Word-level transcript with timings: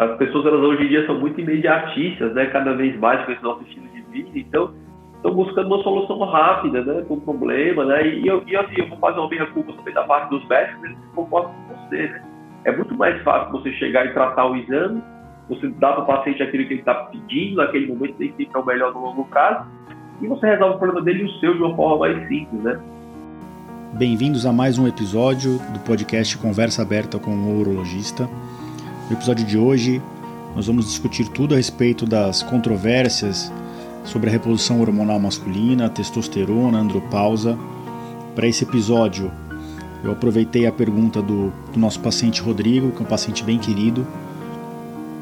as 0.00 0.16
pessoas 0.16 0.46
elas 0.46 0.60
hoje 0.60 0.84
em 0.84 0.88
dia 0.88 1.06
são 1.06 1.20
muito 1.20 1.38
imediatistas, 1.38 2.32
né? 2.32 2.46
Cada 2.46 2.72
vez 2.72 2.98
mais 2.98 3.22
com 3.26 3.32
esse 3.32 3.42
nosso 3.42 3.62
estilo 3.64 3.86
de 3.88 4.00
vida, 4.00 4.30
então 4.34 4.72
estão 5.16 5.34
buscando 5.34 5.66
uma 5.66 5.82
solução 5.82 6.18
rápida, 6.20 6.82
né? 6.82 7.04
Com 7.06 7.14
o 7.14 7.20
problema, 7.20 7.84
né? 7.84 8.06
E 8.08 8.26
eu, 8.26 8.42
e 8.46 8.56
assim, 8.56 8.76
eu 8.78 8.88
vou 8.88 8.98
fazer 8.98 9.18
uma 9.18 9.28
minha 9.28 9.46
culpa 9.48 9.74
também 9.74 9.92
da 9.92 10.04
parte 10.04 10.30
dos 10.30 10.46
médicos, 10.48 10.84
eles 10.84 10.96
se 10.96 11.14
comportam 11.14 11.52
com 11.52 11.74
você, 11.74 12.08
né? 12.08 12.22
É 12.64 12.72
muito 12.74 12.94
mais 12.94 13.22
fácil 13.22 13.52
você 13.52 13.72
chegar 13.72 14.06
e 14.06 14.14
tratar 14.14 14.46
o 14.46 14.56
exame, 14.56 15.02
você 15.50 15.68
dá 15.68 15.92
para 15.92 16.02
o 16.02 16.06
paciente 16.06 16.42
aquilo 16.42 16.64
que 16.66 16.74
ele 16.74 16.80
está 16.80 16.94
pedindo 16.94 17.56
naquele 17.56 17.88
momento, 17.88 18.14
nem 18.18 18.30
sempre 18.30 18.50
é 18.54 18.58
o 18.58 18.64
melhor 18.64 18.94
no 18.94 19.00
longo 19.00 19.24
prazo, 19.26 19.66
e 20.22 20.26
você 20.26 20.46
resolve 20.46 20.76
o 20.76 20.78
problema 20.78 21.04
dele 21.04 21.24
e 21.24 21.26
o 21.26 21.30
seu 21.40 21.54
de 21.54 21.62
uma 21.62 21.76
forma 21.76 21.98
mais 21.98 22.26
simples, 22.26 22.62
né? 22.62 22.80
Bem-vindos 23.92 24.46
a 24.46 24.52
mais 24.52 24.78
um 24.78 24.86
episódio 24.86 25.58
do 25.74 25.80
podcast 25.80 26.38
Conversa 26.38 26.80
Aberta 26.80 27.18
com 27.18 27.32
o 27.32 27.60
Urologista. 27.60 28.28
No 29.10 29.16
episódio 29.16 29.44
de 29.44 29.58
hoje, 29.58 30.00
nós 30.54 30.68
vamos 30.68 30.86
discutir 30.86 31.26
tudo 31.26 31.54
a 31.54 31.56
respeito 31.56 32.06
das 32.06 32.44
controvérsias 32.44 33.50
sobre 34.04 34.30
a 34.30 34.32
reposição 34.32 34.80
hormonal 34.80 35.18
masculina, 35.18 35.88
testosterona, 35.88 36.78
andropausa. 36.78 37.58
Para 38.36 38.46
esse 38.46 38.62
episódio, 38.62 39.32
eu 40.04 40.12
aproveitei 40.12 40.64
a 40.64 40.70
pergunta 40.70 41.20
do, 41.20 41.52
do, 41.72 41.80
nosso 41.80 41.98
paciente 41.98 42.40
Rodrigo, 42.40 42.92
que 42.92 42.98
é 42.98 43.00
um 43.00 43.08
paciente 43.08 43.42
bem 43.42 43.58
querido, 43.58 44.06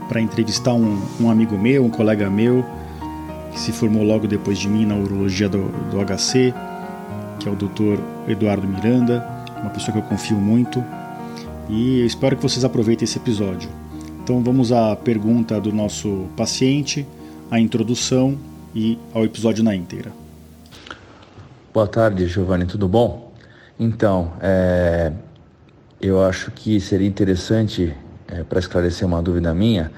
para 0.07 0.21
entrevistar 0.21 0.75
um, 0.75 1.01
um, 1.19 1.31
amigo 1.31 1.57
meu, 1.57 1.83
um 1.83 1.91
colega 1.91 2.29
meu, 2.29 2.63
que 3.53 3.59
se 3.59 3.73
formou 3.73 4.03
logo 4.03 4.27
depois 4.27 4.59
de 4.59 4.69
mim 4.69 4.85
na 4.85 4.97
urologia 4.97 5.49
do, 5.49 5.67
do 5.91 6.05
HC, 6.05 6.53
que 7.41 7.49
é 7.49 7.51
o 7.51 7.57
Dr. 7.57 7.99
Eduardo 8.29 8.69
Miranda, 8.69 9.27
uma 9.63 9.71
pessoa 9.71 9.93
que 9.93 9.99
eu 9.99 10.07
confio 10.07 10.37
muito. 10.37 10.85
E 11.69 12.01
eu 12.01 12.07
espero 12.07 12.35
que 12.35 12.43
vocês 12.43 12.65
aproveitem 12.65 13.05
esse 13.05 13.19
episódio. 13.19 13.69
Então 14.23 14.43
vamos 14.43 14.73
à 14.73 14.97
pergunta 14.97 15.61
do 15.61 15.71
nosso 15.71 16.27
paciente, 16.35 17.07
a 17.51 17.61
introdução 17.61 18.39
e 18.75 18.99
ao 19.13 19.23
episódio 19.25 19.63
na 19.63 19.75
íntegra. 19.75 20.11
Boa 21.73 21.87
tarde, 21.87 22.27
Giovanni, 22.27 22.65
tudo 22.65 22.89
bom? 22.89 23.33
Então, 23.79 24.33
é, 24.41 25.13
eu 26.01 26.23
acho 26.25 26.51
que 26.51 26.81
seria 26.81 27.07
interessante, 27.07 27.95
é, 28.27 28.43
para 28.43 28.59
esclarecer 28.59 29.07
uma 29.07 29.23
dúvida 29.23 29.55
minha, 29.55 29.93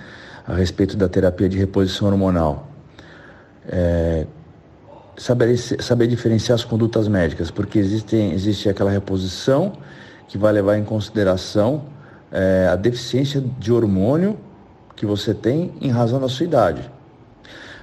a 0.46 0.54
respeito 0.54 0.96
da 0.96 1.08
terapia 1.08 1.48
de 1.48 1.56
reposição 1.56 2.08
hormonal. 2.08 2.68
É, 3.68 4.26
saber, 5.16 5.56
saber 5.56 6.08
diferenciar 6.08 6.56
as 6.56 6.64
condutas 6.64 7.06
médicas, 7.06 7.48
porque 7.48 7.78
existem, 7.78 8.32
existe 8.32 8.68
aquela 8.68 8.90
reposição 8.90 9.72
que 10.30 10.38
vai 10.38 10.52
levar 10.52 10.78
em 10.78 10.84
consideração 10.84 11.82
é, 12.30 12.68
a 12.72 12.76
deficiência 12.76 13.42
de 13.58 13.72
hormônio 13.72 14.38
que 14.94 15.04
você 15.04 15.34
tem 15.34 15.72
em 15.80 15.90
razão 15.90 16.20
da 16.20 16.28
sua 16.28 16.46
idade. 16.46 16.88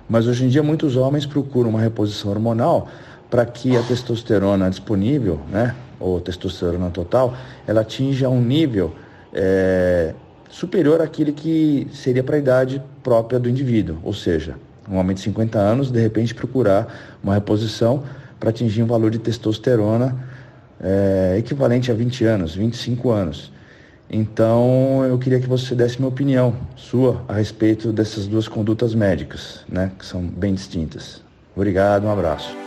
Mas 0.09 0.27
hoje 0.27 0.45
em 0.45 0.47
dia 0.47 0.63
muitos 0.63 0.95
homens 0.95 1.25
procuram 1.25 1.69
uma 1.69 1.81
reposição 1.81 2.31
hormonal 2.31 2.87
para 3.29 3.45
que 3.45 3.75
a 3.75 3.83
testosterona 3.83 4.69
disponível, 4.69 5.41
né, 5.51 5.75
ou 5.99 6.21
testosterona 6.21 6.89
total, 6.89 7.35
ela 7.67 7.81
atinja 7.81 8.29
um 8.29 8.41
nível 8.41 8.95
é, 9.33 10.13
superior 10.49 11.01
àquele 11.01 11.33
que 11.33 11.85
seria 11.91 12.23
para 12.23 12.37
a 12.37 12.39
idade 12.39 12.81
própria 13.03 13.37
do 13.37 13.49
indivíduo, 13.49 13.97
ou 14.01 14.13
seja, 14.13 14.55
um 14.89 14.95
homem 14.95 15.13
de 15.13 15.19
50 15.19 15.59
anos, 15.59 15.91
de 15.91 15.99
repente 15.99 16.33
procurar 16.33 17.17
uma 17.21 17.33
reposição 17.33 18.03
para 18.39 18.51
atingir 18.51 18.83
um 18.83 18.87
valor 18.87 19.11
de 19.11 19.19
testosterona 19.19 20.15
é, 20.81 21.35
equivalente 21.37 21.91
a 21.91 21.93
20 21.93 22.25
anos, 22.25 22.55
25 22.55 23.09
anos. 23.09 23.51
Então, 24.09 25.03
eu 25.05 25.17
queria 25.17 25.39
que 25.39 25.47
você 25.47 25.75
desse 25.75 25.97
minha 25.97 26.07
opinião 26.07 26.55
sua 26.75 27.23
a 27.27 27.33
respeito 27.33 27.91
dessas 27.91 28.25
duas 28.25 28.47
condutas 28.47 28.95
médicas, 28.95 29.65
né, 29.67 29.91
que 29.97 30.05
são 30.05 30.21
bem 30.21 30.53
distintas. 30.53 31.21
Obrigado, 31.55 32.05
um 32.05 32.11
abraço. 32.11 32.66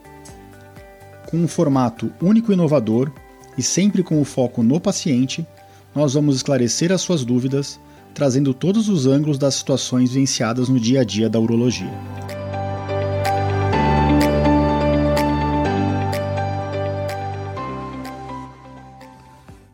com 1.31 1.37
um 1.37 1.47
formato 1.47 2.11
único 2.21 2.51
e 2.51 2.53
inovador 2.53 3.09
e 3.57 3.63
sempre 3.63 4.03
com 4.03 4.19
o 4.19 4.25
foco 4.25 4.61
no 4.61 4.81
paciente, 4.81 5.47
nós 5.95 6.13
vamos 6.13 6.35
esclarecer 6.35 6.91
as 6.91 7.01
suas 7.01 7.23
dúvidas, 7.23 7.79
trazendo 8.13 8.53
todos 8.53 8.89
os 8.89 9.07
ângulos 9.07 9.37
das 9.37 9.55
situações 9.55 10.11
vivenciadas 10.11 10.67
no 10.67 10.77
dia 10.77 11.01
a 11.01 11.03
dia 11.05 11.29
da 11.29 11.39
urologia. 11.39 11.89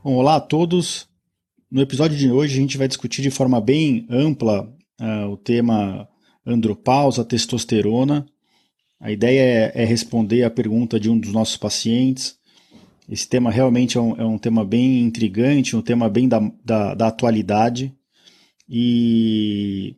Bom, 0.04 0.14
olá 0.14 0.36
a 0.36 0.40
todos. 0.40 1.08
No 1.70 1.82
episódio 1.82 2.16
de 2.16 2.32
hoje 2.32 2.54
a 2.54 2.62
gente 2.62 2.78
vai 2.78 2.88
discutir 2.88 3.24
de 3.24 3.32
forma 3.32 3.60
bem 3.60 4.06
ampla 4.10 4.72
uh, 5.02 5.32
o 5.32 5.36
tema 5.36 6.08
andropausa, 6.46 7.26
testosterona 7.26 8.26
a 9.00 9.12
ideia 9.12 9.72
é, 9.74 9.84
é, 9.84 9.86
responder 9.86 10.44
a 10.44 10.50
pergunta 10.50 11.00
de 11.00 11.10
um 11.10 11.20
dos 11.20 11.32
nossos 11.32 11.58
pacientes. 11.58 12.38
Esse 13.08 13.28
tema 13.28 13.52
realmente 13.52 13.98
é 13.98 14.02
um, 14.02 14.16
é 14.16 14.26
um 14.26 14.38
tema 14.38 14.66
bem 14.66 15.02
intrigante, 15.02 15.76
um 15.76 15.82
tema 15.82 16.10
bem 16.10 16.28
da, 16.28 16.40
da, 16.64 16.94
da 16.96 17.08
atualidade. 17.08 17.94
E 18.68 19.96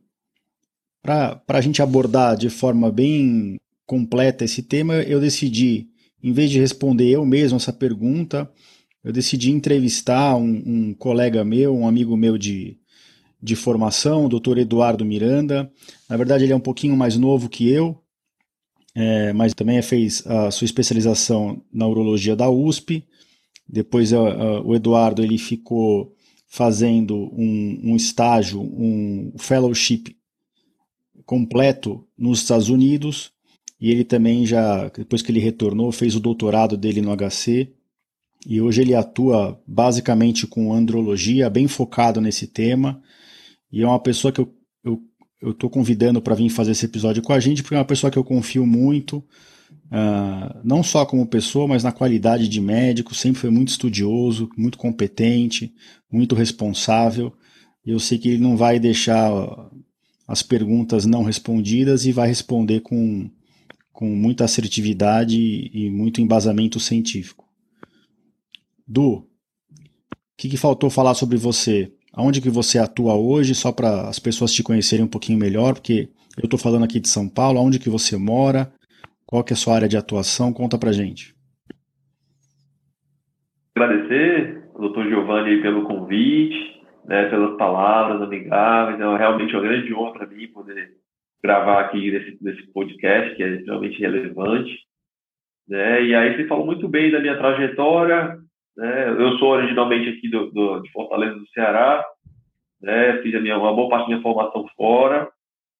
para 1.02 1.42
a 1.48 1.62
gente 1.62 1.82
abordar 1.82 2.38
de 2.38 2.50
forma 2.50 2.92
bem 2.92 3.60
completa 3.86 4.46
esse 4.46 4.62
tema, 4.62 4.96
eu 4.96 5.20
decidi, 5.20 5.88
em 6.22 6.32
vez 6.32 6.52
de 6.52 6.60
responder 6.60 7.10
eu 7.10 7.26
mesmo 7.26 7.56
essa 7.56 7.74
pergunta, 7.74 8.52
eu 9.04 9.14
decidi 9.14 9.50
entrevistar 9.50 10.36
um, 10.36 10.62
um 10.66 10.94
colega 10.94 11.44
meu, 11.44 11.76
um 11.76 11.88
amigo 11.88 12.16
meu 12.18 12.38
de, 12.38 12.78
de 13.42 13.56
formação, 13.56 14.26
o 14.26 14.30
Dr. 14.30 14.60
Eduardo 14.60 15.06
Miranda. 15.06 15.72
Na 16.08 16.18
verdade, 16.18 16.44
ele 16.44 16.54
é 16.54 16.56
um 16.56 16.60
pouquinho 16.60 16.96
mais 16.98 17.18
novo 17.18 17.50
que 17.50 17.68
eu, 17.70 18.04
é, 19.02 19.32
mas 19.32 19.54
também 19.54 19.82
fez 19.82 20.28
a 20.28 20.52
sua 20.52 20.66
especialização 20.66 21.64
na 21.72 21.88
urologia 21.88 22.36
da 22.36 22.50
USP. 22.50 23.06
Depois 23.66 24.12
a, 24.12 24.18
a, 24.18 24.62
o 24.62 24.76
Eduardo 24.76 25.24
ele 25.24 25.38
ficou 25.38 26.14
fazendo 26.48 27.16
um, 27.16 27.80
um, 27.82 27.96
estágio, 27.96 28.60
um 28.60 29.32
fellowship 29.38 30.14
completo 31.26 32.06
nos 32.18 32.40
Estados 32.40 32.68
Unidos. 32.68 33.32
E 33.80 33.90
ele 33.90 34.04
também 34.04 34.46
já, 34.46 34.90
depois 34.90 35.22
que 35.22 35.32
ele 35.32 35.40
retornou, 35.40 35.94
fez 35.94 36.14
o 36.14 36.20
doutorado 36.20 36.76
dele 36.76 37.00
no 37.00 37.16
HC. 37.16 37.72
E 38.46 38.60
hoje 38.60 38.82
ele 38.82 38.96
atua 38.96 39.62
basicamente 39.66 40.46
com 40.46 40.74
andrologia, 40.74 41.50
bem 41.50 41.70
focado 41.70 42.20
nesse 42.20 42.48
tema. 42.48 43.02
E 43.72 43.82
é 43.82 43.88
uma 43.88 44.02
pessoa 44.02 44.34
que 44.34 44.42
eu 44.42 44.54
eu 45.42 45.52
estou 45.52 45.70
convidando 45.70 46.22
para 46.22 46.36
vir 46.36 46.50
fazer 46.50 46.72
esse 46.72 46.86
episódio 46.86 47.24
com 47.24 47.32
a 47.32 47.40
gente, 47.40 47.62
porque 47.62 47.76
é 47.76 47.78
uma 47.78 47.86
pessoa 47.86 48.12
que 48.12 48.18
eu 48.18 48.24
confio 48.24 48.66
muito, 48.66 49.18
uh, 49.18 50.60
não 50.64 50.84
só 50.84 51.06
como 51.06 51.26
pessoa, 51.26 51.68
mas 51.68 51.84
na 51.84 51.92
qualidade 51.92 52.48
de 52.50 52.60
médico, 52.60 53.16
sempre 53.16 53.40
foi 53.40 53.50
muito 53.50 53.70
estudioso, 53.70 54.50
muito 54.58 54.78
competente, 54.78 55.74
muito 56.12 56.36
responsável. 56.36 57.34
E 57.86 57.92
eu 57.92 58.00
sei 58.00 58.18
que 58.18 58.30
ele 58.30 58.44
não 58.44 58.58
vai 58.58 58.80
deixar 58.80 59.32
as 60.28 60.44
perguntas 60.44 61.06
não 61.06 61.24
respondidas 61.24 62.06
e 62.06 62.12
vai 62.12 62.28
responder 62.28 62.82
com, 62.82 63.30
com 63.92 64.08
muita 64.08 64.44
assertividade 64.44 65.38
e 65.38 65.90
muito 65.90 66.22
embasamento 66.22 66.80
científico. 66.80 67.48
Du, 68.86 69.14
o 69.14 69.26
que, 70.38 70.50
que 70.50 70.58
faltou 70.58 70.90
falar 70.90 71.14
sobre 71.14 71.38
você? 71.38 71.92
Aonde 72.14 72.42
que 72.42 72.50
você 72.50 72.80
atua 72.80 73.16
hoje, 73.16 73.54
só 73.56 73.72
para 73.72 74.10
as 74.10 74.20
pessoas 74.20 74.54
te 74.54 74.64
conhecerem 74.64 75.06
um 75.06 75.10
pouquinho 75.10 75.40
melhor, 75.40 75.74
porque 75.74 76.10
eu 76.38 76.46
estou 76.46 76.60
falando 76.60 76.86
aqui 76.86 77.00
de 77.00 77.10
São 77.10 77.28
Paulo, 77.28 77.60
aonde 77.60 77.80
que 77.80 77.90
você 77.90 78.18
mora, 78.18 78.72
qual 79.26 79.44
que 79.44 79.54
é 79.54 79.56
a 79.56 79.58
sua 79.58 79.76
área 79.76 79.88
de 79.88 79.98
atuação, 79.98 80.54
conta 80.54 80.78
para 80.78 80.92
gente. 80.92 81.36
Agradecer 83.76 84.60
doutor 84.80 85.08
Giovanni 85.08 85.62
pelo 85.62 85.84
convite, 85.84 86.82
né, 87.06 87.30
pelas 87.30 87.58
palavras 87.58 88.22
amigáveis, 88.22 89.00
é 89.00 89.18
realmente 89.18 89.54
uma 89.54 89.62
grande 89.62 89.94
honra 89.94 90.14
para 90.14 90.28
mim 90.28 90.48
poder 90.48 90.92
gravar 91.44 91.82
aqui 91.82 92.12
nesse, 92.12 92.38
nesse 92.42 92.68
podcast, 92.72 93.36
que 93.36 93.44
é 93.44 93.56
extremamente 93.56 94.00
relevante. 94.00 94.72
Né? 95.68 96.06
E 96.06 96.16
aí 96.16 96.36
você 96.36 96.48
falou 96.48 96.66
muito 96.66 96.88
bem 96.88 97.12
da 97.12 97.20
minha 97.20 97.38
trajetória. 97.38 98.38
Né? 98.80 99.10
Eu 99.10 99.38
sou 99.38 99.50
originalmente 99.50 100.10
aqui 100.10 100.30
do, 100.30 100.50
do, 100.52 100.80
de 100.80 100.90
Fortaleza 100.92 101.36
do 101.36 101.48
Ceará. 101.50 102.06
Né? 102.82 103.22
Fiz 103.22 103.36
a 103.36 103.42
minha, 103.42 103.58
uma 103.58 103.74
boa 103.74 103.90
parte 103.90 104.04
da 104.04 104.08
minha 104.08 104.22
formação 104.22 104.66
fora. 104.78 105.30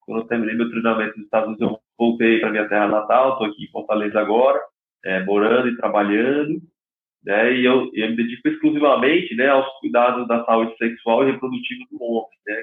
Quando 0.00 0.20
eu 0.20 0.26
terminei 0.26 0.54
meu 0.54 0.68
treinamento 0.68 1.16
nos 1.16 1.24
Estados 1.24 1.48
Unidos, 1.48 1.66
eu 1.66 1.78
voltei 1.98 2.40
para 2.40 2.50
minha 2.50 2.68
terra 2.68 2.88
natal. 2.88 3.32
Estou 3.32 3.46
aqui 3.46 3.64
em 3.64 3.70
Fortaleza 3.70 4.20
agora, 4.20 4.60
é, 5.02 5.24
morando 5.24 5.68
e 5.68 5.76
trabalhando. 5.78 6.60
Né? 7.24 7.54
E 7.54 7.64
eu, 7.64 7.90
eu 7.94 8.10
me 8.10 8.16
dedico 8.16 8.46
exclusivamente 8.46 9.34
né, 9.34 9.48
aos 9.48 9.66
cuidados 9.80 10.28
da 10.28 10.44
saúde 10.44 10.76
sexual 10.76 11.26
e 11.26 11.32
reprodutiva 11.32 11.84
do 11.90 12.04
homem. 12.04 12.38
Né? 12.46 12.62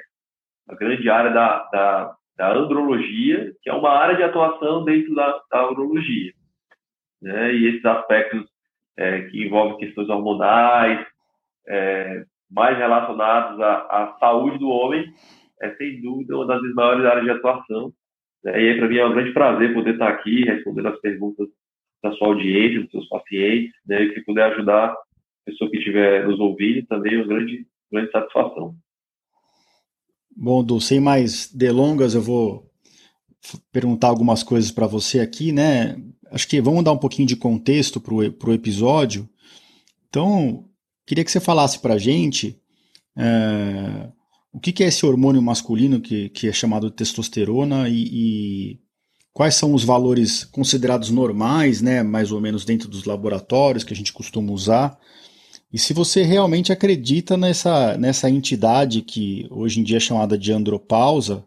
A 0.70 0.76
grande 0.76 1.10
área 1.10 1.32
da, 1.32 1.64
da 1.72 2.16
da 2.38 2.54
andrologia, 2.54 3.52
que 3.64 3.68
é 3.68 3.74
uma 3.74 3.90
área 3.90 4.16
de 4.16 4.22
atuação 4.22 4.86
dentro 4.86 5.16
da, 5.16 5.42
da 5.50 5.72
urologia. 5.72 6.32
Né? 7.20 7.56
E 7.56 7.66
esses 7.66 7.84
aspectos 7.84 8.46
é, 8.98 9.22
que 9.22 9.46
envolvem 9.46 9.78
questões 9.78 10.10
hormonais, 10.10 11.06
é, 11.68 12.24
mais 12.50 12.78
relacionados 12.78 13.60
à, 13.62 13.74
à, 13.74 14.18
saúde 14.20 14.58
do 14.58 14.70
homem, 14.70 15.06
é 15.62 15.74
sem 15.76 16.02
dúvida 16.02 16.36
uma 16.36 16.48
das 16.48 16.62
maiores 16.74 17.06
áreas 17.06 17.26
de 17.26 17.32
atuação. 17.32 17.94
Né? 18.44 18.62
E 18.62 18.78
para 18.78 18.88
mim 18.88 18.98
é 18.98 19.06
um 19.06 19.14
grande 19.14 19.32
prazer 19.34 19.74
poder 19.74 19.94
estar 19.94 20.10
aqui 20.10 20.44
respondendo 20.44 20.88
as 20.88 21.00
perguntas 21.00 21.48
da 22.04 22.12
sua 22.14 22.28
audiência, 22.28 22.82
dos 22.82 22.92
seus 22.92 23.10
pacientes, 23.10 23.74
né? 23.86 24.04
e 24.04 24.14
se 24.14 24.24
puder 24.24 24.52
ajudar 24.54 24.92
a 24.92 24.98
pessoa 25.46 25.70
que 25.70 25.78
estiver 25.78 26.28
nos 26.28 26.40
ouvindo 26.40 26.86
também 26.88 27.16
é 27.16 27.18
uma 27.18 27.28
grande, 27.28 27.66
grande 27.92 28.12
satisfação. 28.12 28.76
Bom, 30.36 30.64
Du, 30.64 30.80
sem 30.80 31.00
mais 31.00 31.52
delongas, 31.52 32.14
eu 32.14 32.22
vou 32.22 32.68
perguntar 33.72 34.08
algumas 34.08 34.44
coisas 34.44 34.72
para 34.72 34.86
você 34.86 35.20
aqui, 35.20 35.52
né? 35.52 35.96
Acho 36.32 36.48
que 36.48 36.62
vamos 36.62 36.84
dar 36.84 36.92
um 36.92 36.98
pouquinho 36.98 37.28
de 37.28 37.36
contexto 37.36 38.00
para 38.00 38.50
o 38.50 38.54
episódio. 38.54 39.28
Então, 40.10 40.66
queria 41.06 41.24
que 41.24 41.32
você 41.32 41.40
falasse 41.40 41.80
para 41.80 41.96
a 41.96 41.98
gente 41.98 42.60
é, 43.18 44.10
o 44.52 44.60
que, 44.60 44.72
que, 44.72 44.84
é 44.84 44.88
esse 44.88 45.06
hormônio 45.06 45.42
masculino 45.42 46.00
que, 46.00 46.30
que 46.30 46.48
é 46.48 46.54
chamado 46.54 46.92
testosterona 46.92 47.90
e, 47.90 48.08
e, 48.12 48.80
quais 49.34 49.56
são 49.56 49.74
os 49.74 49.84
valores 49.84 50.44
considerados 50.44 51.10
normais, 51.10 51.82
né, 51.82 52.04
mais 52.04 52.32
ou 52.32 52.42
menos 52.42 52.66
dentro 52.66 52.88
dos 52.88 53.06
laboratórios 53.06 53.84
que 53.84 53.94
a 53.94 53.96
gente 53.96 54.14
costuma 54.14 54.52
usar, 54.52 54.98
e 55.72 55.78
se 55.78 55.94
você 55.94 56.24
realmente 56.24 56.72
acredita 56.72 57.36
nessa, 57.36 57.98
nessa 57.98 58.30
entidade 58.30 59.02
que 59.02 59.46
hoje 59.52 59.80
em 59.80 59.84
dia 59.84 59.98
é 59.98 60.00
chamada 60.00 60.38
de 60.38 60.52
andropausa, 60.52 61.46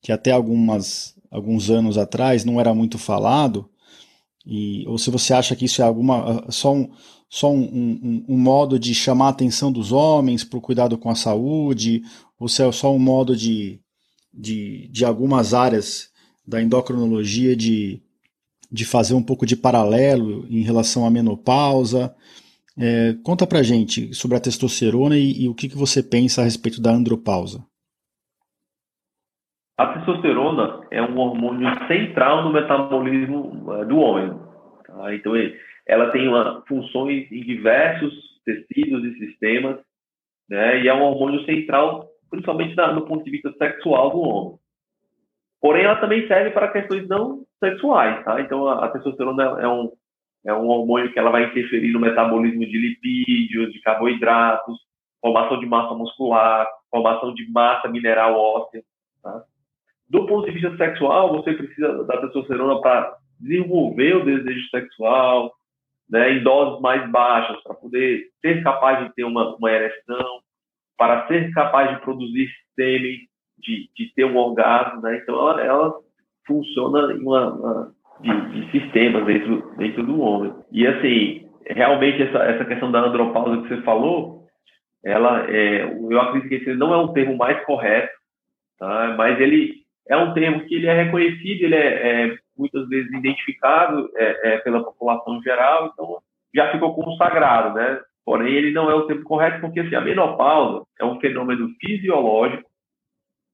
que 0.00 0.10
até 0.10 0.32
algumas, 0.32 1.14
alguns 1.30 1.70
anos 1.70 1.96
atrás 1.96 2.44
não 2.44 2.60
era 2.60 2.74
muito 2.74 2.98
falado, 2.98 3.70
e, 4.46 4.84
ou 4.86 4.98
se 4.98 5.10
você 5.10 5.32
acha 5.32 5.54
que 5.54 5.64
isso 5.64 5.82
é 5.82 5.84
alguma 5.84 6.44
só 6.50 6.74
um, 6.74 6.90
só 7.28 7.50
um, 7.50 7.62
um, 7.62 8.24
um 8.28 8.38
modo 8.38 8.78
de 8.78 8.94
chamar 8.94 9.26
a 9.26 9.30
atenção 9.30 9.72
dos 9.72 9.92
homens 9.92 10.44
para 10.44 10.58
o 10.58 10.62
cuidado 10.62 10.98
com 10.98 11.08
a 11.08 11.14
saúde, 11.14 12.02
ou 12.38 12.48
se 12.48 12.62
é 12.62 12.72
só 12.72 12.92
um 12.92 12.98
modo 12.98 13.36
de, 13.36 13.80
de, 14.32 14.88
de 14.88 15.04
algumas 15.04 15.54
áreas 15.54 16.10
da 16.46 16.60
endocrinologia 16.60 17.56
de, 17.56 18.02
de 18.70 18.84
fazer 18.84 19.14
um 19.14 19.22
pouco 19.22 19.46
de 19.46 19.56
paralelo 19.56 20.46
em 20.50 20.62
relação 20.62 21.06
à 21.06 21.10
menopausa. 21.10 22.14
É, 22.76 23.14
conta 23.22 23.46
pra 23.46 23.62
gente 23.62 24.12
sobre 24.14 24.36
a 24.36 24.40
testosterona 24.40 25.16
e, 25.16 25.42
e 25.42 25.48
o 25.48 25.54
que, 25.54 25.68
que 25.68 25.76
você 25.76 26.02
pensa 26.02 26.40
a 26.40 26.44
respeito 26.44 26.80
da 26.80 26.92
andropausa. 26.92 27.64
A 29.82 29.94
testosterona 29.94 30.86
é 30.92 31.02
um 31.02 31.18
hormônio 31.18 31.68
central 31.88 32.44
no 32.44 32.52
metabolismo 32.52 33.66
é, 33.74 33.84
do 33.84 33.98
homem. 33.98 34.38
Tá? 34.86 35.12
Então, 35.12 35.32
ela 35.88 36.12
tem 36.12 36.28
uma, 36.28 36.62
funções 36.68 37.26
em 37.32 37.42
diversos 37.42 38.14
tecidos 38.44 39.04
e 39.04 39.18
sistemas, 39.18 39.80
né? 40.48 40.80
e 40.82 40.88
é 40.88 40.94
um 40.94 41.02
hormônio 41.02 41.44
central, 41.46 42.06
principalmente 42.30 42.76
na, 42.76 42.92
do 42.92 43.02
ponto 43.02 43.24
de 43.24 43.30
vista 43.32 43.52
sexual 43.54 44.10
do 44.10 44.20
homem. 44.20 44.58
Porém, 45.60 45.84
ela 45.84 45.96
também 45.96 46.28
serve 46.28 46.50
para 46.50 46.70
questões 46.70 47.08
não 47.08 47.42
sexuais. 47.58 48.24
Tá? 48.24 48.40
Então, 48.40 48.68
a, 48.68 48.84
a 48.84 48.88
testosterona 48.88 49.60
é 49.60 49.66
um, 49.66 49.90
é 50.46 50.54
um 50.54 50.68
hormônio 50.68 51.12
que 51.12 51.18
ela 51.18 51.32
vai 51.32 51.46
interferir 51.46 51.90
no 51.90 51.98
metabolismo 51.98 52.60
de 52.60 52.78
lipídios, 52.78 53.72
de 53.72 53.80
carboidratos, 53.80 54.78
formação 55.20 55.58
de 55.58 55.66
massa 55.66 55.92
muscular, 55.92 56.68
formação 56.88 57.34
de 57.34 57.50
massa 57.50 57.88
mineral 57.88 58.38
óssea. 58.38 58.80
Tá? 59.20 59.44
Do 60.12 60.26
ponto 60.26 60.44
de 60.44 60.52
vista 60.52 60.76
sexual, 60.76 61.32
você 61.32 61.54
precisa 61.54 62.04
da 62.04 62.18
testosterona 62.18 62.82
para 62.82 63.16
desenvolver 63.40 64.16
o 64.16 64.24
desejo 64.26 64.68
sexual, 64.68 65.50
né, 66.08 66.34
em 66.34 66.42
doses 66.42 66.82
mais 66.82 67.10
baixas, 67.10 67.62
para 67.62 67.74
poder 67.74 68.26
ser 68.42 68.62
capaz 68.62 69.02
de 69.02 69.14
ter 69.14 69.24
uma, 69.24 69.56
uma 69.56 69.72
ereção, 69.72 70.40
para 70.98 71.26
ser 71.28 71.50
capaz 71.54 71.94
de 71.94 72.02
produzir 72.02 72.50
sêmen, 72.74 73.20
de, 73.58 73.88
de 73.96 74.12
ter 74.14 74.26
um 74.26 74.36
orgasmo. 74.36 75.00
Né? 75.00 75.16
Então, 75.16 75.34
ela, 75.34 75.62
ela 75.62 75.94
funciona 76.46 77.14
em 77.14 77.18
uma, 77.18 77.54
uma 77.54 77.92
de, 78.20 78.50
de, 78.50 78.70
sistemas 78.70 79.24
dentro, 79.24 79.74
dentro 79.78 80.04
do 80.04 80.20
homem. 80.20 80.52
E 80.70 80.86
assim, 80.86 81.48
realmente 81.66 82.22
essa, 82.22 82.38
essa 82.44 82.66
questão 82.66 82.92
da 82.92 83.00
andropausa 83.00 83.62
que 83.62 83.68
você 83.68 83.80
falou, 83.80 84.44
ela 85.02 85.50
é, 85.50 85.84
eu 85.84 86.20
acredito 86.20 86.50
que 86.50 86.56
esse 86.56 86.74
não 86.74 86.92
é 86.92 86.98
um 86.98 87.14
termo 87.14 87.34
mais 87.34 87.64
correto, 87.64 88.12
tá? 88.78 89.14
mas 89.16 89.40
ele 89.40 89.81
é 90.08 90.16
um 90.16 90.34
termo 90.34 90.64
que 90.66 90.74
ele 90.74 90.86
é 90.86 91.04
reconhecido, 91.04 91.62
ele 91.62 91.74
é, 91.74 92.32
é 92.32 92.38
muitas 92.56 92.88
vezes 92.88 93.12
identificado 93.12 94.10
é, 94.16 94.54
é, 94.54 94.58
pela 94.58 94.82
população 94.82 95.42
geral, 95.42 95.90
então 95.92 96.18
já 96.54 96.70
ficou 96.70 96.94
consagrado, 96.94 97.74
né? 97.74 98.00
Porém, 98.24 98.52
ele 98.52 98.72
não 98.72 98.90
é 98.90 98.94
o 98.94 99.06
termo 99.06 99.24
correto 99.24 99.60
porque 99.60 99.80
assim, 99.80 99.94
a 99.94 100.00
menopausa 100.00 100.84
é 101.00 101.04
um 101.04 101.18
fenômeno 101.18 101.68
fisiológico 101.80 102.70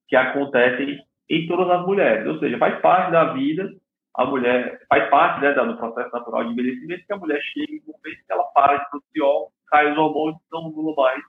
que 0.09 0.17
acontece 0.17 0.99
em 1.31 1.47
todas 1.47 1.71
as 1.71 1.87
mulheres, 1.87 2.27
ou 2.27 2.39
seja, 2.39 2.59
faz 2.59 2.81
parte 2.81 3.12
da 3.12 3.33
vida 3.33 3.71
a 4.19 4.25
mulher 4.25 4.81
faz 4.89 5.09
parte 5.11 5.41
né, 5.41 5.53
do 5.53 5.77
processo 5.77 6.11
natural 6.12 6.45
de 6.45 6.50
envelhecimento 6.50 7.06
que 7.06 7.12
a 7.12 7.17
mulher 7.17 7.41
chega 7.41 7.73
em 7.73 7.81
um 7.87 7.93
momento 7.93 8.27
que 8.27 8.33
ela 8.33 8.43
para 8.47 8.77
de 8.77 8.91
produzir 8.91 9.23
óvulos, 9.23 9.53
cai 9.69 9.93
os 9.93 9.97
hormônios 9.97 10.41
não 10.50 10.67
ovula 10.67 10.95
mais, 10.97 11.23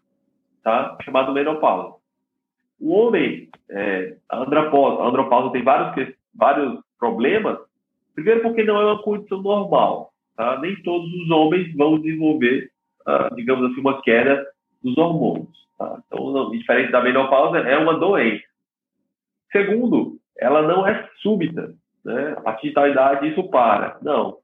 tá? 0.64 0.98
chamado 1.04 1.32
menopausa. 1.32 1.99
O 2.80 2.92
homem, 2.94 3.50
é, 3.70 4.16
a, 4.30 4.42
andropausa, 4.42 5.04
a 5.04 5.08
andropausa 5.08 5.52
tem 5.52 5.64
vários, 5.64 6.14
vários 6.34 6.80
problemas, 6.98 7.58
primeiro 8.16 8.42
porque 8.42 8.64
não 8.64 8.80
é 8.80 8.86
uma 8.86 9.02
condição 9.02 9.42
normal, 9.42 10.12
tá? 10.36 10.60
nem 10.60 10.76
todos 10.84 11.12
os 11.14 11.30
homens 11.30 11.76
vão 11.76 12.00
desenvolver, 12.00 12.70
ah, 13.06 13.30
digamos 13.36 13.72
assim, 13.72 13.82
uma 13.82 14.02
queda 14.02 14.46
dos 14.84 14.98
hormônios. 14.98 15.68
Tá? 15.78 16.02
Então, 16.08 16.52
diferente 16.52 16.92
da 16.92 17.02
menopausa, 17.02 17.60
é 17.60 17.78
uma 17.78 17.98
doença. 17.98 18.44
Segundo, 19.52 20.18
ela 20.38 20.62
não 20.62 20.86
é 20.88 21.10
súbita, 21.22 21.74
né? 22.04 22.34
a 22.38 22.42
partir 22.42 22.74
isso 23.24 23.44
para. 23.50 23.98
Não. 24.02 24.38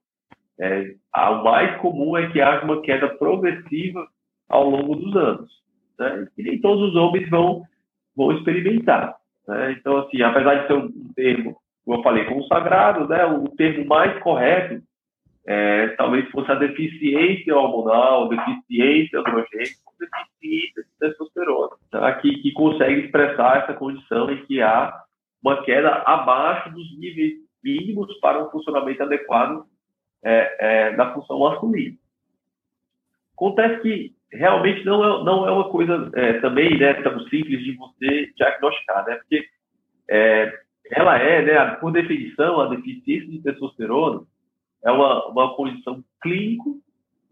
É, 0.58 0.94
o 1.14 1.44
mais 1.44 1.78
comum 1.80 2.16
é 2.16 2.30
que 2.30 2.40
haja 2.40 2.64
uma 2.64 2.80
queda 2.80 3.08
progressiva 3.16 4.06
ao 4.48 4.68
longo 4.68 4.96
dos 4.96 5.14
anos. 5.16 5.50
Né? 5.98 6.28
E 6.36 6.42
nem 6.42 6.60
todos 6.60 6.90
os 6.90 6.96
homens 6.96 7.28
vão, 7.28 7.62
vão 8.16 8.32
experimentar. 8.32 9.16
Né? 9.46 9.72
Então, 9.72 9.98
assim, 9.98 10.22
apesar 10.22 10.62
de 10.62 10.66
ser 10.66 10.72
um 10.74 11.12
termo, 11.14 11.56
como 11.84 11.98
eu 11.98 12.02
falei, 12.02 12.24
consagrado, 12.24 13.06
né? 13.08 13.24
o 13.26 13.48
termo 13.50 13.86
mais 13.86 14.18
correto 14.22 14.82
é, 15.46 15.88
talvez 15.90 16.28
fosse 16.30 16.50
a 16.50 16.56
deficiência 16.56 17.56
hormonal, 17.56 18.28
deficiência 18.28 19.20
androgênica, 19.20 19.76
deficiência 19.98 20.82
de 20.82 20.88
testosterona, 20.98 21.76
tá? 21.90 22.12
que, 22.16 22.38
que 22.38 22.52
consegue 22.52 23.02
expressar 23.02 23.62
essa 23.62 23.74
condição 23.74 24.30
em 24.30 24.44
que 24.44 24.60
há 24.60 24.92
uma 25.40 25.62
queda 25.62 26.02
abaixo 26.04 26.70
dos 26.70 26.98
níveis 26.98 27.34
mínimos 27.62 28.12
para 28.20 28.44
um 28.44 28.50
funcionamento 28.50 29.02
adequado 29.02 29.64
é, 30.24 30.56
é, 30.58 30.96
da 30.96 31.14
função 31.14 31.38
masculina. 31.38 31.96
Acontece 33.36 33.82
que 33.82 34.15
realmente 34.32 34.84
não 34.84 35.04
é, 35.04 35.24
não 35.24 35.46
é 35.46 35.50
uma 35.50 35.68
coisa 35.68 36.10
é, 36.14 36.34
também 36.40 36.78
né, 36.78 36.94
tão 36.94 37.20
simples 37.28 37.62
de 37.64 37.72
você 37.76 38.32
diagnosticar, 38.36 39.04
né? 39.06 39.16
Porque 39.16 39.44
é, 40.08 40.52
ela 40.90 41.18
é, 41.18 41.42
né, 41.42 41.76
por 41.76 41.92
definição, 41.92 42.60
a 42.60 42.68
deficiência 42.68 43.28
de 43.28 43.42
testosterona 43.42 44.22
é 44.84 44.90
uma, 44.90 45.26
uma 45.26 45.54
condição 45.56 46.02
clínico 46.22 46.78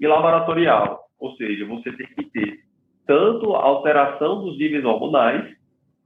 e 0.01 0.07
laboratorial. 0.07 1.05
Ou 1.19 1.35
seja, 1.37 1.65
você 1.67 1.93
tem 1.93 2.07
que 2.07 2.25
ter 2.25 2.61
tanto 3.07 3.55
alteração 3.55 4.45
dos 4.45 4.59
níveis 4.59 4.85
hormonais 4.85 5.55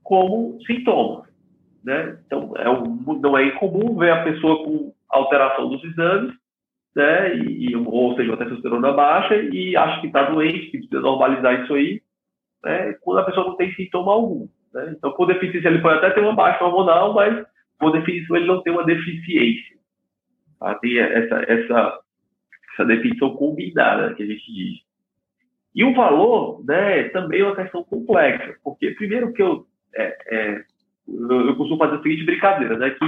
como 0.03 0.59
sintomas. 0.65 1.27
Né? 1.83 2.19
Então, 2.25 2.53
é 2.57 2.69
um, 2.69 3.19
não 3.19 3.37
é 3.37 3.45
incomum 3.45 3.97
ver 3.97 4.11
a 4.11 4.23
pessoa 4.23 4.63
com 4.63 4.93
alteração 5.09 5.69
dos 5.69 5.83
exames, 5.83 6.35
né? 6.95 7.35
E, 7.35 7.75
ou 7.75 8.15
seja, 8.15 8.31
uma 8.31 8.37
testosterona 8.37 8.91
baixa 8.91 9.35
e 9.35 9.75
acha 9.75 10.01
que 10.01 10.07
está 10.07 10.23
doente, 10.23 10.71
que 10.71 10.77
precisa 10.79 11.01
normalizar 11.01 11.63
isso 11.63 11.73
aí, 11.73 12.01
né? 12.63 12.93
quando 13.01 13.19
a 13.19 13.25
pessoa 13.25 13.47
não 13.47 13.55
tem 13.55 13.73
sintoma 13.73 14.11
algum. 14.11 14.47
Né? 14.73 14.93
Então, 14.97 15.11
por 15.13 15.27
deficiência, 15.27 15.67
ele 15.67 15.81
pode 15.81 15.97
até 15.97 16.11
ter 16.11 16.21
uma 16.21 16.35
baixa 16.35 16.63
hormonal, 16.63 17.13
mas 17.13 17.45
por 17.79 17.91
definição, 17.91 18.35
ele 18.35 18.47
não 18.47 18.61
tem 18.61 18.73
uma 18.73 18.85
deficiência. 18.85 19.77
Tá? 20.59 20.75
Tem 20.75 20.99
essa, 20.99 21.35
essa, 21.47 21.99
essa 22.73 22.85
definição 22.85 23.35
combinada 23.35 24.13
que 24.15 24.23
a 24.23 24.25
gente 24.25 24.53
diz. 24.53 24.79
E 25.73 25.83
o 25.83 25.93
valor 25.93 26.63
né, 26.65 27.03
também 27.09 27.41
é 27.41 27.45
uma 27.45 27.55
questão 27.55 27.83
complexa, 27.83 28.55
porque 28.63 28.91
primeiro 28.91 29.31
que 29.31 29.41
eu, 29.41 29.65
é, 29.95 30.17
é, 30.27 30.63
eu, 31.07 31.47
eu, 31.47 31.55
costumo 31.55 31.77
fazer 31.77 31.97
a 31.97 32.01
seguinte 32.01 32.25
brincadeira, 32.25 32.77
né, 32.77 32.89
que 32.89 33.05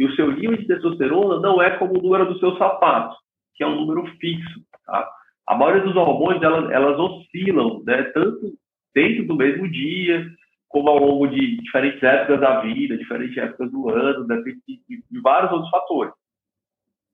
o 0.00 0.14
seu 0.14 0.32
nível 0.32 0.56
de 0.56 0.66
testosterona 0.66 1.40
não 1.40 1.62
é 1.62 1.70
como 1.76 1.98
o 1.98 2.02
número 2.02 2.26
do 2.26 2.38
seu 2.38 2.56
sapato, 2.56 3.16
que 3.54 3.62
é 3.62 3.66
um 3.66 3.76
número 3.76 4.06
fixo. 4.18 4.60
Tá? 4.84 5.08
A 5.46 5.54
maioria 5.54 5.82
dos 5.82 5.94
hormônios, 5.94 6.42
elas, 6.42 6.70
elas 6.70 6.98
oscilam, 6.98 7.82
né, 7.84 8.02
tanto 8.14 8.52
dentro 8.94 9.26
do 9.26 9.36
mesmo 9.36 9.70
dia, 9.70 10.26
como 10.68 10.88
ao 10.88 10.98
longo 10.98 11.28
de 11.28 11.60
diferentes 11.60 12.02
épocas 12.02 12.40
da 12.40 12.60
vida, 12.60 12.96
diferentes 12.96 13.36
épocas 13.36 13.70
do 13.70 13.90
ano, 13.90 14.26
depende 14.26 14.60
de, 14.66 15.04
de, 15.10 15.20
vários 15.20 15.52
outros 15.52 15.70
fatores. 15.70 16.12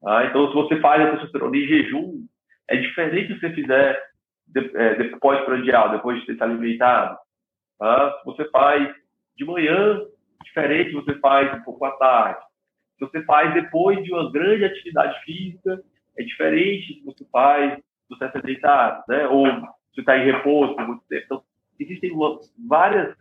Tá? 0.00 0.26
Então, 0.26 0.48
se 0.48 0.54
você 0.54 0.80
faz 0.80 1.02
a 1.02 1.10
testosterona 1.12 1.56
em 1.56 1.66
jejum, 1.66 2.24
é 2.68 2.76
diferente 2.76 3.34
se 3.34 3.40
você 3.40 3.50
fizer 3.50 4.02
de, 4.46 4.76
é, 4.76 5.16
pós-prandial, 5.18 5.90
depois 5.90 6.20
de 6.20 6.26
ter 6.26 6.36
se 6.36 6.42
alimentado. 6.42 7.18
Tá? 7.78 8.18
Se 8.18 8.24
você 8.24 8.48
faz 8.50 8.94
de 9.36 9.44
manhã, 9.44 10.00
diferente 10.42 10.90
se 10.90 10.96
você 10.96 11.14
faz 11.18 11.52
um 11.54 11.62
pouco 11.62 11.84
à 11.84 11.90
tarde. 11.92 12.40
Se 13.00 13.06
você 13.06 13.24
faz 13.24 13.54
depois 13.54 14.04
de 14.04 14.12
uma 14.12 14.30
grande 14.30 14.64
atividade 14.64 15.18
física, 15.24 15.82
é 16.18 16.22
diferente 16.22 16.94
se 16.94 17.04
você 17.04 17.24
faz 17.32 17.80
você 18.10 18.24
é 18.24 18.30
sedentário, 18.30 19.02
né? 19.08 19.26
ou 19.28 19.46
se 19.94 20.00
está 20.00 20.18
em 20.18 20.24
repouso 20.24 20.74
por 20.74 20.86
muito 20.86 21.02
tempo. 21.08 21.24
Então, 21.24 21.42
existem 21.78 22.10
uma, 22.10 22.38
várias 22.68 23.16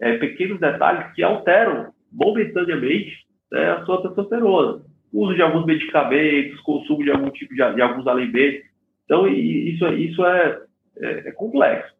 é, 0.00 0.18
pequenos 0.18 0.60
detalhes 0.60 1.12
que 1.14 1.22
alteram 1.22 1.92
momentaneamente 2.12 3.24
né, 3.50 3.70
a 3.70 3.84
sua 3.84 4.02
testosterona. 4.02 4.82
Uso 5.12 5.34
de 5.34 5.42
alguns 5.42 5.64
medicamentos, 5.64 6.60
consumo 6.60 7.04
de 7.04 7.10
algum 7.10 7.30
tipo 7.30 7.54
de, 7.54 7.74
de 7.74 7.80
alguns 7.80 8.06
alimentos. 8.06 8.68
Então, 9.04 9.28
isso, 9.28 9.86
isso 9.94 10.26
é, 10.26 10.60
é, 10.98 11.28
é, 11.28 11.32
complexo. 11.32 11.94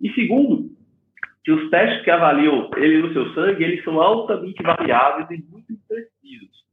E 0.00 0.10
segundo, 0.14 0.70
que 1.44 1.52
os 1.52 1.68
testes 1.68 2.02
que 2.02 2.10
avaliam 2.10 2.70
ele 2.76 3.02
no 3.02 3.12
seu 3.12 3.34
sangue, 3.34 3.62
eles 3.62 3.84
são 3.84 4.00
altamente 4.00 4.62
variáveis 4.62 5.30
e 5.30 5.44
muito 5.50 5.72
imprecisos. 5.72 6.63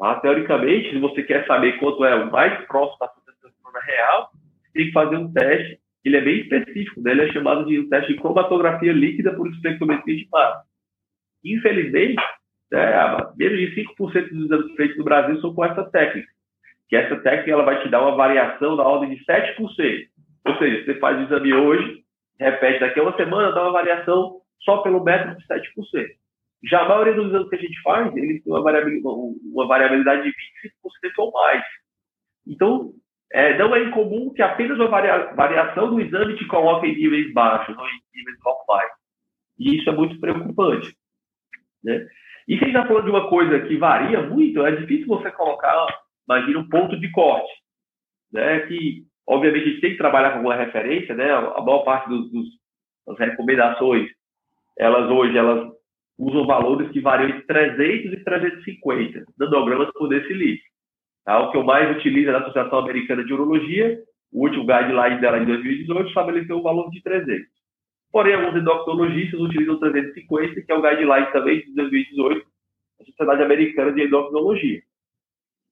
Tá? 0.00 0.16
Teoricamente, 0.16 0.90
se 0.90 0.98
você 0.98 1.22
quer 1.22 1.46
saber 1.46 1.78
quanto 1.78 2.04
é 2.04 2.16
o 2.16 2.30
mais 2.32 2.66
próximo 2.66 2.98
da 2.98 3.08
testosterona 3.08 3.80
real, 3.84 4.30
tem 4.74 4.86
que 4.86 4.92
fazer 4.92 5.16
um 5.16 5.32
teste 5.32 5.78
ele 6.04 6.16
é 6.16 6.20
bem 6.20 6.40
específico, 6.40 7.00
né? 7.02 7.10
ele 7.10 7.28
é 7.28 7.32
chamado 7.32 7.66
de 7.66 7.78
um 7.78 7.88
teste 7.88 8.14
de 8.14 8.18
cromatografia 8.18 8.92
líquida 8.92 9.34
por 9.34 9.46
espectrometria 9.48 10.16
de 10.16 10.28
massa. 10.30 10.64
Infelizmente, 11.44 12.22
né, 12.72 13.16
menos 13.36 13.58
de 13.58 13.84
5% 13.98 14.28
dos 14.30 14.44
exames 14.46 14.74
feitos 14.76 14.96
no 14.96 15.04
Brasil 15.04 15.40
são 15.40 15.54
com 15.54 15.64
essa 15.64 15.84
técnica, 15.90 16.28
que 16.88 16.96
essa 16.96 17.16
técnica 17.16 17.50
ela 17.50 17.64
vai 17.64 17.82
te 17.82 17.88
dar 17.88 18.02
uma 18.02 18.16
variação 18.16 18.76
da 18.76 18.82
ordem 18.82 19.10
de 19.10 19.24
7%. 19.24 20.08
Ou 20.46 20.56
seja, 20.56 20.84
você 20.84 20.94
faz 20.98 21.18
o 21.18 21.22
exame 21.24 21.52
hoje, 21.52 22.02
repete 22.38 22.80
daqui 22.80 23.00
a 23.00 23.02
uma 23.02 23.16
semana, 23.16 23.52
dá 23.52 23.62
uma 23.62 23.72
variação 23.72 24.40
só 24.60 24.78
pelo 24.78 25.04
método 25.04 25.36
de 25.36 25.46
7%. 25.46 26.19
Já 26.64 26.82
a 26.82 26.88
maioria 26.88 27.14
dos 27.14 27.28
exames 27.28 27.48
que 27.48 27.56
a 27.56 27.60
gente 27.60 27.82
faz, 27.82 28.16
eles 28.16 28.42
têm 28.42 28.52
uma 28.52 28.62
variabilidade, 28.62 29.16
uma 29.52 29.66
variabilidade 29.66 30.22
de 30.22 30.28
25% 30.28 30.32
ou 31.18 31.32
mais. 31.32 31.64
Então, 32.46 32.92
é, 33.32 33.56
não 33.56 33.74
é 33.74 33.84
incomum 33.84 34.32
que 34.34 34.42
apenas 34.42 34.76
uma 34.78 34.88
varia, 34.88 35.32
variação 35.34 35.88
do 35.88 36.00
exame 36.00 36.36
te 36.36 36.46
coloque 36.46 36.86
em 36.86 36.96
níveis 36.96 37.32
baixos 37.32 37.76
ou 37.76 37.84
em 37.84 38.00
níveis 38.14 38.36
normais. 38.44 38.90
E 39.58 39.76
isso 39.76 39.88
é 39.88 39.92
muito 39.92 40.18
preocupante. 40.18 40.94
Né? 41.82 42.06
E 42.48 42.58
se 42.58 42.64
a 42.64 42.66
gente 42.66 42.76
está 42.76 42.86
falando 42.86 43.04
de 43.04 43.10
uma 43.10 43.28
coisa 43.28 43.60
que 43.60 43.76
varia 43.76 44.22
muito, 44.22 44.64
é 44.66 44.74
difícil 44.74 45.06
você 45.06 45.30
colocar, 45.30 45.86
imagina, 46.28 46.58
um 46.58 46.68
ponto 46.68 46.98
de 46.98 47.10
corte. 47.12 47.52
Né? 48.32 48.60
Que, 48.66 49.04
obviamente, 49.26 49.62
a 49.62 49.68
gente 49.68 49.80
tem 49.80 49.92
que 49.92 49.98
trabalhar 49.98 50.30
com 50.30 50.38
alguma 50.38 50.56
referência, 50.56 51.14
né? 51.14 51.32
a 51.32 51.62
maior 51.62 51.84
parte 51.84 52.08
dos, 52.08 52.30
dos, 52.32 52.48
das 53.06 53.18
recomendações, 53.18 54.10
elas 54.76 55.08
hoje, 55.10 55.38
elas 55.38 55.70
usam 56.20 56.46
valores 56.46 56.90
que 56.90 57.00
variam 57.00 57.30
entre 57.30 57.42
300 57.42 58.12
e 58.12 58.24
350 58.24 59.24
nanogramas 59.38 59.90
por 59.94 60.06
decilitro. 60.08 60.62
Tá? 61.24 61.40
O 61.40 61.50
que 61.50 61.56
eu 61.56 61.64
mais 61.64 61.96
utilizo 61.96 62.30
é 62.30 62.34
a 62.34 62.38
Associação 62.40 62.80
Americana 62.80 63.24
de 63.24 63.32
Urologia, 63.32 63.98
o 64.30 64.42
último 64.42 64.66
guideline 64.66 65.20
dela 65.20 65.38
em 65.38 65.46
2018 65.46 66.08
estabeleceu 66.08 66.58
o 66.58 66.62
valor 66.62 66.90
de 66.90 67.02
300. 67.02 67.46
Porém, 68.12 68.34
alguns 68.34 68.60
endocrinologistas 68.60 69.40
utilizam 69.40 69.78
350, 69.78 70.62
que 70.62 70.72
é 70.72 70.74
o 70.74 70.82
guideline 70.82 71.32
também 71.32 71.60
de 71.60 71.74
2018 71.74 72.46
da 72.98 73.04
Sociedade 73.06 73.42
Americana 73.42 73.92
de 73.92 74.02
Endocrinologia. 74.02 74.82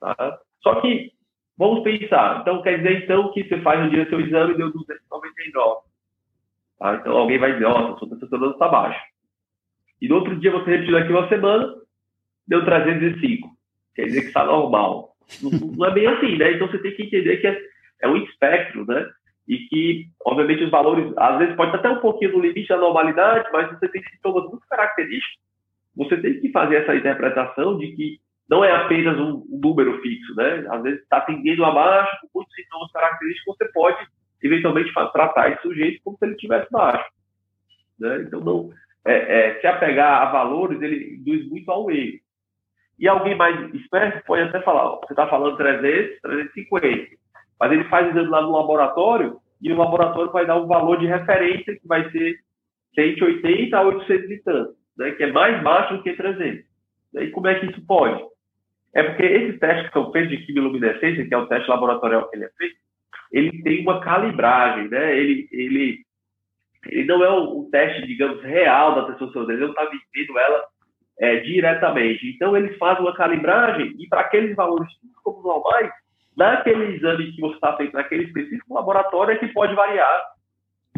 Tá? 0.01 0.39
Só 0.63 0.81
que, 0.81 1.13
vamos 1.59 1.83
pensar, 1.83 2.41
então 2.41 2.63
quer 2.63 2.79
dizer 2.79 3.05
então 3.05 3.31
que 3.33 3.45
você 3.45 3.61
faz 3.61 3.85
um 3.85 3.91
dia 3.91 4.09
seu 4.09 4.21
exame 4.21 4.55
e 4.55 4.57
deu 4.57 4.73
299. 4.73 5.81
Tá? 6.79 6.95
Então 6.95 7.17
alguém 7.17 7.39
vai 7.39 7.53
dizer, 7.53 7.65
nossa, 7.65 7.99
sua 7.99 8.09
testosterona 8.09 8.53
está 8.53 8.69
baixa. 8.69 9.18
E 10.01 10.09
no 10.09 10.17
outro 10.17 10.37
dia 10.39 10.51
você 10.51 10.71
repetiu 10.71 10.97
aqui 10.97 11.13
uma 11.13 11.29
semana, 11.29 11.75
deu 12.47 12.65
305. 12.65 13.49
Quer 13.95 14.07
dizer 14.07 14.21
que 14.23 14.27
está 14.29 14.45
normal. 14.45 15.15
Não, 15.43 15.87
é 15.87 15.91
bem 15.93 16.07
assim, 16.07 16.37
né? 16.37 16.53
Então 16.53 16.69
você 16.69 16.79
tem 16.79 16.95
que 16.95 17.05
entender 17.05 17.37
que 17.39 17.47
é, 17.47 17.61
é 18.03 18.09
um 18.09 18.17
espectro, 18.17 18.87
né? 18.87 19.09
E 19.47 19.59
que, 19.69 20.07
obviamente, 20.25 20.65
os 20.65 20.71
valores, 20.71 21.13
às 21.17 21.39
vezes, 21.39 21.57
pode 21.57 21.75
estar 21.75 21.79
até 21.79 21.91
um 21.91 22.01
pouquinho 22.01 22.33
no 22.33 22.41
limite 22.41 22.69
da 22.69 22.77
normalidade, 22.77 23.49
mas 23.53 23.71
você 23.71 23.89
tem 23.89 24.03
sintomas 24.05 24.45
muito 24.45 24.67
característicos. 24.69 25.39
Você 25.97 26.17
tem 26.19 26.41
que 26.41 26.51
fazer 26.51 26.77
essa 26.77 26.95
interpretação 26.95 27.79
de 27.79 27.89
que 27.93 28.21
não 28.49 28.65
é 28.65 28.73
apenas 28.73 29.19
um, 29.19 29.45
um 29.51 29.61
número 29.63 30.01
fixo, 30.01 30.35
né? 30.37 30.67
Às 30.71 30.83
vezes 30.83 31.03
está 31.03 31.21
tendendo 31.23 31.65
abaixo, 31.65 32.17
com 32.23 32.39
muitos 32.39 32.55
sintomas 32.55 32.91
característicos, 32.93 33.57
você 33.57 33.73
pode, 33.73 34.07
eventualmente, 34.43 34.93
tratar 35.13 35.51
esse 35.51 35.63
sujeito 35.63 36.01
como 36.05 36.17
se 36.17 36.25
ele 36.25 36.35
estivesse 36.35 36.71
baixo. 36.71 37.11
Né? 37.99 38.23
Então, 38.23 38.41
não, 38.41 38.71
é, 39.09 39.17
é, 39.17 39.61
se 39.61 39.67
apegar 39.67 40.23
a 40.23 40.31
valores, 40.31 40.81
ele 40.83 41.17
induz 41.17 41.49
muito 41.49 41.71
ao 41.71 41.91
erro. 41.91 42.19
E 42.99 43.07
alguém 43.09 43.35
mais 43.35 43.75
esperto 43.75 44.25
pode 44.27 44.43
até 44.43 44.61
falar, 44.63 44.97
você 44.97 45.13
está 45.13 45.27
falando 45.29 45.57
300, 45.57 46.21
350. 46.21 47.17
Mas 47.61 47.73
ele 47.73 47.85
faz 47.85 48.09
exame 48.09 48.29
lá 48.29 48.43
no 48.43 48.53
laboratório 48.53 49.39
e 49.63 49.73
o 49.73 49.77
laboratório 49.77 50.33
vai 50.33 50.47
dar 50.47 50.57
um 50.57 50.67
valor 50.67 50.99
de 50.99 51.07
referência 51.07 51.79
que 51.79 51.87
vai 51.87 52.11
ser 52.11 52.39
180 52.95 53.77
a 53.77 53.83
800 53.83 54.31
e 54.31 54.43
tanto, 54.43 54.75
né, 54.97 55.11
que 55.13 55.23
é 55.23 55.33
mais 55.33 55.63
baixo 55.63 55.97
do 55.97 56.03
que 56.03 56.13
300. 56.13 56.65
E 57.15 57.29
como 57.29 57.47
é 57.47 57.59
que 57.59 57.67
isso 57.67 57.85
pode? 57.87 58.23
É 58.95 59.03
porque 59.03 59.23
esses 59.23 59.59
testes 59.59 59.87
que 59.89 59.93
são 59.93 60.11
feitos 60.13 60.31
de 60.31 60.45
quimiluminescência, 60.45 61.27
que 61.27 61.35
é 61.35 61.39
o 61.39 61.47
teste 61.47 61.69
laboratorial 61.69 62.29
que 62.29 62.37
ele 62.37 62.45
é 62.45 62.51
feito, 62.57 62.77
ele 63.31 63.63
tem 63.63 63.83
uma 63.83 64.01
calibragem, 64.01 64.89
né? 64.89 65.17
Ele, 65.17 65.49
ele, 65.53 66.05
ele 66.89 67.05
não 67.05 67.25
é 67.25 67.31
um, 67.31 67.69
teste, 67.71 68.07
digamos, 68.07 68.43
real 68.43 68.95
da 68.95 69.07
testosterona, 69.07 69.53
ele 69.53 69.63
não 69.63 69.71
está 69.71 69.85
medindo 69.85 70.39
ela 70.39 70.65
é, 71.19 71.37
diretamente. 71.41 72.29
Então, 72.29 72.57
eles 72.57 72.77
fazem 72.79 73.03
uma 73.03 73.15
calibragem 73.15 73.95
e 73.99 74.09
para 74.09 74.23
aqueles 74.23 74.55
valores 74.57 74.89
como 75.23 75.43
normais, 75.43 75.91
naquele 76.37 76.97
exame 76.97 77.33
que 77.33 77.41
você 77.41 77.55
está 77.55 77.77
feito 77.77 77.93
naquele 77.93 78.25
específico 78.25 78.75
laboratório, 78.75 79.33
é 79.33 79.37
que 79.37 79.49
pode 79.49 79.75
variar, 79.75 80.23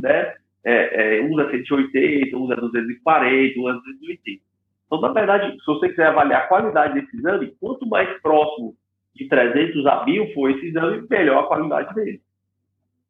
né? 0.02 0.34
É, 0.62 1.16
é, 1.16 1.20
é 1.20 1.26
180, 1.26 2.36
um 2.36 2.52
é 2.52 2.56
240, 2.56 3.60
um 3.60 3.68
é 3.70 3.72
280. 3.72 4.42
Então, 4.86 5.00
na 5.00 5.08
verdade, 5.08 5.56
se 5.58 5.66
você 5.66 5.88
quiser 5.88 6.08
avaliar 6.08 6.42
a 6.42 6.46
qualidade 6.46 6.94
desse 6.94 7.16
exame, 7.16 7.56
quanto 7.58 7.88
mais 7.88 8.20
próximo 8.20 8.74
de 9.14 9.26
300 9.28 9.86
a 9.86 10.04
1000 10.04 10.34
for 10.34 10.50
esse 10.50 10.66
exame, 10.66 11.06
melhor 11.08 11.44
a 11.44 11.46
qualidade 11.46 11.94
dele. 11.94 12.20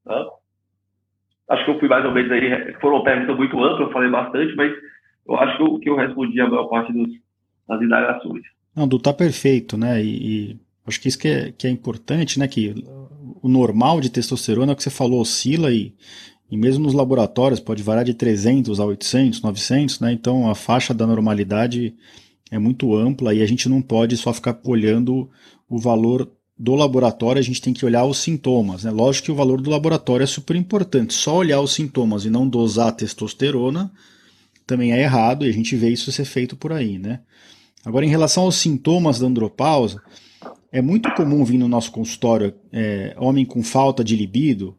Tá? 0.04 0.26
Acho 1.50 1.64
que 1.64 1.70
eu 1.72 1.80
fui 1.80 1.88
mais 1.88 2.04
ou 2.04 2.12
menos 2.12 2.30
aí, 2.30 2.74
foram 2.80 2.96
uma 2.96 3.04
pergunta 3.04 3.34
muito 3.34 3.62
ampla, 3.62 3.86
eu 3.86 3.92
falei 3.92 4.10
bastante, 4.10 4.54
mas 4.54 4.72
eu 5.26 5.36
acho 5.36 5.56
que 5.56 5.62
eu, 5.62 5.78
que 5.80 5.90
eu 5.90 5.96
respondi 5.96 6.40
a 6.40 6.48
maior 6.48 6.68
parte 6.68 6.92
dos, 6.92 7.08
das 7.68 7.82
indagações. 7.82 8.42
Não, 8.74 8.86
Du, 8.86 8.98
tá 8.98 9.12
perfeito, 9.12 9.76
né? 9.76 10.02
E, 10.02 10.52
e, 10.52 10.60
acho 10.86 11.00
que 11.00 11.08
isso 11.08 11.18
que 11.18 11.28
é, 11.28 11.52
que 11.52 11.66
é 11.66 11.70
importante, 11.70 12.38
né? 12.38 12.46
Que 12.46 12.72
o 13.42 13.48
normal 13.48 14.00
de 14.00 14.10
testosterona, 14.10 14.72
é 14.72 14.74
o 14.74 14.76
que 14.76 14.82
você 14.82 14.90
falou, 14.90 15.20
oscila 15.20 15.72
e, 15.72 15.92
e 16.50 16.56
mesmo 16.56 16.84
nos 16.84 16.94
laboratórios 16.94 17.60
pode 17.60 17.82
variar 17.82 18.04
de 18.04 18.14
300 18.14 18.78
a 18.78 18.84
800, 18.84 19.42
900, 19.42 20.00
né? 20.00 20.12
Então 20.12 20.48
a 20.48 20.54
faixa 20.54 20.94
da 20.94 21.06
normalidade 21.06 21.94
é 22.50 22.58
muito 22.58 22.94
ampla 22.94 23.34
e 23.34 23.42
a 23.42 23.46
gente 23.46 23.68
não 23.68 23.82
pode 23.82 24.16
só 24.16 24.32
ficar 24.32 24.58
olhando 24.64 25.28
o 25.68 25.78
valor 25.78 26.30
do 26.62 26.74
laboratório, 26.74 27.40
a 27.40 27.42
gente 27.42 27.62
tem 27.62 27.72
que 27.72 27.86
olhar 27.86 28.04
os 28.04 28.18
sintomas. 28.18 28.84
Né? 28.84 28.90
Lógico 28.90 29.24
que 29.24 29.32
o 29.32 29.34
valor 29.34 29.62
do 29.62 29.70
laboratório 29.70 30.24
é 30.24 30.26
super 30.26 30.54
importante. 30.54 31.14
Só 31.14 31.36
olhar 31.36 31.58
os 31.58 31.72
sintomas 31.72 32.26
e 32.26 32.30
não 32.30 32.46
dosar 32.46 32.88
a 32.88 32.92
testosterona 32.92 33.90
também 34.66 34.92
é 34.92 35.00
errado 35.00 35.46
e 35.46 35.48
a 35.48 35.52
gente 35.52 35.74
vê 35.74 35.88
isso 35.88 36.12
ser 36.12 36.26
feito 36.26 36.54
por 36.54 36.70
aí, 36.70 36.98
né? 36.98 37.20
Agora, 37.82 38.04
em 38.04 38.10
relação 38.10 38.42
aos 38.42 38.56
sintomas 38.56 39.18
da 39.18 39.26
andropausa, 39.26 40.02
é 40.70 40.82
muito 40.82 41.10
comum 41.14 41.42
vir 41.46 41.56
no 41.56 41.66
nosso 41.66 41.90
consultório 41.90 42.52
é, 42.70 43.16
homem 43.18 43.46
com 43.46 43.62
falta 43.62 44.04
de 44.04 44.14
libido 44.14 44.76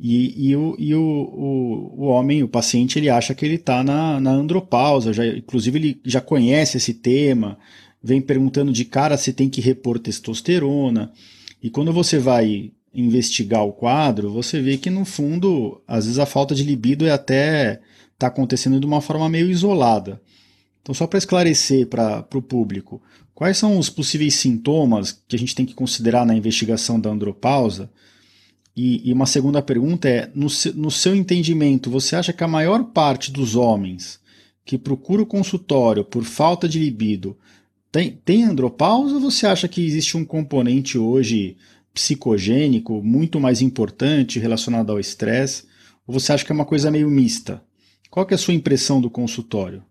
e, 0.00 0.48
e, 0.48 0.56
o, 0.56 0.74
e 0.76 0.92
o, 0.92 1.00
o, 1.00 1.94
o, 1.98 2.06
homem, 2.06 2.42
o 2.42 2.48
paciente, 2.48 2.98
ele 2.98 3.08
acha 3.08 3.32
que 3.32 3.44
ele 3.44 3.54
está 3.54 3.84
na, 3.84 4.18
na 4.20 4.32
andropausa, 4.32 5.12
já, 5.12 5.24
inclusive 5.24 5.78
ele 5.78 6.00
já 6.04 6.20
conhece 6.20 6.78
esse 6.78 6.92
tema 6.92 7.56
vem 8.02 8.20
perguntando 8.20 8.72
de 8.72 8.84
cara 8.84 9.16
se 9.16 9.32
tem 9.32 9.48
que 9.48 9.60
repor 9.60 9.98
testosterona. 9.98 11.12
E 11.62 11.70
quando 11.70 11.92
você 11.92 12.18
vai 12.18 12.72
investigar 12.92 13.64
o 13.64 13.72
quadro, 13.72 14.30
você 14.30 14.60
vê 14.60 14.76
que 14.76 14.90
no 14.90 15.04
fundo, 15.04 15.80
às 15.86 16.04
vezes 16.04 16.18
a 16.18 16.26
falta 16.26 16.54
de 16.54 16.64
libido 16.64 17.06
é 17.06 17.10
até 17.10 17.80
está 18.12 18.26
acontecendo 18.26 18.78
de 18.78 18.86
uma 18.86 19.00
forma 19.00 19.28
meio 19.28 19.50
isolada. 19.50 20.20
Então, 20.80 20.94
só 20.94 21.06
para 21.06 21.18
esclarecer 21.18 21.86
para 21.86 22.26
o 22.34 22.42
público, 22.42 23.00
quais 23.34 23.56
são 23.56 23.78
os 23.78 23.88
possíveis 23.88 24.34
sintomas 24.34 25.12
que 25.26 25.36
a 25.36 25.38
gente 25.38 25.54
tem 25.54 25.64
que 25.64 25.74
considerar 25.74 26.26
na 26.26 26.34
investigação 26.34 27.00
da 27.00 27.10
andropausa? 27.10 27.90
E, 28.76 29.08
e 29.08 29.12
uma 29.12 29.26
segunda 29.26 29.62
pergunta 29.62 30.08
é: 30.08 30.30
no, 30.34 30.48
no 30.74 30.90
seu 30.90 31.14
entendimento, 31.14 31.90
você 31.90 32.16
acha 32.16 32.32
que 32.32 32.42
a 32.42 32.48
maior 32.48 32.84
parte 32.84 33.30
dos 33.30 33.54
homens 33.54 34.20
que 34.64 34.78
procura 34.78 35.22
o 35.22 35.26
consultório 35.26 36.04
por 36.04 36.24
falta 36.24 36.68
de 36.68 36.78
libido 36.78 37.36
tem, 37.92 38.16
tem 38.16 38.44
andropausa 38.44 39.14
ou 39.14 39.20
você 39.20 39.46
acha 39.46 39.68
que 39.68 39.84
existe 39.84 40.16
um 40.16 40.24
componente 40.24 40.98
hoje 40.98 41.58
psicogênico 41.92 43.02
muito 43.02 43.38
mais 43.38 43.60
importante 43.60 44.38
relacionado 44.38 44.90
ao 44.90 44.98
estresse? 44.98 45.70
Ou 46.06 46.14
você 46.18 46.32
acha 46.32 46.44
que 46.44 46.50
é 46.50 46.54
uma 46.54 46.64
coisa 46.64 46.90
meio 46.90 47.10
mista? 47.10 47.62
Qual 48.10 48.26
que 48.26 48.32
é 48.32 48.36
a 48.36 48.38
sua 48.38 48.54
impressão 48.54 48.98
do 48.98 49.10
consultório? 49.10 49.82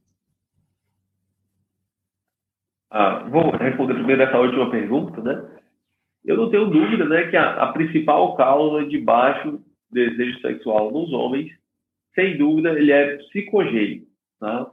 Ah, 2.90 3.28
vou 3.30 3.52
responder 3.52 3.94
primeiro 3.94 4.24
essa 4.24 4.38
última 4.38 4.70
pergunta, 4.70 5.22
né? 5.22 5.60
Eu 6.26 6.38
não 6.38 6.50
tenho 6.50 6.70
dúvida, 6.70 7.06
né, 7.06 7.28
que 7.30 7.38
a, 7.38 7.64
a 7.64 7.72
principal 7.72 8.36
causa 8.36 8.86
de 8.86 8.98
baixo 9.00 9.60
desejo 9.92 10.40
sexual 10.42 10.92
nos 10.92 11.12
homens, 11.14 11.52
sem 12.14 12.38
dúvida, 12.38 12.72
ele 12.72 12.92
é 12.92 13.18
psicogênico, 13.18 14.08
tá? 14.40 14.70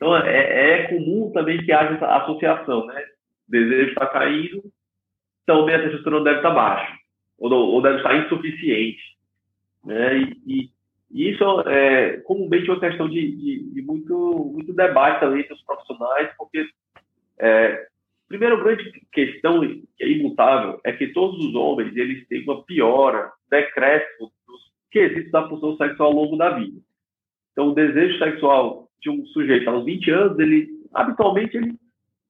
Então, 0.00 0.16
é, 0.16 0.70
é 0.70 0.82
comum 0.88 1.30
também 1.30 1.62
que 1.62 1.70
haja 1.70 1.94
essa 1.94 2.06
associação, 2.06 2.86
né? 2.86 3.04
O 3.46 3.50
desejo 3.50 3.90
está 3.90 4.06
caindo, 4.06 4.64
então 5.42 5.68
a 5.68 5.78
testosterona 5.78 6.24
deve 6.24 6.36
estar 6.38 6.50
baixa, 6.52 6.96
ou, 7.38 7.52
ou 7.52 7.82
deve 7.82 7.98
estar 7.98 8.16
insuficiente, 8.16 9.02
né? 9.84 10.16
E, 10.46 10.70
e, 11.12 11.30
isso 11.30 11.44
é 11.68 12.18
comumente 12.18 12.70
uma 12.70 12.80
questão 12.80 13.10
de, 13.10 13.30
de, 13.36 13.74
de, 13.74 13.82
muito, 13.82 14.50
muito 14.54 14.72
debate 14.72 15.20
também 15.20 15.40
entre 15.40 15.52
os 15.52 15.62
profissionais, 15.64 16.30
porque 16.38 16.66
é, 17.38 17.86
primeiro 18.26 18.62
grande 18.62 18.90
questão 19.12 19.60
que 19.60 19.84
é 20.00 20.08
imutável 20.08 20.80
é 20.82 20.92
que 20.92 21.08
todos 21.08 21.44
os 21.44 21.54
homens 21.54 21.94
eles 21.94 22.26
têm 22.28 22.42
uma 22.44 22.62
piora, 22.62 23.32
decréscimo 23.50 24.32
dos 24.46 24.72
quesitos 24.90 25.30
da 25.30 25.46
função 25.46 25.76
sexual 25.76 26.10
ao 26.10 26.14
longo 26.14 26.36
da 26.38 26.50
vida. 26.50 26.80
Então, 27.52 27.68
o 27.68 27.74
desejo 27.74 28.16
sexual 28.18 28.89
de 29.00 29.10
um 29.10 29.24
sujeito 29.26 29.68
aos 29.68 29.84
20 29.84 30.10
anos, 30.10 30.38
ele 30.38 30.68
habitualmente 30.92 31.56
ele, 31.56 31.74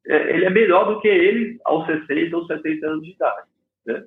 é, 0.06 0.34
ele 0.34 0.44
é 0.44 0.50
melhor 0.50 0.86
do 0.86 1.00
que 1.00 1.08
ele 1.08 1.58
aos 1.64 1.86
60 1.86 2.36
ou 2.36 2.46
70 2.46 2.86
anos 2.86 3.04
de 3.04 3.12
idade. 3.12 3.48
Né? 3.86 4.04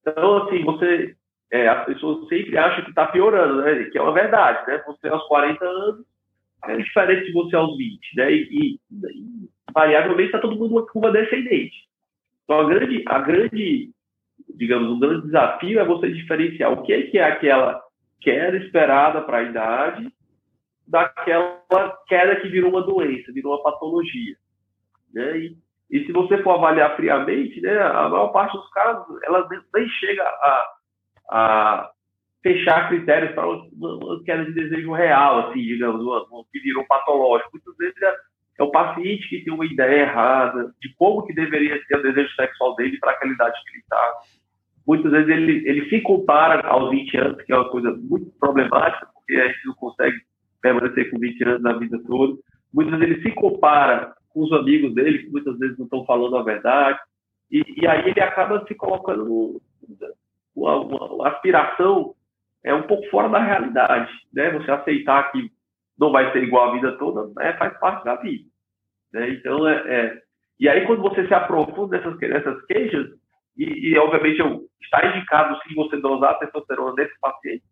Então, 0.00 0.36
assim, 0.44 0.64
você, 0.64 1.16
é, 1.50 1.68
as 1.68 1.84
pessoas 1.84 2.28
sempre 2.28 2.56
acham 2.58 2.84
que 2.84 2.90
está 2.90 3.06
piorando, 3.06 3.62
né? 3.62 3.84
que 3.84 3.98
é 3.98 4.02
uma 4.02 4.12
verdade. 4.12 4.66
Né? 4.66 4.82
Você 4.86 5.08
aos 5.08 5.26
40 5.28 5.64
anos 5.64 6.06
é 6.64 6.76
diferente 6.76 7.26
de 7.26 7.32
você 7.32 7.56
aos 7.56 7.76
20. 7.76 8.16
Né? 8.16 8.32
E, 8.32 8.48
e, 8.50 8.74
e 8.74 9.48
variavelmente 9.72 10.26
está 10.26 10.38
todo 10.38 10.56
mundo 10.56 10.70
numa 10.70 10.86
curva 10.86 11.10
descendente. 11.10 11.76
Então, 12.44 12.60
a 12.60 12.64
grande, 12.68 13.02
a 13.06 13.18
grande, 13.20 13.90
digamos, 14.56 14.90
um 14.90 14.98
grande 14.98 15.26
desafio 15.26 15.80
é 15.80 15.84
você 15.84 16.10
diferenciar 16.10 16.72
o 16.72 16.82
que 16.82 16.92
é, 16.92 17.02
que 17.02 17.18
é 17.18 17.24
aquela 17.24 17.80
queda 18.20 18.56
esperada 18.56 19.20
para 19.22 19.38
a 19.38 19.42
idade 19.42 20.12
daquela 20.86 21.96
queda 22.06 22.36
que 22.40 22.48
virou 22.48 22.70
uma 22.70 22.82
doença, 22.82 23.32
virou 23.32 23.54
uma 23.54 23.62
patologia. 23.62 24.36
Né? 25.12 25.38
E, 25.38 25.56
e 25.90 26.06
se 26.06 26.12
você 26.12 26.42
for 26.42 26.52
avaliar 26.52 26.96
friamente, 26.96 27.60
né, 27.60 27.80
a 27.82 28.08
maior 28.08 28.28
parte 28.28 28.56
dos 28.56 28.68
casos, 28.70 29.22
ela 29.24 29.46
nem 29.74 29.88
chega 29.88 30.22
a, 30.22 30.66
a 31.30 31.90
fechar 32.42 32.88
critérios 32.88 33.34
para 33.34 33.46
uma, 33.46 33.68
uma, 33.72 34.24
queda 34.24 34.44
de 34.44 34.52
desejo 34.52 34.92
real, 34.92 35.48
assim, 35.48 35.60
digamos, 35.60 36.02
uma, 36.02 36.24
uma 36.24 36.44
que 36.50 36.60
virou 36.60 36.84
patológico. 36.86 37.50
Muitas 37.52 37.76
vezes 37.76 38.02
é, 38.02 38.16
é, 38.58 38.62
o 38.62 38.70
paciente 38.70 39.28
que 39.28 39.44
tem 39.44 39.52
uma 39.52 39.66
ideia 39.66 40.02
errada 40.02 40.72
de 40.80 40.94
como 40.96 41.24
que 41.24 41.34
deveria 41.34 41.80
ser 41.84 41.96
o 41.98 42.02
desejo 42.02 42.34
sexual 42.34 42.74
dele 42.74 42.98
para 42.98 43.12
aquela 43.12 43.32
idade 43.32 43.60
que 43.64 43.70
ele 43.70 43.78
está. 43.80 44.12
Muitas 44.86 45.12
vezes 45.12 45.28
ele, 45.28 45.68
ele 45.68 45.88
se 45.88 46.00
compara 46.00 46.66
aos 46.66 46.90
20 46.90 47.16
anos, 47.16 47.42
que 47.42 47.52
é 47.52 47.56
uma 47.56 47.70
coisa 47.70 47.92
muito 47.92 48.32
problemática, 48.40 49.06
porque 49.14 49.34
a 49.34 49.46
gente 49.46 49.66
não 49.66 49.74
consegue 49.74 50.16
permanecer 50.62 51.10
com 51.10 51.18
20 51.18 51.44
anos 51.44 51.62
na 51.62 51.72
vida 51.74 52.00
toda. 52.06 52.38
Muitas 52.72 52.98
vezes 52.98 53.16
ele 53.16 53.22
se 53.22 53.34
compara 53.34 54.14
com 54.30 54.42
os 54.42 54.52
amigos 54.52 54.94
dele, 54.94 55.18
que 55.18 55.30
muitas 55.30 55.58
vezes 55.58 55.76
não 55.76 55.84
estão 55.84 56.04
falando 56.06 56.36
a 56.36 56.42
verdade, 56.42 56.98
e, 57.50 57.62
e 57.76 57.86
aí 57.86 58.08
ele 58.08 58.20
acaba 58.20 58.64
se 58.66 58.74
colocando 58.74 59.24
no, 59.24 59.60
uma, 60.56 60.76
uma, 60.80 61.28
aspiração 61.28 62.14
é 62.64 62.72
um 62.72 62.82
pouco 62.82 63.06
fora 63.10 63.28
da 63.28 63.38
realidade, 63.38 64.10
né? 64.32 64.50
Você 64.52 64.70
aceitar 64.70 65.30
que 65.32 65.50
não 65.98 66.10
vai 66.10 66.32
ser 66.32 66.42
igual 66.44 66.70
a 66.70 66.72
vida 66.72 66.96
toda, 66.96 67.30
né? 67.36 67.52
faz 67.54 67.78
parte 67.78 68.04
da 68.04 68.16
vida, 68.16 68.48
né? 69.12 69.30
Então 69.30 69.68
é, 69.68 69.74
é, 69.86 70.22
e 70.58 70.68
aí 70.68 70.86
quando 70.86 71.02
você 71.02 71.26
se 71.26 71.34
aprofunda 71.34 71.98
nessas, 71.98 72.18
nessas 72.18 72.64
queixas 72.66 73.08
e, 73.56 73.90
e 73.90 73.98
obviamente 73.98 74.38
eu, 74.38 74.62
está 74.80 75.04
indicado 75.06 75.58
sim 75.62 75.74
você 75.74 75.96
dosar 75.98 76.38
testosterona 76.38 76.94
nesse 76.96 77.18
paciente, 77.20 77.64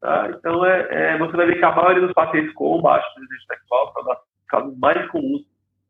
Tá? 0.00 0.30
Então, 0.30 0.64
é, 0.64 0.86
é, 0.90 1.18
você 1.18 1.36
vai 1.36 1.46
ver 1.46 1.58
que 1.58 1.64
a 1.64 1.74
maioria 1.74 2.02
dos 2.02 2.12
pacientes 2.12 2.52
com 2.54 2.80
baixo 2.80 3.06
desejo 3.16 3.46
sexual 3.46 3.92
são 3.92 4.02
os 4.02 4.46
casos 4.48 4.78
mais 4.78 5.10
comuns 5.10 5.42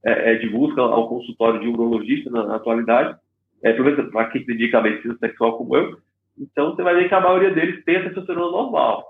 é, 0.04 0.32
é, 0.32 0.34
de 0.36 0.48
busca 0.48 0.80
ao 0.80 1.08
consultório 1.08 1.60
de 1.60 1.68
urologista 1.68 2.30
na, 2.30 2.44
na 2.44 2.56
atualidade, 2.56 3.18
é, 3.62 3.72
para 3.72 4.30
quem 4.30 4.42
se 4.42 4.46
dedica 4.46 4.78
a 4.78 4.82
medicina 4.82 5.16
sexual 5.18 5.58
como 5.58 5.76
eu. 5.76 5.98
Então, 6.38 6.74
você 6.74 6.82
vai 6.82 6.94
ver 6.94 7.08
que 7.08 7.14
a 7.14 7.20
maioria 7.20 7.50
deles 7.50 7.84
tem 7.84 7.96
a 7.96 8.04
testosterona 8.04 8.50
normal. 8.50 9.04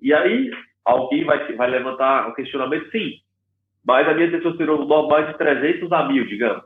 E 0.00 0.14
aí, 0.14 0.50
alguém 0.84 1.24
vai, 1.24 1.52
vai 1.54 1.68
levantar 1.68 2.28
o 2.28 2.34
questionamento, 2.34 2.90
sim, 2.90 3.14
mas 3.84 4.08
a 4.08 4.14
minha 4.14 4.30
testosterona 4.30 4.84
normal 4.84 5.18
é 5.18 5.32
de 5.32 5.38
300 5.38 5.92
a 5.92 6.04
1000, 6.04 6.26
digamos. 6.26 6.64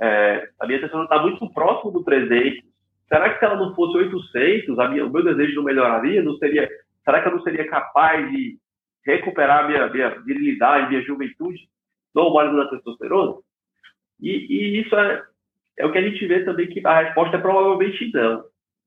É, 0.00 0.48
a 0.58 0.66
minha 0.66 0.78
testosterona 0.78 1.04
está 1.04 1.20
muito 1.20 1.52
próximo 1.52 1.90
do 1.90 2.04
300, 2.04 2.62
Será 3.08 3.30
que 3.30 3.38
se 3.38 3.44
ela 3.44 3.56
não 3.56 3.74
fosse 3.74 3.96
800, 3.98 4.78
a 4.78 4.88
minha, 4.88 5.06
o 5.06 5.12
meu 5.12 5.22
desejo 5.22 5.56
não 5.56 5.64
melhoraria? 5.64 6.22
Não 6.22 6.36
seria, 6.36 6.68
será 7.04 7.20
que 7.20 7.28
eu 7.28 7.32
não 7.32 7.42
seria 7.42 7.68
capaz 7.68 8.30
de 8.30 8.58
recuperar 9.04 9.66
minha, 9.68 9.88
minha 9.88 10.10
virilidade, 10.20 10.88
minha 10.88 11.02
juventude, 11.02 11.68
não 12.14 12.32
da 12.32 12.68
testosterona? 12.68 13.36
E, 14.20 14.30
e, 14.30 14.80
isso 14.80 14.94
é, 14.96 15.22
é 15.78 15.86
o 15.86 15.92
que 15.92 15.98
a 15.98 16.02
gente 16.02 16.26
vê 16.26 16.44
também 16.44 16.68
que 16.68 16.86
a 16.86 17.00
resposta 17.00 17.36
é 17.36 17.40
provavelmente 17.40 18.10
não. 18.12 18.44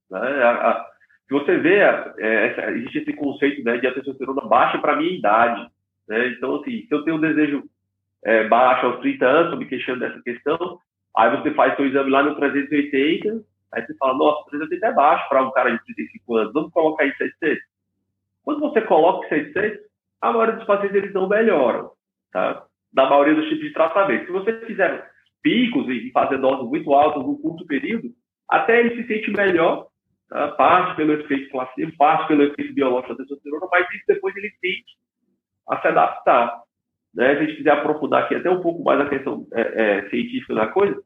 Né? 0.09 0.43
A, 0.43 0.71
a, 0.71 0.85
se 1.27 1.33
você 1.33 1.57
vê, 1.57 1.79
é, 2.19 2.71
existe 2.71 2.99
esse 2.99 3.13
conceito 3.13 3.63
né, 3.63 3.77
de 3.77 3.87
a 3.87 3.93
testosterona 3.93 4.41
baixa 4.41 4.77
para 4.77 4.93
a 4.93 4.95
minha 4.95 5.11
idade. 5.11 5.67
Né? 6.07 6.29
Então, 6.29 6.55
assim, 6.55 6.85
se 6.87 6.91
eu 6.91 7.03
tenho 7.03 7.17
um 7.17 7.21
desejo 7.21 7.63
é, 8.23 8.47
baixo 8.47 8.85
aos 8.85 8.99
30 9.01 9.25
anos, 9.25 9.43
estou 9.45 9.59
me 9.59 9.65
queixando 9.65 9.99
dessa 9.99 10.21
questão, 10.21 10.79
aí 11.17 11.35
você 11.37 11.51
faz 11.51 11.75
seu 11.75 11.85
exame 11.85 12.09
lá 12.09 12.23
no 12.23 12.35
380, 12.35 13.43
Aí 13.75 13.85
você 13.85 13.95
fala, 13.97 14.17
nossa, 14.17 14.49
380 14.49 14.87
é 14.87 14.93
baixo 14.93 15.27
para 15.27 15.43
um 15.45 15.51
cara 15.51 15.71
de 15.71 15.83
35 15.83 16.35
anos, 16.37 16.53
vamos 16.53 16.71
colocar 16.71 17.05
em 17.05 17.13
600. 17.13 17.63
Quando 18.43 18.59
você 18.61 18.81
coloca 18.81 19.25
em 19.35 19.51
600, 19.51 19.79
a 20.21 20.31
maioria 20.31 20.55
dos 20.55 20.65
pacientes 20.65 20.95
eles 20.95 21.13
não 21.13 21.27
melhoram, 21.27 21.91
tá? 22.31 22.65
Na 22.93 23.09
maioria 23.09 23.35
dos 23.35 23.49
tipos 23.49 23.65
de 23.65 23.73
tratamento. 23.73 24.25
Se 24.25 24.31
você 24.31 24.65
fizer 24.65 25.11
picos 25.43 25.87
e 25.89 26.09
fazer 26.11 26.37
doses 26.37 26.65
muito 26.67 26.93
altas 26.93 27.21
num 27.21 27.37
curto 27.37 27.65
período, 27.65 28.09
até 28.49 28.79
ele 28.79 28.95
se 28.95 29.07
sente 29.07 29.31
melhor, 29.31 29.87
tá? 30.29 30.47
parte 30.49 30.95
pelo 30.95 31.13
efeito 31.13 31.51
placebo, 31.51 31.91
parte 31.97 32.27
pelo 32.27 32.43
efeito 32.43 32.73
biológico 32.73 33.13
da 33.13 33.17
testosterona, 33.17 33.67
mas 33.71 33.87
isso 33.93 34.05
depois 34.07 34.35
ele 34.35 34.51
tende 34.61 34.85
a 35.67 35.81
se 35.81 35.87
adaptar. 35.87 36.61
Né? 37.13 37.35
Se 37.35 37.41
a 37.41 37.45
gente 37.45 37.57
quiser 37.57 37.71
aprofundar 37.71 38.23
aqui 38.23 38.35
até 38.35 38.49
um 38.49 38.61
pouco 38.61 38.83
mais 38.83 38.99
a 39.01 39.09
questão 39.09 39.47
é, 39.53 39.61
é, 39.61 40.09
científica 40.09 40.55
da 40.55 40.67
coisa, 40.67 40.99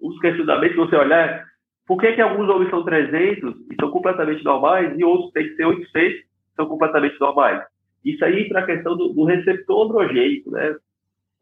os 0.00 0.18
questionamentos, 0.20 0.76
se 0.76 0.80
você 0.80 0.96
olhar, 0.96 1.49
por 1.90 2.00
que, 2.00 2.12
que 2.12 2.20
alguns 2.20 2.48
homens 2.48 2.70
são 2.70 2.84
300 2.84 3.52
e 3.68 3.74
são 3.80 3.90
completamente 3.90 4.44
normais 4.44 4.96
e 4.96 5.02
outros 5.02 5.32
têm 5.32 5.48
que 5.48 5.56
ser 5.56 5.64
800 5.64 6.20
e 6.20 6.24
são 6.54 6.66
completamente 6.68 7.18
normais? 7.18 7.64
Isso 8.04 8.24
aí 8.24 8.48
para 8.48 8.60
a 8.60 8.64
questão 8.64 8.96
do, 8.96 9.08
do, 9.08 9.24
receptor 9.24 9.86
androgênico, 9.86 10.52
né? 10.52 10.76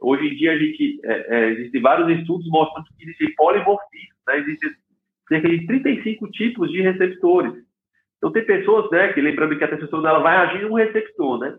Hoje 0.01 0.27
em 0.27 0.37
dia 0.37 0.53
a 0.53 0.59
gente 0.59 1.01
é, 1.05 1.37
é, 1.37 1.51
existem 1.51 1.83
vários 1.83 2.19
estudos 2.19 2.49
mostrando 2.49 2.87
que 2.97 3.05
existe 3.05 3.35
polimorfismo, 3.37 4.17
né? 4.27 4.39
Existem 4.39 4.71
cerca 5.29 5.49
de 5.51 5.67
35 5.67 6.31
tipos 6.31 6.73
de 6.73 6.81
receptores. 6.81 7.53
Então 8.17 8.33
tem 8.33 8.47
pessoas, 8.47 8.91
né, 8.91 9.13
que 9.13 9.21
lembrando 9.21 9.55
que 9.59 9.65
a 9.65 9.69
testosterona 9.69 10.09
ela 10.09 10.21
vai 10.21 10.37
agir 10.39 10.63
em 10.63 10.71
um 10.71 10.77
receptor, 10.77 11.41
né? 11.41 11.59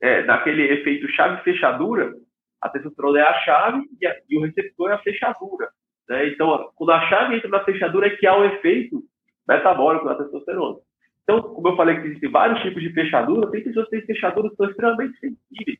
É, 0.00 0.22
daquele 0.22 0.62
efeito 0.62 1.06
chave-fechadura, 1.08 2.14
a 2.62 2.70
testosterona 2.70 3.18
é 3.18 3.22
a 3.22 3.34
chave 3.40 3.82
e, 4.00 4.06
a, 4.06 4.16
e 4.30 4.38
o 4.38 4.40
receptor 4.40 4.92
é 4.92 4.94
a 4.94 4.98
fechadura. 5.02 5.68
Né? 6.08 6.28
Então, 6.28 6.70
quando 6.76 6.90
a 6.90 7.08
chave 7.08 7.36
entra 7.36 7.48
na 7.48 7.64
fechadura, 7.64 8.06
é 8.06 8.10
que 8.10 8.26
há 8.26 8.36
o 8.36 8.44
efeito 8.44 9.02
metabólico 9.46 10.04
da 10.06 10.16
testosterona. 10.16 10.78
Então, 11.22 11.42
como 11.42 11.68
eu 11.68 11.76
falei 11.76 12.00
que 12.00 12.06
existem 12.06 12.30
vários 12.30 12.60
tipos 12.62 12.82
de 12.82 12.92
fechadura, 12.92 13.50
tem 13.50 13.64
pessoas 13.64 13.88
que 13.88 13.96
têm 13.96 14.06
fechaduras 14.06 14.50
que 14.50 14.56
são 14.56 14.68
extremamente 14.68 15.18
sensíveis. 15.18 15.78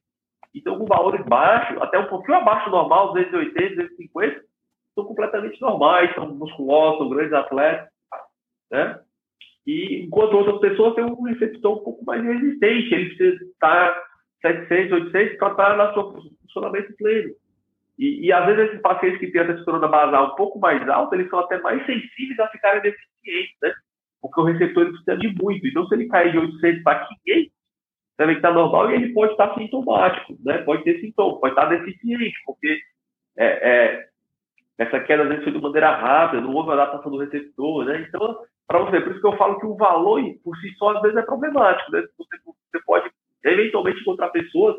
Então, 0.55 0.79
com 0.79 0.87
valores 0.87 1.25
baixos, 1.27 1.81
até 1.83 1.99
um 1.99 2.07
pouquinho 2.07 2.39
abaixo 2.39 2.71
do 2.71 2.77
normal, 2.77 3.13
280, 3.13 3.77
250, 3.77 4.43
são 4.95 5.05
completamente 5.05 5.61
normais, 5.61 6.15
são 6.15 6.33
musculosos, 6.35 6.99
são 6.99 7.09
grandes 7.11 7.33
atletas, 7.33 7.89
né? 8.71 9.01
E 9.67 10.05
enquanto 10.05 10.35
outras 10.35 10.61
pessoas 10.61 10.95
têm 10.95 11.05
um 11.05 11.23
receptor 11.23 11.79
um 11.79 11.85
pouco 11.85 12.05
mais 12.05 12.23
resistente, 12.23 12.95
ele 12.95 13.15
precisa 13.15 13.45
estar 13.45 14.03
700, 14.43 14.93
800 15.07 15.39
para 15.39 15.51
estar 15.51 15.77
no 15.77 15.95
seu 15.95 16.33
funcionamento 16.43 16.95
pleno. 16.97 17.35
E, 17.99 18.27
e, 18.27 18.33
às 18.33 18.45
vezes 18.47 18.71
esses 18.71 18.83
pacientes 18.83 19.21
que 19.21 19.31
têm 19.31 19.43
a 19.43 19.47
testosterona 19.47 19.87
basal 19.87 20.33
um 20.33 20.35
pouco 20.35 20.59
mais 20.59 20.87
alta, 20.89 21.15
eles 21.15 21.31
são 21.31 21.39
até 21.39 21.59
mais 21.61 21.85
sensíveis 21.87 22.39
a 22.41 22.49
ficarem 22.49 22.83
deficientes, 22.83 23.57
né? 23.63 23.73
Porque 24.21 24.41
o 24.41 24.45
receptor 24.45 24.83
ele 24.83 24.93
precisa 24.93 25.17
de 25.17 25.43
muito. 25.43 25.67
Então, 25.67 25.87
se 25.87 25.95
ele 25.95 26.09
cair 26.09 26.33
de 26.33 26.39
800 26.39 26.83
para 26.83 27.07
500, 27.25 27.53
você 28.17 28.27
vê 28.27 28.33
que 28.33 28.39
está 28.39 28.53
normal 28.53 28.91
e 28.91 28.95
ele 28.95 29.13
pode 29.13 29.33
estar 29.33 29.55
sintomático, 29.55 30.37
né? 30.45 30.59
Pode 30.59 30.83
ter 30.83 31.01
sintomas, 31.01 31.41
pode 31.41 31.53
estar 31.53 31.67
deficiente, 31.67 32.35
porque 32.45 32.81
é, 33.37 33.47
é, 33.47 34.09
essa 34.79 35.01
queda 35.01 35.23
às 35.23 35.29
vezes 35.29 35.45
foi 35.45 35.53
de 35.53 35.61
maneira 35.61 35.95
rápida, 35.95 36.43
não 36.43 36.53
houve 36.53 36.73
adaptação 36.73 37.11
do 37.11 37.19
receptor, 37.19 37.85
né? 37.85 38.07
Então, 38.09 38.39
para 38.67 38.79
você, 38.81 39.01
por 39.01 39.13
isso 39.13 39.21
que 39.21 39.27
eu 39.27 39.37
falo 39.37 39.61
que 39.61 39.67
o 39.67 39.77
valor 39.77 40.21
por 40.43 40.57
si 40.57 40.71
só 40.77 40.97
às 40.97 41.03
vezes 41.03 41.17
é 41.17 41.23
problemático, 41.23 41.93
né? 41.93 42.03
Você, 42.19 42.37
você 42.45 42.85
pode 42.85 43.11
eventualmente 43.45 44.01
encontrar 44.01 44.31
pessoas 44.31 44.77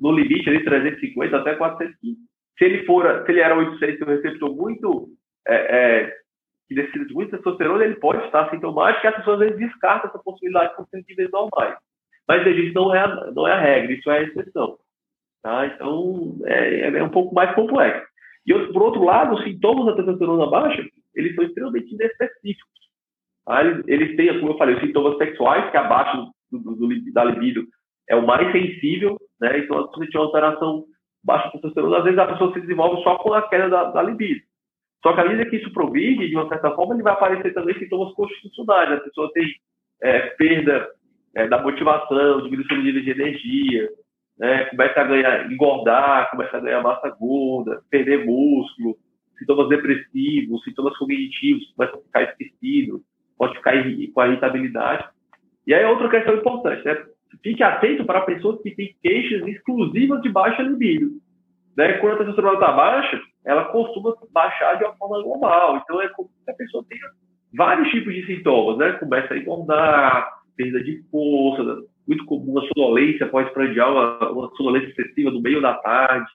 no 0.00 0.12
limite 0.12 0.48
ali 0.48 0.64
350 0.64 1.36
até 1.36 1.54
415. 1.54 2.31
Se 2.58 2.64
ele 2.64 2.84
for, 2.84 3.24
se 3.24 3.32
ele 3.32 3.40
era 3.40 3.56
800 3.56 4.00
e 4.00 4.04
um 4.04 4.06
receptor 4.06 4.54
muito 4.54 5.08
é, 5.46 5.54
é, 5.54 6.16
que 6.68 6.74
necessita 6.74 7.06
de 7.06 7.14
muita 7.14 7.36
testosterona, 7.36 7.84
ele 7.84 7.96
pode 7.96 8.24
estar 8.26 8.50
sintomático 8.50 9.06
e 9.06 9.08
as 9.08 9.16
pessoas 9.16 9.40
às 9.40 9.48
vezes 9.48 9.58
descartam 9.58 10.10
essa 10.10 10.18
possibilidade 10.18 10.76
por 10.76 10.86
ser 10.88 11.04
níveis 11.08 11.30
normais. 11.30 11.76
Mas 12.28 12.44
veja, 12.44 12.60
isso 12.60 12.74
não 12.74 12.94
é, 12.94 13.00
a, 13.00 13.30
não 13.32 13.48
é 13.48 13.52
a 13.52 13.60
regra, 13.60 13.92
isso 13.92 14.10
é 14.10 14.18
a 14.18 14.22
exceção. 14.22 14.78
Tá? 15.42 15.66
Então, 15.66 16.36
é, 16.44 16.88
é 16.88 17.02
um 17.02 17.10
pouco 17.10 17.34
mais 17.34 17.54
complexo. 17.54 18.06
E 18.46 18.54
por 18.72 18.82
outro 18.82 19.04
lado, 19.04 19.34
os 19.34 19.44
sintomas 19.44 19.86
da 19.86 19.96
testosterona 19.96 20.46
baixa, 20.46 20.84
eles 21.14 21.34
são 21.34 21.44
extremamente 21.44 21.92
inespecíficos. 21.94 22.72
Tá? 23.44 23.60
Eles, 23.60 23.84
eles, 23.88 24.16
têm, 24.16 24.38
como 24.38 24.52
eu 24.52 24.58
falei, 24.58 24.76
os 24.76 24.80
sintomas 24.80 25.18
sexuais, 25.18 25.70
que 25.70 25.76
abaixo 25.76 26.32
do, 26.50 26.58
do, 26.58 26.74
do, 26.76 27.12
da 27.12 27.24
libido 27.24 27.64
é 28.08 28.16
o 28.16 28.26
mais 28.26 28.50
sensível, 28.52 29.16
né? 29.40 29.58
Então, 29.58 29.86
se 29.88 29.98
você 29.98 30.06
tiver 30.06 30.18
uma 30.18 30.26
alteração 30.26 30.84
baixa 31.24 31.50
testosterona, 31.50 31.98
às 31.98 32.04
vezes 32.04 32.18
a 32.18 32.26
pessoa 32.26 32.52
se 32.52 32.60
desenvolve 32.60 33.02
só 33.02 33.16
com 33.16 33.32
a 33.32 33.48
queda 33.48 33.68
da, 33.68 33.84
da 33.84 34.02
libido. 34.02 34.40
Só 35.02 35.12
que 35.12 35.20
à 35.20 35.24
medida 35.24 35.50
que 35.50 35.56
isso 35.56 35.72
progride, 35.72 36.28
de 36.28 36.36
uma 36.36 36.48
certa 36.48 36.70
forma, 36.72 36.94
ele 36.94 37.02
vai 37.02 37.12
aparecer 37.12 37.52
também 37.52 37.76
sintomas 37.78 38.14
constitucionais. 38.14 38.92
A 38.92 39.00
pessoa 39.00 39.32
tem 39.32 39.44
é, 40.00 40.20
perda 40.30 40.88
é, 41.34 41.48
da 41.48 41.60
motivação, 41.60 42.42
diminuição 42.42 42.76
do 42.76 42.82
nível 42.82 43.02
de 43.02 43.10
energia, 43.10 43.88
né, 44.38 44.64
começa 44.66 45.00
a 45.00 45.04
ganhar, 45.04 45.52
engordar, 45.52 46.30
começa 46.30 46.56
a 46.56 46.60
ganhar 46.60 46.82
massa 46.82 47.08
gorda, 47.10 47.82
perder 47.90 48.24
músculo, 48.24 48.96
sintomas 49.38 49.68
depressivos, 49.68 50.62
sintomas 50.64 50.96
cognitivos, 50.96 51.72
começa 51.76 51.96
a 51.96 52.00
ficar 52.00 52.22
esquecido, 52.22 53.00
pode 53.36 53.56
ficar 53.56 53.72
com 54.14 54.20
a 54.20 54.28
irritabilidade. 54.28 55.08
E 55.66 55.74
aí 55.74 55.84
outra 55.84 56.08
questão 56.08 56.34
importante, 56.34 56.84
né? 56.84 57.04
Fique 57.42 57.62
atento 57.62 58.04
para 58.04 58.22
pessoas 58.22 58.60
que 58.62 58.74
têm 58.74 58.94
queixas 59.02 59.46
exclusivas 59.46 60.20
de 60.22 60.28
baixa 60.28 60.62
libido. 60.62 61.10
Né? 61.76 61.94
Quando 61.94 62.14
a 62.14 62.16
testosterona 62.18 62.54
está 62.54 62.72
baixa, 62.72 63.20
ela 63.44 63.64
costuma 63.66 64.14
baixar 64.30 64.76
de 64.76 64.84
uma 64.84 64.94
forma 64.96 65.18
normal. 65.20 65.76
Então 65.78 66.00
é 66.00 66.08
como 66.08 66.28
se 66.28 66.50
a 66.50 66.54
pessoa 66.54 66.84
tenha 66.88 67.08
vários 67.54 67.90
tipos 67.90 68.14
de 68.14 68.26
sintomas, 68.26 68.78
né? 68.78 68.92
Começa 68.92 69.34
a 69.34 69.38
engordar, 69.38 70.28
perda 70.56 70.82
de 70.82 71.02
força, 71.10 71.82
muito 72.06 72.24
comum 72.24 72.58
a 72.58 72.66
sonolência 72.68 73.26
pós-prandial, 73.26 73.92
uma, 73.92 74.30
uma 74.30 74.50
sonolência 74.56 74.88
excessiva 74.88 75.30
no 75.30 75.40
meio 75.40 75.60
da 75.60 75.74
tarde. 75.74 76.30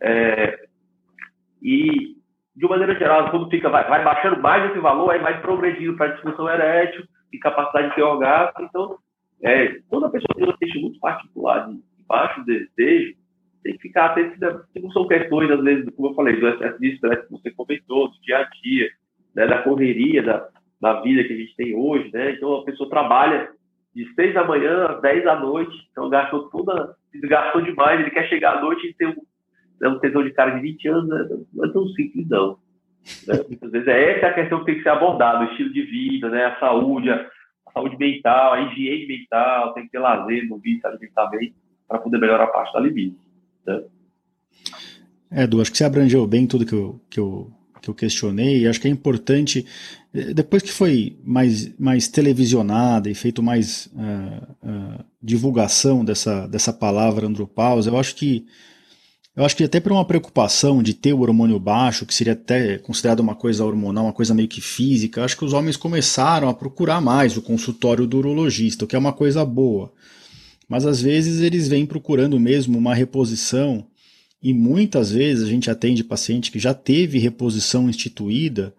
É, 0.00 0.66
e, 1.62 2.16
de 2.56 2.66
uma 2.66 2.76
maneira 2.76 2.98
geral, 2.98 3.30
quando 3.30 3.50
fica, 3.50 3.68
vai, 3.68 3.88
vai 3.88 4.02
baixando 4.02 4.40
mais 4.40 4.70
esse 4.70 4.80
valor, 4.80 5.10
aí 5.10 5.20
vai 5.20 5.40
progredindo 5.40 5.96
para 5.96 6.12
disfunção 6.12 6.48
erétil 6.48 7.04
e 7.32 7.38
capacidade 7.38 7.90
de 7.90 7.94
ter 7.94 8.02
orgasmo. 8.02 8.64
Então, 8.64 8.98
é, 9.42 9.80
quando 9.88 10.06
a 10.06 10.10
pessoa 10.10 10.34
tem 10.36 10.48
um 10.48 10.56
queixa 10.56 10.78
muito 10.78 11.00
particular 11.00 11.68
de 11.68 11.82
baixo 12.06 12.44
desejo, 12.44 13.14
tem 13.62 13.74
que 13.74 13.82
ficar 13.82 14.06
atento, 14.06 14.38
que 14.72 14.80
não 14.80 14.90
são 14.90 15.06
questões, 15.06 15.50
às 15.50 15.62
vezes, 15.62 15.94
como 15.94 16.08
eu 16.08 16.14
falei, 16.14 16.38
do 16.38 16.48
excesso 16.48 16.78
de 16.78 16.94
estresse 16.94 17.26
que 17.26 17.32
você 17.32 17.50
comentou, 17.52 18.08
do 18.08 18.20
dia 18.20 18.38
a 18.38 18.44
dia, 18.62 18.90
né, 19.34 19.46
da 19.46 19.62
correria, 19.62 20.22
da, 20.22 20.48
da 20.80 21.00
vida 21.00 21.24
que 21.24 21.32
a 21.32 21.36
gente 21.36 21.56
tem 21.56 21.74
hoje, 21.74 22.10
né? 22.12 22.32
Então, 22.32 22.54
a 22.56 22.64
pessoa 22.64 22.90
trabalha 22.90 23.50
de 23.94 24.12
6 24.14 24.34
da 24.34 24.44
manhã 24.44 24.86
às 24.86 25.00
10 25.00 25.24
da 25.24 25.38
noite, 25.38 25.76
então 25.90 26.08
gastou 26.08 26.48
toda, 26.48 26.94
desgastou 27.12 27.60
demais, 27.60 28.00
ele 28.00 28.10
quer 28.10 28.28
chegar 28.28 28.58
à 28.58 28.60
noite 28.60 28.86
e 28.86 28.94
ter 28.94 29.06
um, 29.06 29.16
né, 29.80 29.88
um 29.88 29.98
tesão 29.98 30.24
de 30.24 30.32
cara 30.32 30.52
de 30.52 30.60
20 30.60 30.88
anos, 30.88 31.08
né? 31.08 31.28
não 31.52 31.64
é 31.64 31.72
tão 31.72 31.86
simples 31.88 32.28
não. 32.28 32.58
Né? 33.26 33.34
Muitas 33.48 33.70
vezes 33.70 33.88
é 33.88 34.18
essa 34.18 34.28
a 34.28 34.34
questão 34.34 34.60
que 34.60 34.66
tem 34.66 34.76
que 34.76 34.82
ser 34.82 34.88
abordada, 34.88 35.44
o 35.44 35.50
estilo 35.50 35.72
de 35.72 35.82
vida, 35.82 36.30
né? 36.30 36.46
a 36.46 36.58
saúde, 36.58 37.10
a 37.10 37.30
saúde 37.72 37.96
mental, 37.98 38.54
a 38.54 38.60
higiene 38.62 39.06
mental, 39.06 39.74
tem 39.74 39.84
que 39.84 39.90
ter 39.90 39.98
lazer 39.98 40.48
no 40.48 40.58
vício 40.58 40.86
alimentar 40.88 41.30
para 41.88 41.98
poder 41.98 42.18
melhorar 42.18 42.44
a 42.44 42.48
parte 42.48 42.72
da 42.72 42.80
libido. 42.80 43.16
Né? 43.66 43.82
É, 45.30 45.44
Edu, 45.44 45.60
acho 45.60 45.70
que 45.70 45.78
você 45.78 45.84
abrangeu 45.84 46.26
bem 46.26 46.46
tudo 46.46 46.66
que 46.66 46.74
eu, 46.74 47.00
que 47.08 47.18
eu, 47.18 47.50
que 47.80 47.88
eu 47.88 47.94
questionei, 47.94 48.60
e 48.60 48.68
acho 48.68 48.80
que 48.80 48.86
é 48.86 48.90
importante 48.90 49.66
eh, 50.14 50.34
depois 50.34 50.62
que 50.62 50.70
foi 50.70 51.16
mais, 51.24 51.76
mais 51.78 52.08
televisionada 52.08 53.10
e 53.10 53.14
feito 53.14 53.42
mais 53.42 53.86
uh, 53.86 54.68
uh, 54.68 55.04
divulgação 55.22 56.04
dessa, 56.04 56.46
dessa 56.46 56.72
palavra 56.72 57.26
andropausa, 57.26 57.90
eu 57.90 57.98
acho 57.98 58.14
que 58.14 58.46
eu 59.34 59.44
acho 59.44 59.56
que 59.56 59.64
até 59.64 59.80
por 59.80 59.92
uma 59.92 60.04
preocupação 60.04 60.82
de 60.82 60.92
ter 60.92 61.14
o 61.14 61.20
hormônio 61.20 61.58
baixo, 61.58 62.04
que 62.04 62.14
seria 62.14 62.34
até 62.34 62.78
considerado 62.78 63.20
uma 63.20 63.34
coisa 63.34 63.64
hormonal, 63.64 64.04
uma 64.04 64.12
coisa 64.12 64.34
meio 64.34 64.48
que 64.48 64.60
física, 64.60 65.24
acho 65.24 65.36
que 65.36 65.44
os 65.44 65.54
homens 65.54 65.76
começaram 65.76 66.48
a 66.48 66.54
procurar 66.54 67.00
mais 67.00 67.36
o 67.36 67.42
consultório 67.42 68.06
do 68.06 68.18
urologista, 68.18 68.84
o 68.84 68.88
que 68.88 68.94
é 68.94 68.98
uma 68.98 69.12
coisa 69.12 69.44
boa. 69.44 69.92
Mas 70.68 70.84
às 70.84 71.00
vezes 71.00 71.40
eles 71.40 71.68
vêm 71.68 71.86
procurando 71.86 72.38
mesmo 72.38 72.76
uma 72.76 72.94
reposição, 72.94 73.86
e 74.42 74.52
muitas 74.52 75.12
vezes 75.12 75.44
a 75.44 75.48
gente 75.48 75.70
atende 75.70 76.04
paciente 76.04 76.50
que 76.50 76.58
já 76.58 76.74
teve 76.74 77.18
reposição 77.18 77.88
instituída, 77.88 78.74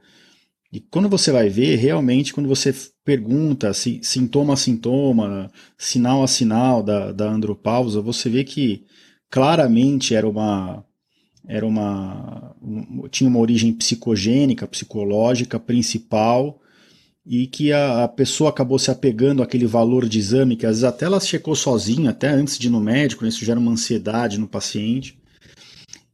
e 0.73 0.79
quando 0.79 1.07
você 1.07 1.31
vai 1.31 1.49
ver, 1.49 1.75
realmente, 1.75 2.33
quando 2.33 2.49
você 2.49 2.73
pergunta 3.05 3.71
se, 3.75 3.99
sintoma 4.01 4.53
a 4.53 4.57
sintoma, 4.57 5.51
sinal 5.77 6.23
a 6.23 6.27
sinal 6.27 6.81
da, 6.81 7.11
da 7.11 7.29
andropausa, 7.29 8.01
você 8.01 8.27
vê 8.27 8.43
que 8.43 8.83
claramente 9.33 10.13
era 10.13 10.29
uma, 10.29 10.85
era 11.47 11.65
uma, 11.65 12.55
tinha 13.09 13.27
uma 13.27 13.39
origem 13.39 13.73
psicogênica, 13.73 14.67
psicológica 14.67 15.59
principal, 15.59 16.61
e 17.25 17.47
que 17.47 17.73
a, 17.73 18.03
a, 18.03 18.07
pessoa 18.07 18.51
acabou 18.51 18.77
se 18.77 18.91
apegando 18.91 19.41
àquele 19.41 19.65
valor 19.65 20.07
de 20.07 20.19
exame, 20.19 20.55
que 20.55 20.67
às 20.67 20.73
vezes 20.73 20.83
até 20.83 21.05
ela 21.05 21.19
checou 21.19 21.55
sozinha, 21.55 22.11
até 22.11 22.29
antes 22.29 22.59
de 22.59 22.67
ir 22.67 22.69
no 22.69 22.79
médico, 22.79 23.23
né, 23.23 23.29
isso 23.29 23.43
gera 23.43 23.59
uma 23.59 23.71
ansiedade 23.71 24.37
no 24.37 24.47
paciente. 24.47 25.17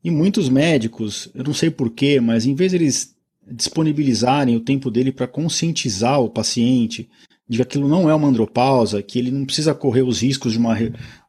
E 0.01 0.09
muitos 0.09 0.47
médicos, 0.47 1.29
eu 1.35 1.43
não 1.43 1.53
sei 1.53 1.69
porquê, 1.69 2.21
mas 2.21 2.45
em 2.45 2.55
vez 2.55 2.71
de 2.71 2.77
eles 2.77 3.17
disponibilizarem 3.51 4.55
o 4.55 4.61
tempo 4.61 4.89
dele 4.89 5.11
para 5.11 5.27
conscientizar 5.27 6.21
o 6.21 6.29
paciente 6.29 7.09
de 7.49 7.57
que 7.57 7.63
aquilo 7.63 7.87
não 7.87 8.07
é 8.09 8.13
uma 8.13 8.27
andropausa, 8.27 9.01
que 9.01 9.17
ele 9.17 9.31
não 9.31 9.43
precisa 9.43 9.73
correr 9.73 10.03
os 10.03 10.21
riscos 10.21 10.51
de 10.51 10.59
uma 10.59 10.77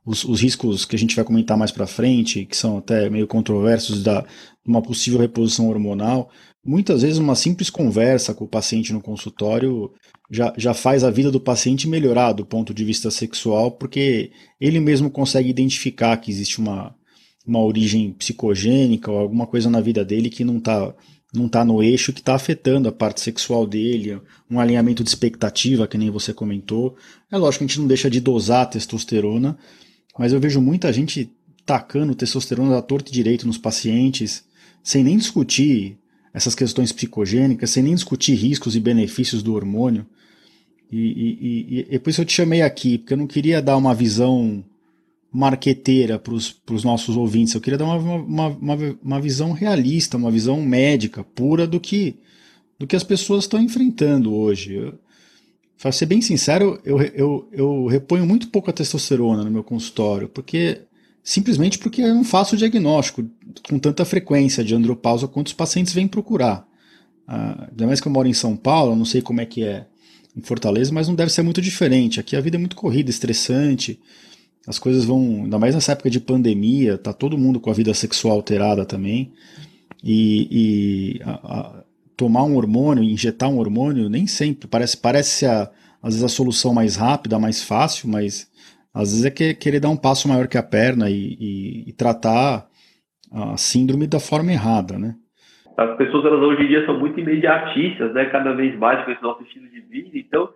os, 0.04 0.24
os 0.24 0.40
riscos 0.40 0.84
que 0.84 0.94
a 0.94 0.98
gente 0.98 1.16
vai 1.16 1.24
comentar 1.24 1.56
mais 1.56 1.70
para 1.70 1.86
frente, 1.86 2.44
que 2.44 2.56
são 2.56 2.78
até 2.78 3.08
meio 3.08 3.26
controversos 3.26 4.02
da 4.02 4.24
uma 4.66 4.82
possível 4.82 5.18
reposição 5.18 5.68
hormonal. 5.68 6.30
Muitas 6.64 7.02
vezes 7.02 7.18
uma 7.18 7.34
simples 7.34 7.70
conversa 7.70 8.34
com 8.34 8.44
o 8.44 8.48
paciente 8.48 8.92
no 8.92 9.00
consultório 9.00 9.90
já, 10.30 10.52
já 10.56 10.74
faz 10.74 11.02
a 11.02 11.10
vida 11.10 11.30
do 11.30 11.40
paciente 11.40 11.88
melhorar 11.88 12.32
do 12.32 12.44
ponto 12.44 12.74
de 12.74 12.84
vista 12.84 13.10
sexual, 13.10 13.72
porque 13.72 14.30
ele 14.60 14.78
mesmo 14.78 15.10
consegue 15.10 15.48
identificar 15.48 16.16
que 16.18 16.30
existe 16.30 16.58
uma, 16.58 16.94
uma 17.46 17.62
origem 17.62 18.12
psicogênica 18.12 19.10
ou 19.10 19.18
alguma 19.18 19.46
coisa 19.46 19.70
na 19.70 19.80
vida 19.80 20.04
dele 20.04 20.28
que 20.28 20.44
não 20.44 20.58
está 20.58 20.94
não 21.32 21.46
está 21.46 21.64
no 21.64 21.82
eixo 21.82 22.12
que 22.12 22.20
está 22.20 22.34
afetando 22.34 22.88
a 22.88 22.92
parte 22.92 23.20
sexual 23.20 23.66
dele, 23.66 24.20
um 24.50 24.58
alinhamento 24.58 25.04
de 25.04 25.10
expectativa, 25.10 25.86
que 25.86 25.96
nem 25.96 26.10
você 26.10 26.32
comentou. 26.34 26.96
É 27.30 27.36
lógico 27.36 27.60
que 27.60 27.64
a 27.64 27.68
gente 27.68 27.80
não 27.80 27.86
deixa 27.86 28.10
de 28.10 28.20
dosar 28.20 28.62
a 28.62 28.66
testosterona, 28.66 29.56
mas 30.18 30.32
eu 30.32 30.40
vejo 30.40 30.60
muita 30.60 30.92
gente 30.92 31.30
tacando 31.64 32.14
testosterona 32.14 32.72
da 32.72 32.82
torta 32.82 33.10
e 33.10 33.14
direito 33.14 33.46
nos 33.46 33.58
pacientes, 33.58 34.44
sem 34.82 35.04
nem 35.04 35.16
discutir 35.16 35.98
essas 36.34 36.54
questões 36.54 36.92
psicogênicas, 36.92 37.70
sem 37.70 37.82
nem 37.82 37.94
discutir 37.94 38.34
riscos 38.34 38.74
e 38.74 38.80
benefícios 38.80 39.42
do 39.42 39.54
hormônio. 39.54 40.06
E, 40.90 40.98
e, 40.98 41.86
e, 41.90 41.94
e 41.94 41.98
por 41.98 42.10
isso 42.10 42.20
eu 42.20 42.24
te 42.24 42.32
chamei 42.32 42.62
aqui, 42.62 42.98
porque 42.98 43.12
eu 43.12 43.18
não 43.18 43.26
queria 43.26 43.62
dar 43.62 43.76
uma 43.76 43.94
visão 43.94 44.64
marqueteira 45.32 46.18
para 46.18 46.34
os 46.34 46.84
nossos 46.84 47.16
ouvintes. 47.16 47.54
Eu 47.54 47.60
queria 47.60 47.78
dar 47.78 47.84
uma, 47.84 47.96
uma, 47.96 48.48
uma, 48.48 48.98
uma, 49.02 49.20
visão 49.20 49.52
realista, 49.52 50.16
uma 50.16 50.30
visão 50.30 50.60
médica, 50.62 51.22
pura 51.22 51.66
do 51.66 51.78
que, 51.78 52.16
do 52.78 52.86
que 52.86 52.96
as 52.96 53.04
pessoas 53.04 53.44
estão 53.44 53.60
enfrentando 53.60 54.34
hoje. 54.34 54.92
Para 55.80 55.92
ser 55.92 56.06
bem 56.06 56.20
sincero, 56.20 56.80
eu, 56.84 57.00
eu, 57.00 57.48
eu 57.52 57.86
reponho 57.86 58.26
muito 58.26 58.48
pouco 58.48 58.70
a 58.70 58.72
testosterona 58.72 59.44
no 59.44 59.50
meu 59.50 59.62
consultório, 59.62 60.28
porque 60.28 60.82
simplesmente 61.22 61.78
porque 61.78 62.02
eu 62.02 62.14
não 62.14 62.24
faço 62.24 62.56
diagnóstico 62.56 63.24
com 63.68 63.78
tanta 63.78 64.04
frequência 64.04 64.64
de 64.64 64.74
andropausa 64.74 65.28
quanto 65.28 65.48
os 65.48 65.52
pacientes 65.52 65.92
vêm 65.92 66.08
procurar. 66.08 66.66
Ah, 67.26 67.68
ainda 67.70 67.86
mais 67.86 68.00
que 68.00 68.08
eu 68.08 68.12
moro 68.12 68.26
em 68.26 68.34
São 68.34 68.56
Paulo, 68.56 68.96
não 68.96 69.04
sei 69.04 69.22
como 69.22 69.40
é 69.40 69.46
que 69.46 69.62
é 69.62 69.86
em 70.36 70.42
Fortaleza, 70.42 70.92
mas 70.92 71.08
não 71.08 71.14
deve 71.14 71.32
ser 71.32 71.42
muito 71.42 71.62
diferente. 71.62 72.18
Aqui 72.18 72.34
a 72.36 72.40
vida 72.40 72.56
é 72.56 72.58
muito 72.58 72.76
corrida, 72.76 73.10
estressante, 73.10 73.98
as 74.70 74.78
coisas 74.78 75.04
vão, 75.04 75.42
ainda 75.44 75.58
mais 75.58 75.74
nessa 75.74 75.92
época 75.92 76.08
de 76.08 76.20
pandemia, 76.20 76.96
tá 76.96 77.12
todo 77.12 77.36
mundo 77.36 77.58
com 77.58 77.70
a 77.70 77.74
vida 77.74 77.92
sexual 77.92 78.36
alterada 78.36 78.86
também. 78.86 79.32
E, 80.02 80.48
e 81.18 81.22
a, 81.24 81.30
a, 81.32 81.84
tomar 82.16 82.44
um 82.44 82.56
hormônio, 82.56 83.02
injetar 83.02 83.50
um 83.50 83.58
hormônio, 83.58 84.08
nem 84.08 84.28
sempre 84.28 84.68
parece 84.68 84.96
parece 84.96 85.44
a, 85.44 85.68
às 86.00 86.14
vezes 86.14 86.24
a 86.24 86.28
solução 86.28 86.72
mais 86.72 86.96
rápida, 86.96 87.38
mais 87.38 87.64
fácil, 87.64 88.08
mas 88.08 88.48
às 88.94 89.10
vezes 89.10 89.24
é 89.24 89.30
que, 89.30 89.54
querer 89.54 89.80
dar 89.80 89.88
um 89.88 89.96
passo 89.96 90.28
maior 90.28 90.46
que 90.46 90.56
a 90.56 90.62
perna 90.62 91.10
e, 91.10 91.36
e, 91.40 91.88
e 91.88 91.92
tratar 91.92 92.66
a 93.32 93.56
síndrome 93.56 94.06
da 94.06 94.20
forma 94.20 94.52
errada, 94.52 94.98
né? 94.98 95.16
As 95.76 95.96
pessoas 95.96 96.24
elas 96.26 96.40
hoje 96.40 96.62
em 96.62 96.68
dia 96.68 96.86
são 96.86 96.98
muito 96.98 97.18
imediatistas, 97.18 98.14
né? 98.14 98.26
Cada 98.26 98.52
vez 98.52 98.78
mais 98.78 99.04
com 99.04 99.10
esse 99.10 99.22
nosso 99.22 99.42
estilo 99.42 99.68
de 99.68 99.80
vida, 99.80 100.10
então 100.14 100.48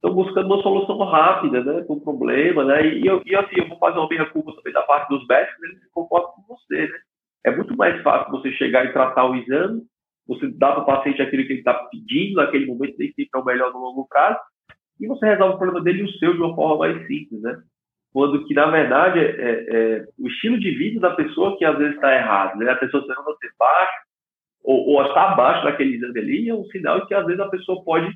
estão 0.00 0.14
buscando 0.14 0.46
uma 0.46 0.62
solução 0.62 0.98
rápida, 0.98 1.62
né, 1.62 1.82
para 1.82 1.94
o 1.94 2.00
problema, 2.00 2.64
né, 2.64 2.86
e, 2.86 3.06
eu, 3.06 3.22
e 3.24 3.36
assim, 3.36 3.56
eu 3.56 3.68
vou 3.68 3.78
fazer 3.78 3.98
uma 3.98 4.08
meia 4.08 4.24
culpa 4.30 4.54
também 4.56 4.72
da 4.72 4.82
parte 4.82 5.10
dos 5.10 5.26
médicos, 5.26 5.62
eles 5.62 5.92
concordam 5.92 6.30
com 6.32 6.54
você, 6.54 6.88
né, 6.88 6.98
é 7.44 7.50
muito 7.54 7.76
mais 7.76 8.02
fácil 8.02 8.32
você 8.32 8.50
chegar 8.52 8.86
e 8.86 8.92
tratar 8.92 9.26
o 9.26 9.36
exame, 9.36 9.82
você 10.26 10.48
dá 10.48 10.72
para 10.72 10.82
o 10.82 10.86
paciente 10.86 11.20
aquilo 11.20 11.44
que 11.46 11.52
ele 11.52 11.58
está 11.60 11.74
pedindo 11.74 12.36
naquele 12.36 12.66
momento, 12.66 12.96
nem 12.98 13.08
sempre 13.08 13.28
é 13.34 13.38
o 13.38 13.44
melhor 13.44 13.72
no 13.72 13.78
longo 13.78 14.06
prazo, 14.08 14.38
e 14.98 15.06
você 15.06 15.26
resolve 15.26 15.54
o 15.54 15.58
problema 15.58 15.84
dele 15.84 16.00
e 16.00 16.04
o 16.04 16.12
seu 16.18 16.32
de 16.32 16.40
uma 16.40 16.54
forma 16.54 16.78
mais 16.78 17.06
simples, 17.06 17.42
né, 17.42 17.60
quando 18.10 18.44
que, 18.46 18.54
na 18.54 18.66
verdade, 18.66 19.18
é, 19.18 19.22
é, 19.22 19.50
é 19.70 20.04
o 20.18 20.28
estilo 20.28 20.58
de 20.58 20.70
vida 20.70 20.98
da 20.98 21.14
pessoa 21.14 21.56
que 21.58 21.64
às 21.64 21.76
vezes 21.76 21.94
está 21.94 22.14
errado, 22.14 22.58
né, 22.58 22.70
a 22.70 22.76
pessoa 22.76 23.02
sendo 23.02 23.36
ser 23.38 23.50
baixa, 23.58 24.00
ou, 24.64 24.94
ou 24.94 25.06
está 25.06 25.32
abaixo 25.32 25.64
daquele 25.64 25.96
exame 25.96 26.18
ali, 26.18 26.48
é 26.48 26.54
um 26.54 26.64
sinal 26.66 27.06
que 27.06 27.14
às 27.14 27.26
vezes 27.26 27.40
a 27.40 27.48
pessoa 27.48 27.84
pode 27.84 28.10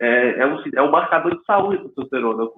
é, 0.00 0.40
é, 0.40 0.46
um, 0.46 0.58
é 0.74 0.82
um 0.82 0.90
marcador 0.90 1.38
de 1.38 1.44
saúde 1.44 1.78
a 1.78 1.84
testosterona, 1.84 2.42
eu 2.42 2.52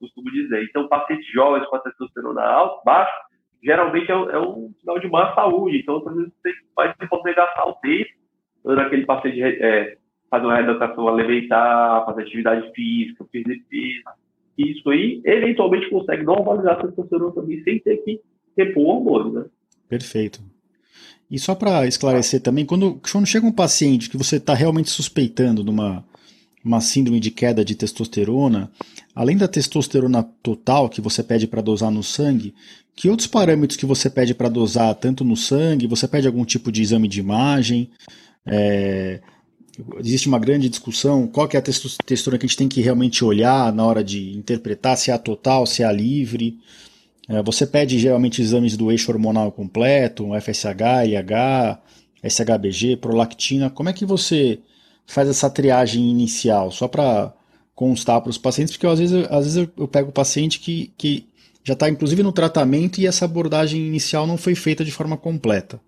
costumo 0.00 0.30
dizer. 0.30 0.64
Então, 0.64 0.88
pacientes 0.88 1.30
jovens 1.32 1.66
com 1.68 1.76
a 1.76 1.80
testosterona 1.80 2.42
alta, 2.42 2.82
baixa, 2.84 3.12
geralmente 3.62 4.10
é, 4.10 4.14
é, 4.14 4.38
um 4.38 4.72
sinal 4.80 4.98
de 4.98 5.08
má 5.08 5.34
saúde. 5.34 5.78
Então, 5.78 6.02
às 6.06 6.14
vezes, 6.16 6.32
você 6.42 6.52
vai 6.74 6.94
poder 7.08 7.34
gastar 7.34 7.64
o 7.66 7.74
tempo 7.74 8.10
naquele 8.64 9.06
paciente 9.06 9.42
é, 9.42 9.96
fazer 10.30 10.46
uma 10.46 10.56
reeducação 10.56 11.08
alimentar, 11.08 12.04
fazer 12.06 12.22
atividade 12.22 12.72
física, 12.72 13.24
perder 13.30 13.62
peso. 13.68 14.02
Isso 14.56 14.88
aí, 14.90 15.20
eventualmente, 15.24 15.90
consegue 15.90 16.24
normalizar 16.24 16.74
a 16.74 16.82
testosterona 16.82 17.32
também, 17.32 17.62
sem 17.62 17.78
ter 17.80 17.96
que 17.98 18.20
repor 18.56 18.84
o 18.84 18.88
hormônio, 18.88 19.32
né? 19.32 19.44
Perfeito. 19.88 20.40
E 21.30 21.38
só 21.38 21.54
para 21.54 21.86
esclarecer 21.86 22.40
também, 22.42 22.64
quando, 22.64 23.00
quando 23.10 23.26
chega 23.26 23.46
um 23.46 23.52
paciente 23.52 24.08
que 24.10 24.16
você 24.16 24.36
está 24.36 24.54
realmente 24.54 24.90
suspeitando 24.90 25.64
de 25.64 25.70
uma 25.70 26.04
uma 26.64 26.80
síndrome 26.80 27.20
de 27.20 27.30
queda 27.30 27.64
de 27.64 27.74
testosterona, 27.74 28.70
além 29.14 29.36
da 29.36 29.46
testosterona 29.46 30.22
total 30.42 30.88
que 30.88 31.00
você 31.00 31.22
pede 31.22 31.46
para 31.46 31.60
dosar 31.60 31.90
no 31.90 32.02
sangue, 32.02 32.54
que 32.96 33.08
outros 33.08 33.26
parâmetros 33.26 33.76
que 33.76 33.86
você 33.86 34.08
pede 34.08 34.34
para 34.34 34.48
dosar 34.48 34.94
tanto 34.94 35.24
no 35.24 35.36
sangue? 35.36 35.86
Você 35.86 36.06
pede 36.06 36.26
algum 36.26 36.44
tipo 36.44 36.70
de 36.70 36.80
exame 36.80 37.08
de 37.08 37.20
imagem? 37.20 37.90
É, 38.46 39.20
existe 39.98 40.28
uma 40.28 40.38
grande 40.38 40.68
discussão 40.68 41.26
qual 41.26 41.48
que 41.48 41.56
é 41.56 41.58
a 41.58 41.62
testosterona 41.62 42.38
que 42.38 42.46
a 42.46 42.48
gente 42.48 42.56
tem 42.56 42.68
que 42.68 42.80
realmente 42.80 43.24
olhar 43.24 43.72
na 43.72 43.84
hora 43.84 44.02
de 44.04 44.36
interpretar 44.36 44.96
se 44.96 45.10
é 45.10 45.14
a 45.14 45.18
total, 45.18 45.66
se 45.66 45.82
é 45.82 45.86
a 45.86 45.92
livre. 45.92 46.58
É, 47.28 47.42
você 47.42 47.66
pede 47.66 47.98
geralmente 47.98 48.40
exames 48.40 48.76
do 48.76 48.90
eixo 48.92 49.10
hormonal 49.10 49.50
completo, 49.50 50.28
FSH, 50.40 51.08
IH, 51.08 51.80
SHBG, 52.22 52.96
prolactina. 52.96 53.70
Como 53.70 53.88
é 53.88 53.92
que 53.92 54.06
você 54.06 54.60
faz 55.06 55.28
essa 55.28 55.50
triagem 55.50 56.10
inicial, 56.10 56.70
só 56.70 56.88
para 56.88 57.32
constar 57.74 58.20
para 58.20 58.30
os 58.30 58.38
pacientes, 58.38 58.76
porque 58.76 58.86
às 58.86 58.98
vezes, 58.98 59.26
às 59.30 59.44
vezes 59.44 59.56
eu, 59.56 59.68
eu 59.82 59.88
pego 59.88 60.10
o 60.10 60.12
paciente 60.12 60.60
que, 60.60 60.92
que 60.96 61.26
já 61.64 61.74
está 61.74 61.88
inclusive 61.88 62.22
no 62.22 62.32
tratamento 62.32 63.00
e 63.00 63.06
essa 63.06 63.24
abordagem 63.24 63.80
inicial 63.80 64.26
não 64.26 64.36
foi 64.36 64.54
feita 64.54 64.84
de 64.84 64.92
forma 64.92 65.16
completa. 65.16 65.80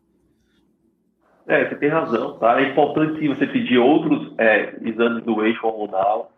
É, 1.47 1.69
você 1.69 1.77
tem 1.77 1.89
razão, 1.89 2.39
tá? 2.39 2.61
É 2.61 2.71
importante 2.71 3.29
você 3.29 3.47
pedir 3.47 3.79
outros 3.79 4.35
é, 4.37 4.75
exames 4.83 5.23
do 5.23 5.45
eixo 5.45 5.65
hormonal, 5.65 6.33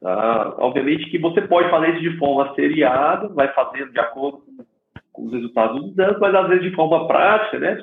tá? 0.00 0.56
Obviamente 0.58 1.08
que 1.08 1.18
você 1.18 1.40
pode 1.42 1.70
fazer 1.70 1.90
isso 1.90 2.10
de 2.10 2.18
forma 2.18 2.52
seriada, 2.54 3.28
vai 3.28 3.52
fazendo 3.54 3.92
de 3.92 4.00
acordo 4.00 4.38
com, 4.38 4.64
com 5.12 5.26
os 5.26 5.32
resultados 5.32 5.80
dos 5.80 5.92
exames, 5.92 6.18
mas 6.18 6.34
às 6.34 6.48
vezes 6.48 6.64
de 6.64 6.74
forma 6.74 7.06
prática, 7.06 7.60
né? 7.60 7.80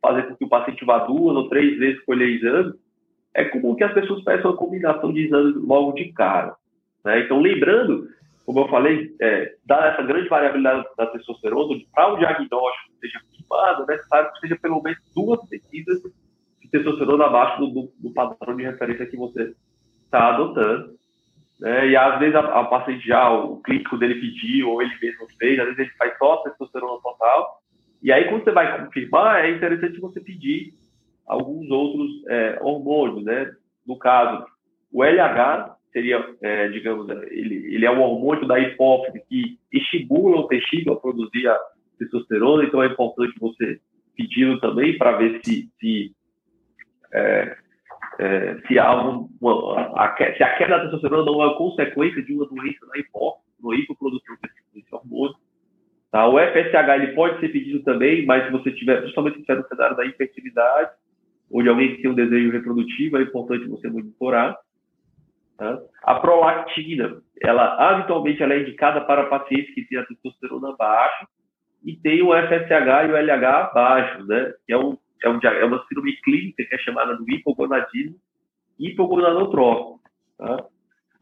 Fazer 0.00 0.22
com 0.22 0.36
que 0.36 0.44
o 0.44 0.48
paciente 0.48 0.84
vá 0.84 0.98
duas 1.00 1.36
ou 1.36 1.48
três 1.50 1.78
vezes 1.78 2.02
colher 2.04 2.28
exame, 2.28 2.72
é 3.34 3.44
comum 3.46 3.74
que 3.74 3.84
as 3.84 3.92
pessoas 3.92 4.22
peçam 4.22 4.52
a 4.52 4.56
combinação 4.56 5.12
de 5.12 5.26
exames 5.26 5.56
logo 5.56 5.92
de 5.92 6.12
cara. 6.12 6.54
Né? 7.04 7.20
Então, 7.20 7.40
lembrando, 7.40 8.08
como 8.46 8.60
eu 8.60 8.68
falei, 8.68 9.14
é, 9.20 9.54
dada 9.66 9.88
essa 9.88 10.02
grande 10.02 10.28
variabilidade 10.28 10.84
da 10.96 11.06
testosterona, 11.06 11.80
para 11.92 12.12
o 12.12 12.18
diagnóstico 12.18 12.94
seja 13.00 13.20
firmado, 13.30 13.82
é 13.82 13.96
necessário 13.96 14.32
que 14.32 14.40
seja 14.40 14.56
pelo 14.56 14.80
menos 14.82 14.98
duas 15.14 15.46
pesquisas 15.48 16.02
de 16.60 16.68
testosterona 16.70 17.24
abaixo 17.24 17.60
do, 17.60 17.70
do, 17.72 17.92
do 17.98 18.10
padrão 18.12 18.56
de 18.56 18.62
referência 18.62 19.06
que 19.06 19.16
você 19.16 19.54
está 20.04 20.28
adotando. 20.28 20.94
Né? 21.58 21.88
E 21.88 21.96
às 21.96 22.18
vezes 22.18 22.34
a, 22.36 22.40
a, 22.40 22.64
paciente 22.64 23.06
já, 23.06 23.30
o 23.30 23.60
clínico 23.62 23.98
dele 23.98 24.20
pediu, 24.20 24.70
ou 24.70 24.82
ele 24.82 24.94
mesmo 25.02 25.26
fez, 25.38 25.58
às 25.58 25.66
vezes 25.66 25.80
ele 25.80 25.90
faz 25.98 26.16
só 26.18 26.34
a 26.34 26.42
testosterona 26.44 27.00
total. 27.02 27.58
E 28.02 28.12
aí, 28.12 28.28
quando 28.28 28.44
você 28.44 28.52
vai 28.52 28.84
confirmar, 28.84 29.44
é 29.44 29.50
interessante 29.50 29.98
você 29.98 30.20
pedir 30.20 30.74
alguns 31.26 31.70
outros 31.70 32.10
é, 32.28 32.58
hormônios, 32.60 33.24
né? 33.24 33.54
No 33.86 33.98
caso, 33.98 34.46
o 34.92 35.02
LH 35.02 35.76
seria, 35.92 36.24
é, 36.42 36.68
digamos, 36.68 37.08
ele, 37.30 37.74
ele 37.74 37.86
é 37.86 37.90
um 37.90 38.00
hormônio 38.00 38.46
da 38.46 38.58
hipófise 38.58 39.22
que 39.28 39.58
estimula 39.72 40.40
o 40.40 40.48
tecido 40.48 40.92
a 40.92 41.00
produzir 41.00 41.48
a 41.48 41.58
testosterona, 41.98 42.64
então 42.64 42.82
é 42.82 42.86
importante 42.86 43.38
você 43.38 43.80
pedi-lo 44.16 44.60
também 44.60 44.98
para 44.98 45.16
ver 45.16 45.40
se, 45.44 45.68
se, 45.78 46.12
é, 47.12 47.56
é, 48.18 48.56
se, 48.66 48.78
há 48.78 48.92
uma, 48.94 49.28
a, 49.96 50.16
se 50.36 50.42
a 50.42 50.56
queda 50.56 50.78
da 50.78 50.82
testosterona 50.82 51.24
não 51.24 51.44
é 51.44 51.56
consequência 51.56 52.22
de 52.22 52.34
uma 52.34 52.46
doença 52.46 52.86
da 52.86 52.98
hipófise, 52.98 53.44
uma 53.60 53.76
hipoprodução 53.76 54.36
desse 54.74 54.94
hormônio. 54.94 55.36
Tá? 56.10 56.28
O 56.28 56.38
FSH 56.38 56.88
ele 56.94 57.14
pode 57.14 57.40
ser 57.40 57.48
pedido 57.48 57.82
também, 57.82 58.24
mas 58.26 58.46
se 58.46 58.52
você 58.52 58.70
tiver, 58.72 59.02
justamente 59.02 59.34
se 59.34 59.40
estiver 59.40 59.58
no 59.58 59.68
cenário 59.68 59.96
da 59.96 60.06
infertilidade, 61.50 61.50
onde 61.50 61.68
alguém 61.68 61.96
tem 62.00 62.10
um 62.10 62.14
desejo 62.14 62.50
reprodutivo, 62.50 63.18
é 63.18 63.22
importante 63.22 63.66
você 63.66 63.88
monitorar. 63.88 64.56
Tá? 65.56 65.80
A 66.02 66.14
prolactina, 66.16 67.22
ela 67.42 67.90
habitualmente 67.90 68.42
ela 68.42 68.54
é 68.54 68.60
indicada 68.60 69.00
para 69.02 69.26
pacientes 69.26 69.74
que 69.74 69.86
têm 69.86 69.98
a 69.98 70.06
testosterona 70.06 70.74
baixa 70.76 71.26
e 71.84 71.96
tem 71.96 72.22
o 72.22 72.32
FSH 72.32 73.08
e 73.08 73.12
o 73.12 73.16
LH 73.16 73.72
baixo, 73.74 74.26
né? 74.26 74.52
Que 74.66 74.72
é, 74.72 74.78
um, 74.78 74.96
é, 75.22 75.28
um, 75.28 75.38
é 75.42 75.64
uma 75.64 75.84
síndrome 75.86 76.16
clínica 76.22 76.64
que 76.64 76.74
é 76.74 76.78
chamada 76.78 77.16
do 77.16 77.30
hipogonadismo 77.30 78.16
hipogonadotrófico. 78.78 80.00
Tá? 80.36 80.64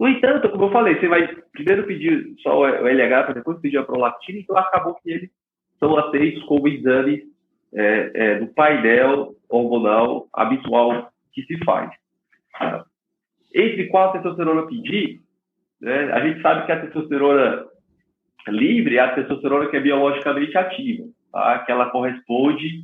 No 0.01 0.09
entanto, 0.09 0.49
como 0.51 0.65
eu 0.65 0.73
falei, 0.73 0.99
você 0.99 1.07
vai 1.07 1.29
primeiro 1.53 1.87
pedir 1.87 2.35
só 2.43 2.59
o 2.59 2.67
LH 2.67 3.25
para 3.25 3.35
depois 3.35 3.61
pedir 3.61 3.79
a 3.79 3.85
prolactina, 3.85 4.39
então 4.39 4.57
acabou 4.57 4.95
que 4.95 5.11
eles 5.11 5.31
são 5.79 5.97
aceitos 5.99 6.43
como 6.45 6.67
exames 6.67 7.23
é, 7.75 8.11
é, 8.15 8.39
do 8.39 8.47
painel 8.49 9.35
hormonal 9.49 10.29
habitual 10.33 11.11
que 11.33 11.43
se 11.43 11.57
faz. 11.65 11.91
Entre 13.55 13.87
qual 13.89 14.13
testosterona 14.13 14.67
pedir, 14.67 15.21
né, 15.81 16.13
a 16.13 16.27
gente 16.27 16.41
sabe 16.41 16.67
que 16.67 16.73
a 16.73 16.81
testosterona 16.81 17.67
livre 18.49 18.97
é 18.97 19.01
a 19.01 19.15
testosterona 19.15 19.69
que 19.69 19.77
é 19.77 19.81
biologicamente 19.81 20.57
ativa, 20.57 21.05
tá? 21.31 21.59
que 21.61 21.71
ela 21.71 21.91
corresponde 21.91 22.83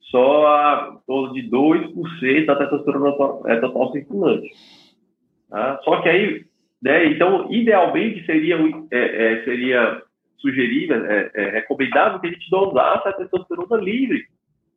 só 0.00 0.46
a 0.46 1.00
torno 1.06 1.34
de 1.34 1.48
2% 1.50 2.46
da 2.46 2.56
testosterona 2.56 3.10
é, 3.46 3.56
total 3.56 3.92
circulante. 3.92 4.48
Tá? 5.50 5.80
Só 5.84 6.00
que 6.00 6.08
aí, 6.08 6.44
né, 6.82 7.06
então, 7.06 7.52
idealmente 7.52 8.24
seria, 8.24 8.56
é, 8.90 8.98
é, 9.32 9.44
seria 9.44 10.02
sugerível, 10.38 11.04
é, 11.06 11.30
é 11.34 11.50
recomendável 11.50 12.20
que 12.20 12.26
a 12.26 12.30
gente 12.30 12.50
dosasse 12.50 13.08
a 13.08 13.12
testosterona 13.12 13.76
livre 13.82 14.24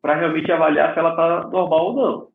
para 0.02 0.16
realmente 0.16 0.52
avaliar 0.52 0.94
se 0.94 1.00
ela 1.00 1.12
está 1.12 1.50
normal 1.50 1.86
ou 1.88 1.94
não. 1.96 2.28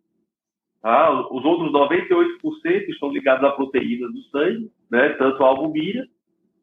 Tá? 0.82 1.11
Os 1.30 1.44
outros 1.44 1.72
98% 1.72 2.88
estão 2.88 3.11
ligados 3.11 3.44
à 3.44 3.52
proteína 3.52 4.08
do 4.08 4.20
sangue, 4.24 4.70
né? 4.90 5.11
tanto 5.11 5.42
a 5.42 5.46
albumina 5.46 6.04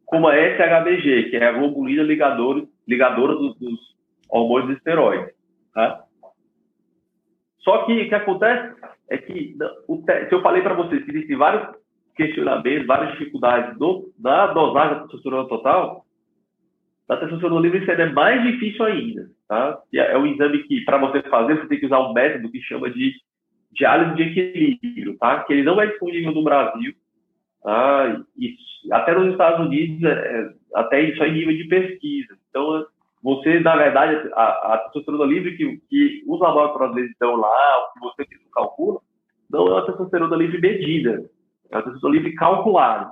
como 0.05 0.27
a 0.27 0.35
SHBG, 0.35 1.29
que 1.29 1.37
é 1.37 1.47
a 1.47 1.51
globulina 1.51 2.03
ligadora, 2.03 2.65
ligadora 2.87 3.35
dos, 3.35 3.57
dos 3.57 3.79
hormônios 4.29 4.77
esteroides. 4.77 5.33
Tá? 5.73 6.03
Só 7.59 7.85
que 7.85 8.01
o 8.01 8.09
que 8.09 8.15
acontece 8.15 8.75
é 9.09 9.17
que, 9.17 9.55
se 9.55 10.33
eu 10.33 10.41
falei 10.41 10.61
para 10.61 10.73
vocês 10.73 11.03
que 11.03 11.11
existem 11.11 11.37
vários 11.37 11.75
questionamentos, 12.15 12.87
várias 12.87 13.11
dificuldades 13.13 13.77
do, 13.77 14.11
da 14.17 14.47
dosagem 14.47 14.95
da 14.95 15.01
testosterona 15.03 15.47
total, 15.47 16.05
da 17.09 17.17
testosterona 17.17 17.61
livre 17.61 17.79
isso 17.79 17.89
é 17.89 18.11
mais 18.11 18.43
difícil 18.43 18.85
ainda, 18.85 19.31
tá? 19.47 19.81
É 19.91 20.15
um 20.15 20.27
exame 20.27 20.59
que, 20.59 20.81
para 20.81 20.99
você 20.99 21.23
fazer, 21.23 21.59
você 21.59 21.67
tem 21.67 21.79
que 21.79 21.87
usar 21.87 21.99
um 22.01 22.13
método 22.13 22.51
que 22.51 22.61
chama 22.61 22.87
de 22.91 23.13
diálise 23.71 24.15
de 24.15 24.21
equilíbrio, 24.21 25.17
tá? 25.17 25.43
Que 25.43 25.53
ele 25.53 25.63
não 25.63 25.81
é 25.81 25.87
disponível 25.87 26.31
no 26.31 26.43
Brasil, 26.43 26.93
tá? 27.63 28.21
E 28.37 28.55
até 28.91 29.15
nos 29.15 29.31
Estados 29.31 29.65
Unidos, 29.65 30.03
é, 30.03 30.11
é 30.11 30.49
até 30.75 31.01
isso 31.01 31.23
é 31.23 31.31
nível 31.31 31.57
de 31.57 31.63
pesquisa. 31.63 32.37
Então, 32.47 32.85
você, 33.23 33.59
na 33.59 33.75
verdade, 33.75 34.29
a, 34.33 34.75
a 34.75 34.77
testosterona 34.77 35.25
livre 35.25 35.57
que, 35.57 35.81
que 35.89 36.23
os 36.27 36.39
laboratórios 36.39 36.93
vezes 36.93 37.15
dão 37.19 37.35
lá, 37.37 37.49
o 37.49 37.93
que 37.93 37.99
você 38.01 38.27
calcula, 38.53 38.99
não 39.49 39.67
é 39.67 39.71
uma 39.71 39.85
testosterona 39.87 40.35
livre 40.35 40.61
medida, 40.61 41.25
é 41.71 41.75
uma 41.75 41.81
testosterona 41.81 42.19
livre 42.19 42.35
calculada. 42.35 43.11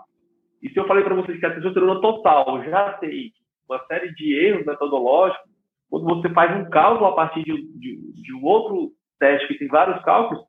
E 0.61 0.69
se 0.69 0.79
eu 0.79 0.85
falei 0.85 1.03
para 1.03 1.15
vocês 1.15 1.39
que 1.39 1.45
a 1.47 1.53
testosterona 1.55 1.99
total 1.99 2.63
já 2.63 2.93
tem 2.93 3.33
uma 3.69 3.85
série 3.85 4.13
de 4.13 4.33
erros 4.33 4.65
metodológicos, 4.65 5.49
quando 5.89 6.05
você 6.05 6.29
faz 6.29 6.55
um 6.59 6.69
cálculo 6.69 7.07
a 7.07 7.15
partir 7.15 7.43
de, 7.43 7.53
de, 7.79 8.21
de 8.21 8.33
um 8.33 8.43
outro 8.43 8.91
teste 9.19 9.47
que 9.47 9.59
tem 9.59 9.67
vários 9.67 10.03
cálculos, 10.03 10.43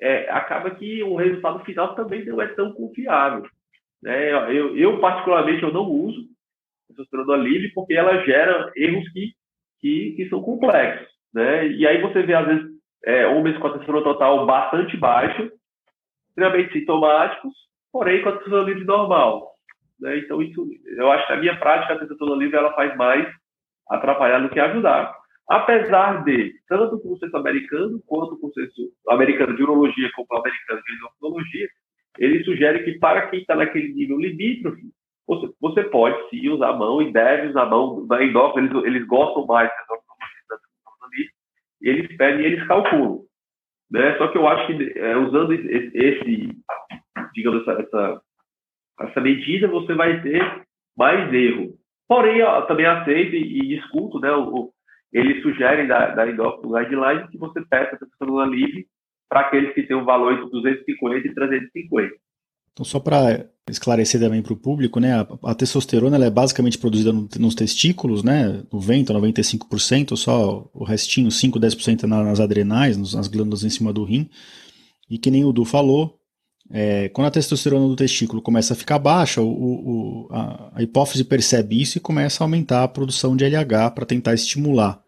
é, 0.00 0.30
acaba 0.30 0.70
que 0.70 1.02
o 1.02 1.16
resultado 1.16 1.64
final 1.64 1.94
também 1.94 2.24
não 2.24 2.40
é 2.40 2.48
tão 2.48 2.72
confiável. 2.72 3.46
Né? 4.02 4.30
Eu, 4.32 4.76
eu, 4.76 5.00
particularmente, 5.00 5.62
eu 5.62 5.72
não 5.72 5.84
uso 5.84 6.28
testosterona 6.88 7.36
livre 7.36 7.72
porque 7.72 7.94
ela 7.94 8.24
gera 8.24 8.70
erros 8.76 9.08
que, 9.10 9.32
que, 9.80 10.12
que 10.16 10.28
são 10.28 10.42
complexos. 10.42 11.08
Né? 11.32 11.68
E 11.68 11.86
aí 11.86 12.00
você 12.00 12.22
vê, 12.22 12.34
às 12.34 12.46
vezes, 12.46 12.64
é, 13.04 13.26
homens 13.26 13.58
com 13.58 13.66
a 13.66 13.70
testosterona 13.70 14.04
total 14.04 14.46
bastante 14.46 14.96
baixa, 14.96 15.50
extremamente 16.28 16.72
sintomáticos, 16.72 17.52
porém 17.92 18.22
com 18.22 18.28
a 18.30 18.32
testosterona 18.32 18.68
livre 18.68 18.84
normal. 18.84 19.53
Né? 20.04 20.18
Então, 20.18 20.42
isso, 20.42 20.68
eu 20.98 21.10
acho 21.10 21.26
que 21.26 21.32
a 21.32 21.36
minha 21.38 21.58
prática, 21.58 21.94
a 21.94 21.98
testosterona 21.98 22.44
livre, 22.44 22.58
ela 22.58 22.74
faz 22.74 22.94
mais 22.94 23.26
atrapalhar 23.88 24.40
do 24.40 24.50
que 24.50 24.60
ajudar. 24.60 25.16
Apesar 25.48 26.22
de, 26.24 26.52
tanto 26.68 26.96
o 26.96 27.00
consenso 27.00 27.34
americano, 27.38 28.02
quanto 28.06 28.34
o 28.34 28.38
consenso 28.38 28.92
americano 29.08 29.56
de 29.56 29.62
urologia, 29.62 30.10
como 30.14 30.26
o 30.30 30.36
americano 30.36 30.82
de 30.82 30.94
endocrinologia, 30.94 31.68
ele 32.18 32.44
sugere 32.44 32.84
que 32.84 32.98
para 32.98 33.28
quem 33.28 33.40
está 33.40 33.56
naquele 33.56 33.94
nível 33.94 34.18
limítrofe, 34.18 34.82
você, 35.26 35.50
você, 35.58 35.84
pode 35.84 36.28
sim 36.28 36.50
usar 36.50 36.68
a 36.68 36.76
mão 36.76 37.00
e 37.00 37.10
deve 37.10 37.48
usar 37.48 37.62
a 37.62 37.70
mão 37.70 38.06
da 38.06 38.22
endócrina, 38.22 38.68
eles, 38.68 38.84
eles 38.84 39.06
gostam 39.06 39.46
mais 39.46 39.70
da 39.70 39.84
endocrinologia, 39.84 41.30
e 41.80 41.88
eles 41.88 42.16
pedem 42.18 42.42
e 42.42 42.46
eles 42.46 42.66
calculam. 42.66 43.22
Né? 43.90 44.18
Só 44.18 44.28
que 44.28 44.36
eu 44.36 44.46
acho 44.46 44.66
que 44.66 44.98
é, 44.98 45.16
usando 45.16 45.52
esse, 45.54 45.90
esse 45.94 46.48
digamos, 47.34 47.62
essa, 47.62 47.80
essa, 47.82 48.22
essa 49.00 49.20
medida, 49.20 49.68
você 49.68 49.94
vai 49.94 50.22
ter 50.22 50.64
mais 50.96 51.32
erro. 51.32 51.74
Porém, 52.08 52.38
eu 52.38 52.66
também 52.66 52.86
aceito 52.86 53.34
e, 53.34 53.68
discuto, 53.68 54.20
né, 54.20 54.30
o, 54.32 54.70
eles 55.12 55.42
sugerem 55.42 55.86
da, 55.86 56.14
da 56.14 56.28
Endocrino 56.28 56.74
Guidelines 56.74 57.30
que 57.30 57.38
você 57.38 57.60
peça 57.62 57.94
a 57.94 57.98
testosterona 57.98 58.46
livre 58.46 58.86
para 59.28 59.40
aqueles 59.40 59.74
que 59.74 59.82
têm 59.84 59.96
um 59.96 60.04
valor 60.04 60.32
entre 60.32 60.50
250 60.50 61.26
e 61.26 61.34
350. 61.34 62.14
Então, 62.72 62.84
só 62.84 62.98
para 62.98 63.46
esclarecer 63.70 64.20
também 64.20 64.42
para 64.42 64.52
o 64.52 64.56
público, 64.56 64.98
né, 64.98 65.14
a, 65.14 65.50
a 65.50 65.54
testosterona 65.54 66.22
é 66.24 66.30
basicamente 66.30 66.76
produzida 66.76 67.12
no, 67.12 67.28
nos 67.38 67.54
testículos, 67.54 68.22
né, 68.22 68.62
90%, 68.72 69.06
95%, 69.10 70.16
só 70.16 70.68
o 70.74 70.84
restinho, 70.84 71.28
5%, 71.28 71.60
10% 71.60 72.02
nas 72.02 72.40
adrenais, 72.40 72.96
nas 72.96 73.28
glândulas 73.28 73.62
em 73.62 73.70
cima 73.70 73.92
do 73.92 74.04
rim. 74.04 74.28
E 75.08 75.18
que 75.18 75.30
nem 75.30 75.44
o 75.44 75.52
Du 75.52 75.64
falou, 75.64 76.18
é, 76.70 77.08
quando 77.10 77.28
a 77.28 77.30
testosterona 77.30 77.86
do 77.86 77.96
testículo 77.96 78.40
começa 78.40 78.72
a 78.72 78.76
ficar 78.76 78.98
baixa, 78.98 79.40
o, 79.40 79.48
o, 79.48 80.28
a, 80.30 80.72
a, 80.76 80.82
hipófise 80.82 81.22
percebe 81.24 81.80
isso 81.80 81.98
e 81.98 82.00
começa 82.00 82.42
a 82.42 82.44
aumentar 82.44 82.82
a 82.82 82.88
produção 82.88 83.36
de 83.36 83.44
LH 83.44 83.90
para 83.94 84.06
tentar 84.06 84.34
estimular. 84.34 85.02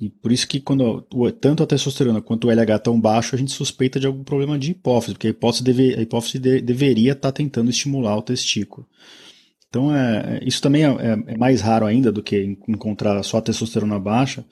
E 0.00 0.08
por 0.08 0.32
isso 0.32 0.46
que 0.46 0.60
quando 0.60 1.02
tanto 1.40 1.62
a 1.62 1.66
testosterona 1.66 2.20
quanto 2.20 2.48
o 2.48 2.50
LH 2.50 2.76
estão 2.76 3.00
baixo, 3.00 3.34
a 3.34 3.38
gente 3.38 3.52
suspeita 3.52 3.98
de 3.98 4.06
algum 4.06 4.24
problema 4.24 4.58
de 4.58 4.72
hipófise, 4.72 5.14
porque 5.14 5.28
a 5.28 5.30
hipófise, 5.30 5.64
deve, 5.64 5.94
a 5.94 6.00
hipófise 6.00 6.38
de, 6.38 6.60
deveria 6.60 7.12
estar 7.12 7.30
tá 7.30 7.32
tentando 7.32 7.70
estimular 7.70 8.16
o 8.16 8.22
testículo. 8.22 8.86
Então, 9.68 9.94
é, 9.94 10.40
isso 10.44 10.62
também 10.62 10.84
é, 10.84 10.88
é, 10.88 11.32
é, 11.32 11.36
mais 11.36 11.60
raro 11.60 11.84
ainda 11.84 12.12
do 12.12 12.22
que 12.22 12.56
encontrar 12.68 13.20
só 13.24 13.38
a 13.38 13.42
testosterona 13.42 13.98
baixa, 13.98 14.44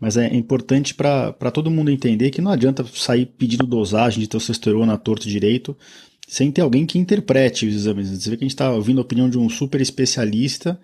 mas 0.00 0.16
é 0.16 0.34
importante 0.34 0.94
para 0.94 1.50
todo 1.52 1.70
mundo 1.70 1.90
entender 1.90 2.30
que 2.30 2.40
não 2.40 2.50
adianta 2.50 2.84
sair 2.94 3.26
pedindo 3.26 3.66
dosagem 3.66 4.20
de 4.20 4.28
testosterona 4.28 4.96
torto 4.96 5.28
direito 5.28 5.76
sem 6.26 6.50
ter 6.50 6.62
alguém 6.62 6.86
que 6.86 6.98
interprete 6.98 7.66
os 7.66 7.74
exames. 7.74 8.08
Você 8.08 8.30
vê 8.30 8.36
que 8.36 8.44
a 8.44 8.46
gente 8.46 8.54
está 8.54 8.70
ouvindo 8.70 8.98
a 8.98 9.02
opinião 9.02 9.28
de 9.28 9.36
um 9.36 9.48
super 9.48 9.80
especialista 9.80 10.80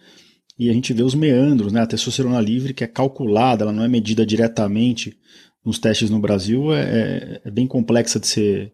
e 0.58 0.68
a 0.68 0.72
gente 0.72 0.92
vê 0.92 1.02
os 1.02 1.14
meandros, 1.14 1.72
né? 1.72 1.82
A 1.82 1.86
testosterona 1.86 2.40
livre, 2.40 2.74
que 2.74 2.82
é 2.82 2.86
calculada, 2.86 3.62
ela 3.62 3.72
não 3.72 3.84
é 3.84 3.88
medida 3.88 4.26
diretamente 4.26 5.16
nos 5.64 5.78
testes 5.78 6.10
no 6.10 6.18
Brasil, 6.18 6.72
é, 6.72 6.80
é, 6.80 7.40
é 7.44 7.50
bem 7.50 7.66
complexa 7.66 8.18
de 8.18 8.26
ser, 8.26 8.72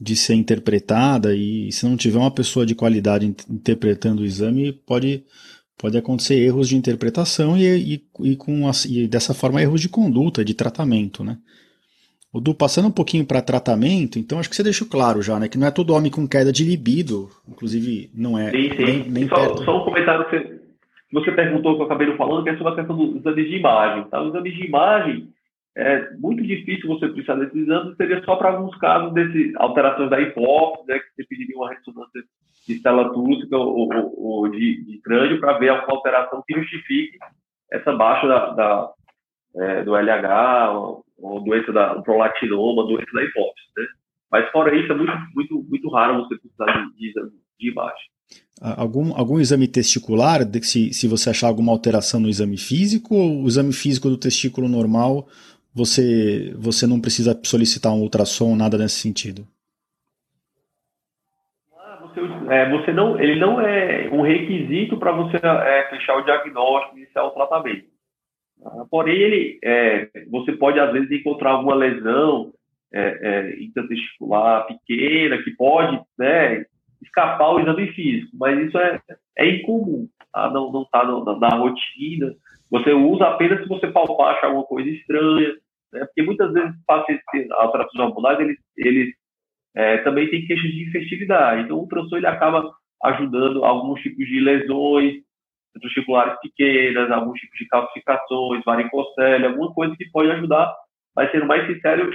de 0.00 0.16
ser 0.16 0.34
interpretada 0.34 1.34
e 1.34 1.70
se 1.72 1.84
não 1.84 1.96
tiver 1.96 2.18
uma 2.18 2.30
pessoa 2.30 2.64
de 2.64 2.74
qualidade 2.74 3.26
interpretando 3.48 4.20
o 4.20 4.24
exame, 4.24 4.72
pode, 4.72 5.24
pode 5.78 5.96
acontecer 5.96 6.34
erros 6.36 6.68
de 6.68 6.76
interpretação 6.76 7.56
e, 7.56 7.94
e, 7.94 8.04
e 8.20 8.36
com, 8.36 8.70
e 8.88 9.06
dessa 9.06 9.34
forma 9.34 9.62
erros 9.62 9.80
de 9.80 9.88
conduta, 9.88 10.44
de 10.44 10.54
tratamento, 10.54 11.24
né? 11.24 11.38
O 12.32 12.40
Du, 12.40 12.52
passando 12.52 12.88
um 12.88 12.92
pouquinho 12.92 13.24
para 13.24 13.40
tratamento, 13.40 14.18
então 14.18 14.40
acho 14.40 14.50
que 14.50 14.56
você 14.56 14.62
deixou 14.64 14.88
claro 14.88 15.22
já, 15.22 15.38
né? 15.38 15.48
Que 15.48 15.56
não 15.56 15.68
é 15.68 15.70
todo 15.70 15.94
homem 15.94 16.10
com 16.10 16.26
queda 16.26 16.52
de 16.52 16.64
libido, 16.64 17.30
inclusive 17.48 18.10
não 18.12 18.36
é 18.36 18.50
sim, 18.50 18.70
sim. 18.70 18.84
nem, 18.84 19.08
nem 19.08 19.28
só, 19.28 19.56
só 19.64 19.82
um 19.82 19.84
comentário 19.84 20.26
você 21.14 21.30
perguntou 21.30 21.76
que 21.76 21.82
eu 21.82 21.86
acabei 21.86 22.08
não 22.08 22.16
falando, 22.16 22.42
que 22.42 22.50
é 22.50 22.56
sobre 22.56 22.72
a 22.72 22.76
questão 22.76 22.96
dos 22.96 23.16
exames 23.16 23.48
de 23.48 23.56
imagem. 23.56 24.04
Tá? 24.10 24.20
Os 24.20 24.30
exames 24.30 24.52
de 24.52 24.66
imagem, 24.66 25.28
é 25.76 26.10
muito 26.16 26.42
difícil 26.42 26.88
você 26.88 27.08
precisar 27.08 27.36
desses 27.36 27.62
exames, 27.62 27.96
seria 27.96 28.22
só 28.24 28.34
para 28.34 28.50
alguns 28.50 28.76
casos 28.78 29.14
de 29.14 29.52
alterações 29.56 30.10
da 30.10 30.20
hipófise, 30.20 30.88
né, 30.88 30.98
que 30.98 31.14
você 31.14 31.28
pediria 31.28 31.56
uma 31.56 31.70
ressonância 31.70 32.20
de 32.66 32.80
célula 32.80 33.12
túrcica 33.12 33.56
ou, 33.56 33.88
ou, 33.92 34.14
ou 34.16 34.50
de, 34.50 34.84
de, 34.84 34.98
crânio 34.98 35.40
para 35.40 35.58
ver 35.58 35.68
alguma 35.68 35.96
alteração 35.96 36.42
que 36.46 36.54
justifique 36.54 37.18
essa 37.70 37.92
baixa 37.92 38.26
da, 38.26 38.50
da 38.52 38.92
é, 39.56 39.84
do 39.84 39.94
LH, 39.96 40.72
ou, 40.72 41.04
ou 41.18 41.44
doença 41.44 41.72
da 41.72 42.00
prolatinoma, 42.02 42.86
doença 42.86 43.10
da 43.12 43.22
hipófise. 43.22 43.66
Né? 43.76 43.84
Mas 44.30 44.50
fora 44.50 44.74
isso, 44.76 44.92
é 44.92 44.96
muito, 44.96 45.12
muito, 45.34 45.66
muito 45.68 45.90
raro 45.90 46.24
você 46.24 46.36
precisar 46.36 46.88
de, 46.96 47.12
de, 47.12 47.12
de 47.60 47.70
imagem. 47.70 48.14
Algum, 48.60 49.14
algum 49.14 49.40
exame 49.40 49.68
testicular, 49.68 50.40
se, 50.62 50.92
se 50.92 51.06
você 51.06 51.30
achar 51.30 51.48
alguma 51.48 51.72
alteração 51.72 52.20
no 52.20 52.28
exame 52.28 52.56
físico, 52.56 53.14
ou 53.14 53.42
o 53.42 53.46
exame 53.46 53.72
físico 53.72 54.08
do 54.08 54.16
testículo 54.16 54.68
normal, 54.68 55.28
você, 55.74 56.54
você 56.56 56.86
não 56.86 57.00
precisa 57.00 57.38
solicitar 57.44 57.92
um 57.92 58.00
ultrassom, 58.00 58.54
nada 58.56 58.78
nesse 58.78 59.00
sentido? 59.00 59.46
É, 62.50 62.70
você 62.70 62.92
não, 62.92 63.18
ele 63.20 63.36
não 63.36 63.60
é 63.60 64.08
um 64.12 64.22
requisito 64.22 64.96
para 64.98 65.12
você 65.12 65.36
é, 65.36 65.88
fechar 65.90 66.16
o 66.16 66.22
diagnóstico, 66.22 66.96
iniciar 66.96 67.24
o 67.24 67.30
tratamento. 67.30 67.86
Ah, 68.64 68.84
porém, 68.90 69.16
ele, 69.16 69.58
é, 69.64 70.08
você 70.30 70.52
pode 70.52 70.78
às 70.78 70.92
vezes 70.92 71.10
encontrar 71.10 71.52
alguma 71.52 71.74
lesão 71.74 72.52
é, 72.92 73.00
é, 73.00 73.62
intertesticular 73.62 74.66
pequena 74.66 75.42
que 75.42 75.50
pode 75.52 76.00
né, 76.18 76.64
escapar 77.02 77.50
o 77.50 77.60
exame 77.60 77.88
físico, 77.92 78.30
mas 78.34 78.58
isso 78.58 78.78
é, 78.78 79.00
é 79.36 79.48
incomum, 79.50 80.08
tá? 80.32 80.50
não 80.50 80.82
está 80.82 81.04
na, 81.04 81.38
na, 81.38 81.56
rotina. 81.56 82.34
Você 82.70 82.92
usa 82.92 83.26
apenas 83.26 83.60
se 83.62 83.68
você 83.68 83.88
palpar 83.88 84.36
achar 84.36 84.46
alguma 84.46 84.64
coisa 84.64 84.88
estranha, 84.88 85.54
né? 85.92 86.04
porque 86.06 86.22
muitas 86.22 86.52
vezes 86.52 86.74
pacientes 86.86 87.50
alterações 87.52 88.08
hormonais, 88.08 88.40
eles, 88.40 88.58
eles 88.76 89.14
é, 89.74 89.98
também 89.98 90.30
têm 90.30 90.46
queixas 90.46 90.70
de 90.70 90.88
infestividade. 90.88 91.62
Então, 91.62 91.76
o 91.76 91.80
ultrassom 91.80 92.16
ele 92.16 92.26
acaba 92.26 92.72
ajudando 93.02 93.64
alguns 93.64 94.00
tipos 94.00 94.26
de 94.26 94.40
lesões 94.40 95.22
ventriculares 95.74 96.38
pequenas, 96.40 97.10
alguns 97.10 97.38
tipos 97.40 97.58
de 97.58 97.66
calcificações, 97.66 98.64
varicocele, 98.64 99.46
alguma 99.46 99.72
coisa 99.74 99.94
que 99.96 100.08
pode 100.10 100.30
ajudar, 100.30 100.72
mas 101.14 101.30
sendo 101.32 101.46
mais 101.46 101.66
sincero, 101.66 102.10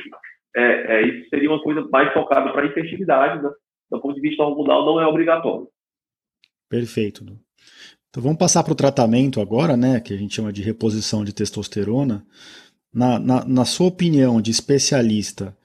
é, 0.55 0.62
é, 0.62 1.01
isso 1.07 1.30
seria 1.30 1.49
uma 1.49 1.62
coisa 1.62 1.86
mais 1.91 2.12
focada 2.14 2.51
para 2.51 2.64
a 2.64 2.68
infestividade, 2.68 3.43
né? 3.43 3.49
do 3.91 3.99
ponto 3.99 4.16
de 4.16 4.22
vista 4.22 4.43
hormonal, 4.43 4.86
não 4.86 5.01
é 5.01 5.05
obrigatório. 5.05 5.68
Perfeito. 6.70 7.26
Então 8.10 8.24
vamos 8.24 8.38
passar 8.38 8.64
para 8.64 8.74
o 8.74 8.76
tratamento 8.76 9.41
agora, 9.41 9.76
né, 9.76 9.99
que 9.99 10.14
a 10.14 10.18
gente 10.18 10.36
chama 10.36 10.53
de 10.53 10.62
reposição 10.62 11.24
de 11.24 11.34
testosterona. 11.34 12.26
Na, 12.93 13.20
na, 13.20 13.45
na 13.45 13.66
sua 13.66 13.88
opinião 13.88 14.41
de 14.41 14.49
especialista, 14.49 15.55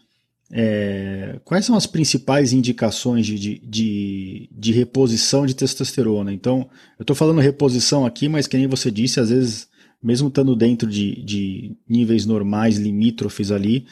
é, 0.57 1.41
quais 1.45 1.65
são 1.65 1.75
as 1.75 1.85
principais 1.85 2.53
indicações 2.53 3.27
de, 3.27 3.37
de, 3.37 3.59
de, 3.59 4.49
de 4.53 4.73
reposição 4.73 5.45
de 5.45 5.53
testosterona? 5.53 6.33
Então, 6.33 6.71
eu 6.97 7.03
estou 7.03 7.17
falando 7.17 7.41
reposição 7.41 8.07
aqui, 8.07 8.29
mas 8.29 8.47
que 8.47 8.57
nem 8.57 8.69
você 8.69 8.89
disse, 8.89 9.19
às 9.19 9.31
vezes, 9.31 9.67
mesmo 10.01 10.29
estando 10.29 10.55
dentro 10.55 10.89
de, 10.89 11.21
de 11.25 11.77
níveis 11.89 12.25
normais, 12.25 12.77
limítrofes 12.77 13.51
ali, 13.51 13.85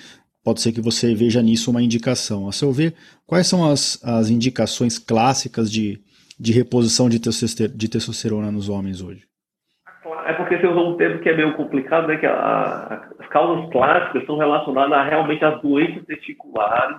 pode 0.44 0.60
ser 0.60 0.70
que 0.70 0.80
você 0.80 1.16
veja 1.16 1.42
nisso 1.42 1.68
uma 1.68 1.82
indicação. 1.82 2.48
A 2.48 2.52
seu 2.52 2.70
ver, 2.70 2.94
quais 3.26 3.48
são 3.48 3.68
as, 3.68 3.98
as 4.00 4.30
indicações 4.30 5.00
clássicas 5.00 5.68
de, 5.68 5.98
de 6.38 6.52
reposição 6.52 7.08
de, 7.10 7.18
testosterona 7.88 8.52
nos 8.52 8.68
homens 8.68 9.00
hoje? 9.00 9.31
É 10.26 10.32
porque 10.32 10.58
você 10.58 10.66
usou 10.66 10.90
um 10.92 10.96
termo 10.96 11.20
que 11.20 11.28
é 11.28 11.36
meio 11.36 11.54
complicado, 11.54 12.08
né? 12.08 12.16
Que 12.16 12.26
a, 12.26 12.34
a, 12.34 12.94
as 13.20 13.28
causas 13.28 13.70
clássicas 13.70 14.26
são 14.26 14.36
relacionadas 14.36 14.92
a, 14.92 15.04
realmente 15.04 15.44
às 15.44 15.60
doenças 15.62 16.04
testiculares 16.06 16.96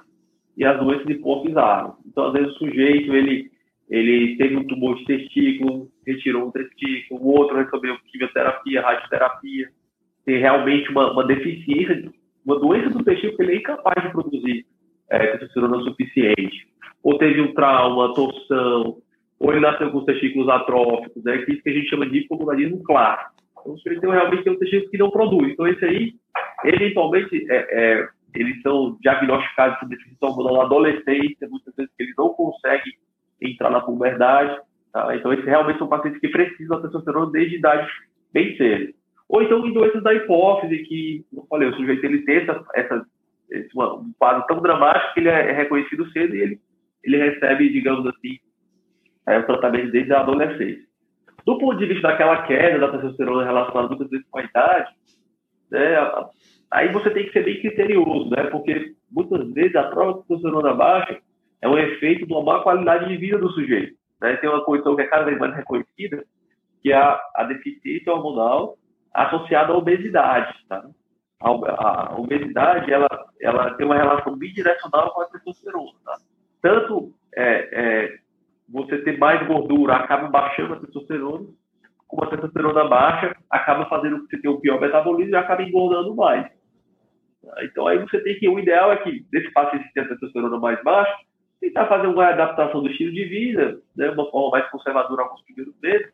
e 0.56 0.64
às 0.64 0.80
doenças 0.80 1.10
hipofisárias. 1.10 1.94
Então, 2.06 2.28
às 2.28 2.34
vezes, 2.34 2.56
o 2.56 2.60
sujeito, 2.60 3.14
ele, 3.14 3.52
ele 3.90 4.38
teve 4.38 4.56
um 4.56 4.68
tumor 4.68 4.96
de 4.98 5.06
testículo, 5.06 5.90
retirou 6.08 6.48
um 6.48 6.52
testículo, 6.52 7.22
o 7.22 7.28
outro 7.28 7.58
recebeu 7.58 7.98
quimioterapia, 8.10 8.82
radioterapia, 8.82 9.70
tem 10.26 10.40
realmente 10.40 10.90
uma, 10.90 11.12
uma 11.12 11.26
deficiência, 11.26 12.10
uma 12.46 12.58
doença 12.58 12.90
do 12.90 13.04
testículo 13.04 13.36
que 13.36 13.44
ele 13.44 13.54
é 13.54 13.58
incapaz 13.58 14.02
de 14.02 14.12
produzir 14.12 14.66
é, 15.10 15.38
testosterona 15.38 15.84
suficiente. 15.84 16.68
Ou 17.04 17.18
teve 17.18 17.42
um 17.42 17.54
trauma, 17.54 18.14
torção, 18.14 18.98
ou 19.44 19.52
ele 19.52 19.60
nasceu 19.60 19.92
com 19.92 19.98
os 19.98 20.06
testículos 20.06 20.48
atróficos, 20.48 21.22
né, 21.22 21.38
que 21.40 21.52
é 21.52 21.54
isso 21.54 21.64
que 21.64 21.70
a 21.70 21.74
gente 21.74 21.90
chama 21.90 22.10
de 22.10 22.20
hipogonadismo 22.20 22.82
claro. 22.82 23.20
Então, 23.60 23.76
ele 23.86 24.00
tem 24.00 24.10
realmente 24.10 24.50
um 24.50 24.58
testículo 24.58 24.90
que 24.90 24.98
não 24.98 25.12
produz. 25.12 25.52
Então, 25.52 25.68
esse 25.68 25.84
aí, 25.84 26.14
eventualmente, 26.64 27.46
é, 27.52 27.68
é, 27.72 28.08
eles 28.36 28.62
são 28.62 28.98
diagnosticados 29.02 29.80
com 29.80 29.88
deficiência 29.88 30.18
hormonal 30.22 30.58
na 30.58 30.64
adolescência, 30.64 31.50
muitas 31.50 31.76
vezes 31.76 31.92
que 31.98 32.04
eles 32.04 32.16
não 32.18 32.30
conseguem 32.30 32.94
entrar 33.42 33.70
na 33.70 33.82
puberdade. 33.82 34.62
Tá? 34.94 35.14
Então, 35.14 35.34
esses 35.34 35.46
realmente 35.46 35.78
são 35.78 35.90
pacientes 35.90 36.22
que 36.22 36.30
precisam 36.30 36.78
da 36.78 36.84
testosterona 36.84 37.30
desde 37.32 37.58
idade 37.58 37.86
bem 38.32 38.56
cedo. 38.56 38.94
Ou 39.28 39.44
então 39.44 39.66
em 39.66 39.74
doenças 39.74 40.04
da 40.04 40.14
hipófise, 40.14 40.84
que, 40.84 41.26
como 41.30 41.44
eu 41.44 41.48
falei, 41.48 41.68
o 41.68 41.76
sujeito 41.76 42.06
ele 42.06 42.24
tem 42.24 42.38
essa, 42.38 42.64
essa, 42.76 43.06
esse, 43.52 43.70
um 43.78 44.14
quadro 44.18 44.46
tão 44.48 44.62
dramático 44.62 45.14
que 45.14 45.20
ele 45.20 45.30
é 45.30 45.52
reconhecido 45.52 46.10
cedo 46.12 46.34
e 46.34 46.42
ele, 46.42 46.60
ele 47.04 47.18
recebe, 47.18 47.70
digamos 47.70 48.06
assim, 48.08 48.38
é, 49.28 49.40
o 49.40 49.46
tratamento 49.46 49.92
desde 49.92 50.14
a 50.14 50.22
adolescência. 50.22 50.84
Do 51.46 51.58
ponto 51.58 51.78
de 51.78 51.88
vista 51.88 52.08
daquela 52.08 52.44
queda 52.44 52.80
da 52.80 52.92
testosterona 52.92 53.44
relacionada 53.44 53.90
muitas 53.90 54.10
vezes 54.10 54.26
com 54.30 54.40
a 54.40 54.44
idade, 54.44 54.92
né, 55.72 55.96
aí 56.72 56.92
você 56.92 57.10
tem 57.10 57.26
que 57.26 57.34
ser 57.34 57.44
bem 57.44 57.60
criterioso, 57.60 58.30
né, 58.30 58.46
porque 58.46 58.94
muitas 59.12 59.52
vezes 59.54 59.76
a 59.76 59.84
própria 59.84 60.22
testosterona 60.22 60.74
baixa 60.74 61.20
é 61.62 61.68
um 61.68 61.78
efeito 61.78 62.28
de 62.28 62.34
uma 62.34 62.44
má 62.44 62.62
qualidade 62.62 63.08
de 63.08 63.18
vida 63.18 63.38
do 63.38 63.50
sujeito. 63.52 63.96
Né? 64.22 64.38
Tem 64.38 64.50
uma 64.50 64.64
condição 64.64 64.96
que 64.96 65.02
é 65.02 65.08
cada 65.08 65.24
vez 65.24 65.38
mais 65.38 65.56
reconhecida, 65.56 66.24
que 66.82 66.92
é 66.92 66.96
a, 66.96 67.20
a 67.36 67.44
deficiência 67.44 68.12
hormonal 68.12 68.78
associada 69.14 69.72
à 69.72 69.78
obesidade. 69.78 70.54
Tá? 70.68 70.84
A, 71.42 71.50
a, 71.50 72.16
obesidade 72.18 72.92
ela, 72.92 73.08
ela 73.42 73.74
tem 73.76 73.86
uma 73.86 73.96
relação 73.96 74.36
bidirecional 74.36 75.14
com 75.14 75.22
a 75.22 75.26
testosterona. 75.26 75.94
Tá? 76.06 76.18
Tanto 76.62 77.14
é, 77.36 77.70
é, 77.72 78.18
você 78.74 78.98
ter 79.04 79.20
mais 79.20 79.46
gordura 79.46 79.94
acaba 79.94 80.28
baixando 80.28 80.74
a 80.74 80.80
testosterona, 80.80 81.46
como 82.08 82.24
a 82.24 82.28
testosterona 82.28 82.86
baixa, 82.86 83.36
acaba 83.50 83.86
fazendo 83.86 84.22
que 84.22 84.32
você 84.32 84.42
tenha 84.42 84.54
um 84.54 84.60
pior 84.60 84.82
metabolismo 84.82 85.34
e 85.34 85.38
acaba 85.38 85.62
engordando 85.62 86.16
mais. 86.16 86.52
Então 87.62 87.88
aí 87.88 88.00
você 88.00 88.20
tem 88.22 88.38
que, 88.40 88.50
o 88.50 88.58
ideal 88.58 88.92
é 88.92 88.98
que, 88.98 89.26
desse 89.32 89.52
paciente 89.52 89.88
que 89.88 89.94
tem 89.94 90.04
a 90.04 90.08
testosterona 90.08 90.58
mais 90.58 90.84
baixa, 90.84 91.16
tentar 91.62 91.86
fazer 91.86 92.08
uma 92.08 92.26
adaptação 92.26 92.82
do 92.82 92.90
estilo 92.90 93.12
de 93.12 93.26
vida, 93.26 93.80
né, 93.96 94.10
uma 94.10 94.30
forma 94.32 94.58
mais 94.58 94.70
conservadora 94.72 95.22
alguns 95.22 95.44
primeiros 95.44 95.76
meses, 95.80 96.12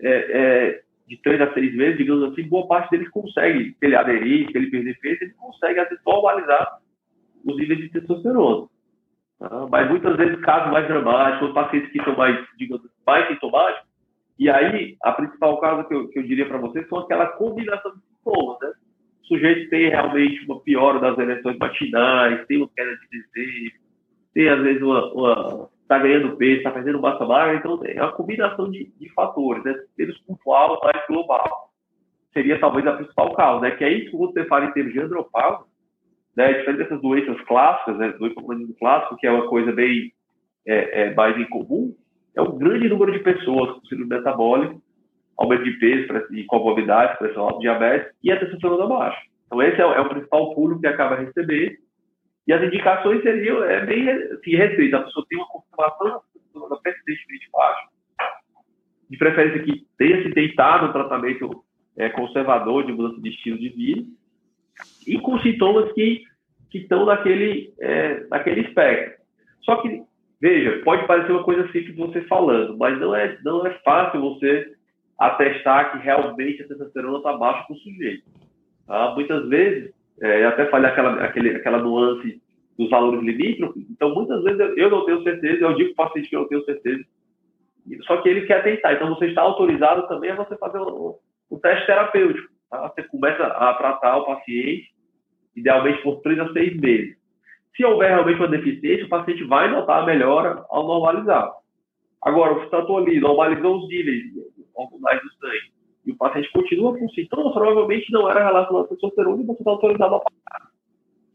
é, 0.00 0.10
é, 0.10 0.82
de 1.06 1.20
três 1.22 1.40
a 1.40 1.52
seis 1.52 1.74
meses, 1.76 1.98
digamos 1.98 2.32
assim, 2.32 2.48
boa 2.48 2.66
parte 2.66 2.90
deles 2.90 3.10
consegue, 3.10 3.76
se 3.78 3.86
ele 3.86 3.96
aderir, 3.96 4.50
se 4.50 4.56
ele 4.56 4.70
perder 4.70 4.98
peso, 5.00 5.24
ele 5.24 5.34
consegue 5.34 5.80
até 5.80 5.96
normalizar 6.06 6.78
os 7.44 7.56
níveis 7.56 7.80
de 7.80 7.90
testosterona. 7.90 8.68
Tá? 9.40 9.66
Mas 9.70 9.88
muitas 9.88 10.16
vezes 10.16 10.38
casos 10.42 10.70
mais 10.70 10.86
dramáticos, 10.86 11.54
pacientes 11.54 11.90
que 11.90 12.04
são 12.04 12.14
mais, 12.14 12.38
digamos, 12.58 12.86
mais 13.06 13.26
sintomáticos, 13.26 13.88
e 14.38 14.48
aí 14.50 14.96
a 15.02 15.12
principal 15.12 15.58
causa 15.60 15.84
que 15.84 15.94
eu, 15.94 16.08
que 16.08 16.18
eu 16.18 16.22
diria 16.22 16.46
para 16.46 16.58
vocês 16.58 16.86
são 16.88 16.98
aquela 16.98 17.26
combinação 17.26 17.92
de 17.92 18.00
sintomas, 18.02 18.58
né? 18.60 18.72
O 19.22 19.26
sujeito 19.26 19.70
tem 19.70 19.88
realmente 19.88 20.44
uma 20.44 20.60
piora 20.60 20.98
das 20.98 21.18
ereções 21.18 21.56
matinais, 21.58 22.46
tem 22.46 22.58
uma 22.58 22.68
queda 22.68 22.90
de 22.96 23.08
desejo, 23.08 23.76
tem 24.34 24.48
às 24.48 24.60
vezes 24.60 24.82
uma, 24.82 25.12
uma 25.12 25.70
está 25.82 25.98
ganhando 25.98 26.36
peso, 26.36 26.58
está 26.58 26.70
fazendo 26.70 27.00
massa 27.00 27.24
magra, 27.24 27.56
então 27.56 27.80
é 27.84 28.00
uma 28.00 28.12
combinação 28.12 28.70
de, 28.70 28.92
de 28.98 29.08
fatores, 29.10 29.64
né? 29.64 29.74
Menos 29.98 30.18
pontual, 30.18 30.80
mais 30.84 31.06
global. 31.06 31.70
Seria 32.32 32.60
talvez 32.60 32.86
a 32.86 32.92
principal 32.92 33.34
causa, 33.34 33.62
né? 33.62 33.70
Que 33.72 33.84
é 33.84 33.92
isso 33.92 34.10
que 34.10 34.16
você 34.16 34.44
fala 34.44 34.66
em 34.66 34.72
termos 34.72 34.92
de 34.92 35.00
andropausa, 35.00 35.64
né, 36.40 36.58
diferente 36.58 36.78
dessas 36.78 37.02
doenças 37.02 37.40
clássicas, 37.42 37.98
né, 37.98 38.08
do 38.12 38.26
hipoplanismo 38.26 38.74
clássico, 38.78 39.16
que 39.16 39.26
é 39.26 39.30
uma 39.30 39.46
coisa 39.48 39.72
bem 39.72 40.12
é, 40.66 41.02
é, 41.02 41.14
mais 41.14 41.38
incomum, 41.38 41.94
é 42.34 42.42
um 42.42 42.56
grande 42.56 42.88
número 42.88 43.12
de 43.12 43.18
pessoas 43.20 43.72
com 43.72 43.86
síndrome 43.86 44.08
metabólico, 44.10 44.80
aumento 45.36 45.64
de 45.64 45.72
peso 45.72 46.12
e 46.32 46.44
comorbidade, 46.44 47.18
pressão 47.18 47.44
alta, 47.44 47.60
diabetes 47.60 48.12
e 48.22 48.30
a 48.30 48.38
testosterona 48.38 48.86
baixa. 48.86 49.20
Então 49.46 49.62
esse 49.62 49.80
é, 49.80 49.84
é, 49.84 50.00
o 50.00 50.08
principal 50.08 50.54
público 50.54 50.80
que 50.80 50.86
acaba 50.86 51.16
recebendo 51.16 51.76
e 52.46 52.52
as 52.52 52.62
indicações 52.62 53.22
seriam 53.22 53.62
é, 53.64 53.84
bem 53.84 54.08
assim. 54.10 54.94
A 54.94 55.02
pessoa 55.02 55.26
tem 55.28 55.38
uma 55.38 55.48
da 56.08 56.20
testosterona 56.32 56.76
persistentemente 56.82 57.48
baixa, 57.52 57.86
de 59.08 59.16
preferência 59.16 59.62
que 59.62 59.86
tenha 59.98 60.22
se 60.22 60.30
tentado 60.30 60.86
um 60.86 60.92
tratamento 60.92 61.64
é, 61.96 62.08
conservador 62.08 62.86
de 62.86 62.92
mudança 62.92 63.20
de 63.20 63.28
estilo 63.28 63.58
de 63.58 63.68
vida. 63.70 64.06
E 65.06 65.18
com 65.18 65.38
sintomas 65.40 65.92
que, 65.92 66.22
que 66.70 66.78
estão 66.78 67.04
naquele, 67.04 67.72
é, 67.80 68.26
naquele 68.30 68.62
espectro. 68.62 69.20
Só 69.62 69.76
que, 69.76 70.02
veja, 70.40 70.82
pode 70.84 71.06
parecer 71.06 71.32
uma 71.32 71.44
coisa 71.44 71.64
simples 71.72 71.96
você 71.96 72.22
falando, 72.22 72.76
mas 72.78 72.98
não 72.98 73.14
é, 73.14 73.38
não 73.44 73.66
é 73.66 73.70
fácil 73.84 74.20
você 74.20 74.72
atestar 75.18 75.92
que 75.92 75.98
realmente 76.04 76.62
a 76.62 76.68
testosterona 76.68 77.18
está 77.18 77.36
baixa 77.36 77.64
para 77.64 77.74
o 77.74 77.78
sujeito. 77.78 78.24
Tá? 78.86 79.12
Muitas 79.14 79.48
vezes, 79.48 79.92
é, 80.20 80.44
até 80.46 80.66
falei 80.66 80.90
aquela, 80.90 81.24
aquele, 81.24 81.56
aquela 81.56 81.78
nuance 81.78 82.40
dos 82.78 82.88
valores 82.88 83.22
limítrofes, 83.22 83.84
então 83.90 84.14
muitas 84.14 84.42
vezes 84.42 84.58
eu, 84.58 84.76
eu 84.76 84.90
não 84.90 85.04
tenho 85.04 85.22
certeza, 85.22 85.62
eu 85.62 85.74
digo 85.74 85.94
para 85.94 86.06
o 86.06 86.08
paciente 86.08 86.30
que 86.30 86.36
eu 86.36 86.40
não 86.40 86.48
tenho 86.48 86.64
certeza, 86.64 87.04
só 88.02 88.18
que 88.18 88.28
ele 88.28 88.46
quer 88.46 88.62
tentar, 88.62 88.94
então 88.94 89.08
você 89.10 89.26
está 89.26 89.42
autorizado 89.42 90.06
também 90.08 90.30
a 90.30 90.36
você 90.36 90.56
fazer 90.56 90.78
um 90.78 91.58
teste 91.60 91.86
terapêutico. 91.86 92.48
Tá? 92.70 92.88
Você 92.88 93.02
começa 93.04 93.42
a 93.44 93.74
tratar 93.74 94.16
o 94.18 94.26
paciente, 94.26 94.89
idealmente 95.60 96.02
por 96.02 96.20
três 96.20 96.38
a 96.38 96.52
seis 96.52 96.76
meses. 96.78 97.16
Se 97.76 97.84
houver 97.84 98.10
realmente 98.10 98.38
uma 98.38 98.48
deficiência, 98.48 99.06
o 99.06 99.08
paciente 99.08 99.44
vai 99.44 99.70
notar 99.70 100.02
a 100.02 100.06
melhora 100.06 100.64
ao 100.68 100.86
normalizar. 100.86 101.50
Agora, 102.22 102.54
o 102.54 102.68
tanto 102.68 102.96
ali 102.96 103.20
normalizou 103.20 103.78
os 103.78 103.88
níveis 103.88 104.24
hormonais 104.74 105.22
do 105.22 105.32
sangue 105.34 105.72
e 106.06 106.12
o 106.12 106.16
paciente 106.16 106.50
continua 106.52 106.98
com 106.98 107.08
sintomas, 107.10 107.52
provavelmente 107.52 108.10
não 108.12 108.28
era 108.28 108.44
relacionado 108.44 108.84
à 108.84 108.88
testosterona 108.88 109.42
e 109.42 109.46
você 109.46 109.60
está 109.60 109.70
autorizado 109.70 110.14
a 110.16 110.20
parar. 110.20 110.70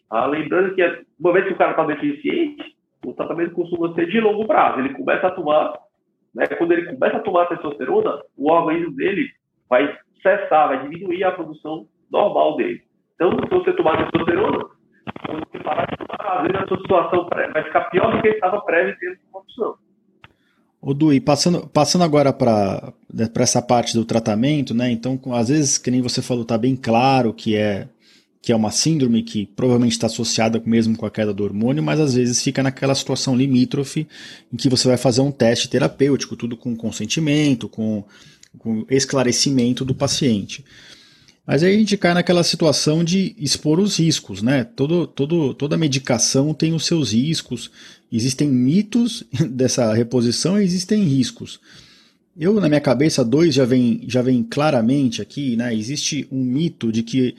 Ah, 0.09 0.25
lembrando 0.27 0.75
que, 0.75 1.05
uma 1.19 1.33
vez 1.33 1.47
que 1.47 1.53
o 1.53 1.57
cara 1.57 1.71
está 1.71 1.85
deficiente, 1.85 2.75
o 3.05 3.13
tratamento 3.13 3.53
costuma 3.53 3.93
ser 3.93 4.07
de 4.07 4.19
longo 4.19 4.45
prazo. 4.45 4.79
Ele 4.79 4.93
começa 4.93 5.27
a 5.27 5.31
tomar, 5.31 5.73
né, 6.33 6.45
quando 6.47 6.71
ele 6.71 6.93
começa 6.93 7.17
a 7.17 7.21
tomar 7.21 7.47
testosterona, 7.47 8.21
o 8.37 8.51
organismo 8.51 8.95
dele 8.95 9.29
vai 9.69 9.97
cessar, 10.21 10.67
vai 10.67 10.87
diminuir 10.87 11.23
a 11.23 11.31
produção 11.31 11.87
normal 12.11 12.55
dele. 12.55 12.83
Então, 13.15 13.31
se 13.31 13.49
você 13.49 13.73
tomar 13.73 13.97
testosterona, 13.97 14.65
quando 15.25 15.47
você 15.51 15.59
parar 15.63 15.85
de 15.85 15.97
tomar, 15.97 16.37
às 16.37 16.41
vezes 16.43 16.61
a 16.61 16.67
sua 16.67 16.77
situação 16.77 17.29
vai 17.29 17.63
ficar 17.63 17.81
pior 17.85 18.15
do 18.15 18.21
que 18.21 18.27
estava 18.27 18.61
prévio 18.61 18.93
em 18.93 18.97
termos 18.97 19.19
de 19.19 19.25
condição. 19.31 19.75
Ô 20.81 20.93
Dui, 20.93 21.19
passando, 21.19 21.67
passando 21.67 22.03
agora 22.03 22.31
para 22.31 22.93
né, 23.11 23.27
essa 23.37 23.61
parte 23.61 23.93
do 23.93 24.05
tratamento, 24.05 24.73
né? 24.73 24.91
Então, 24.91 25.19
às 25.33 25.49
vezes, 25.49 25.77
que 25.77 25.89
nem 25.89 26.01
você 26.01 26.21
falou, 26.21 26.43
está 26.43 26.57
bem 26.57 26.75
claro 26.75 27.33
que 27.33 27.55
é 27.55 27.87
que 28.41 28.51
é 28.51 28.55
uma 28.55 28.69
síndrome 28.69 29.23
que 29.23 29.47
provavelmente 29.47 29.93
está 29.93 30.05
associada 30.05 30.61
mesmo 30.63 30.95
com 30.95 31.03
a 31.03 31.09
queda 31.09 31.33
do 31.33 31.43
hormônio, 31.43 31.81
mas 31.81 31.99
às 31.99 32.13
vezes 32.13 32.43
fica 32.43 32.61
naquela 32.61 32.93
situação 32.93 33.35
limítrofe 33.35 34.07
em 34.53 34.55
que 34.55 34.69
você 34.69 34.87
vai 34.87 34.97
fazer 34.97 35.21
um 35.21 35.31
teste 35.31 35.67
terapêutico, 35.67 36.35
tudo 36.35 36.55
com 36.55 36.75
consentimento, 36.75 37.67
com 37.67 38.03
com 38.59 38.85
esclarecimento 38.89 39.83
do 39.85 39.93
paciente. 39.93 40.63
Mas 41.45 41.61
aí 41.61 41.75
a 41.75 41.77
gente 41.77 41.95
cai 41.95 42.13
naquela 42.13 42.43
situação 42.43 43.03
de 43.03 43.35
expor 43.37 43.79
os 43.79 43.97
riscos, 43.99 44.41
né? 44.41 44.63
Todo, 44.63 45.05
todo, 45.05 45.53
toda 45.53 45.77
medicação 45.77 46.53
tem 46.53 46.73
os 46.73 46.85
seus 46.85 47.13
riscos, 47.13 47.69
existem 48.11 48.47
mitos 48.47 49.23
dessa 49.51 49.93
reposição 49.93 50.59
e 50.59 50.63
existem 50.63 51.03
riscos. 51.03 51.59
Eu, 52.37 52.59
na 52.59 52.67
minha 52.67 52.81
cabeça, 52.81 53.23
dois 53.23 53.53
já 53.53 53.63
vem, 53.63 54.01
já 54.07 54.21
vem 54.21 54.43
claramente 54.43 55.21
aqui, 55.21 55.55
né? 55.55 55.73
Existe 55.73 56.27
um 56.31 56.43
mito 56.43 56.91
de 56.91 57.03
que 57.03 57.35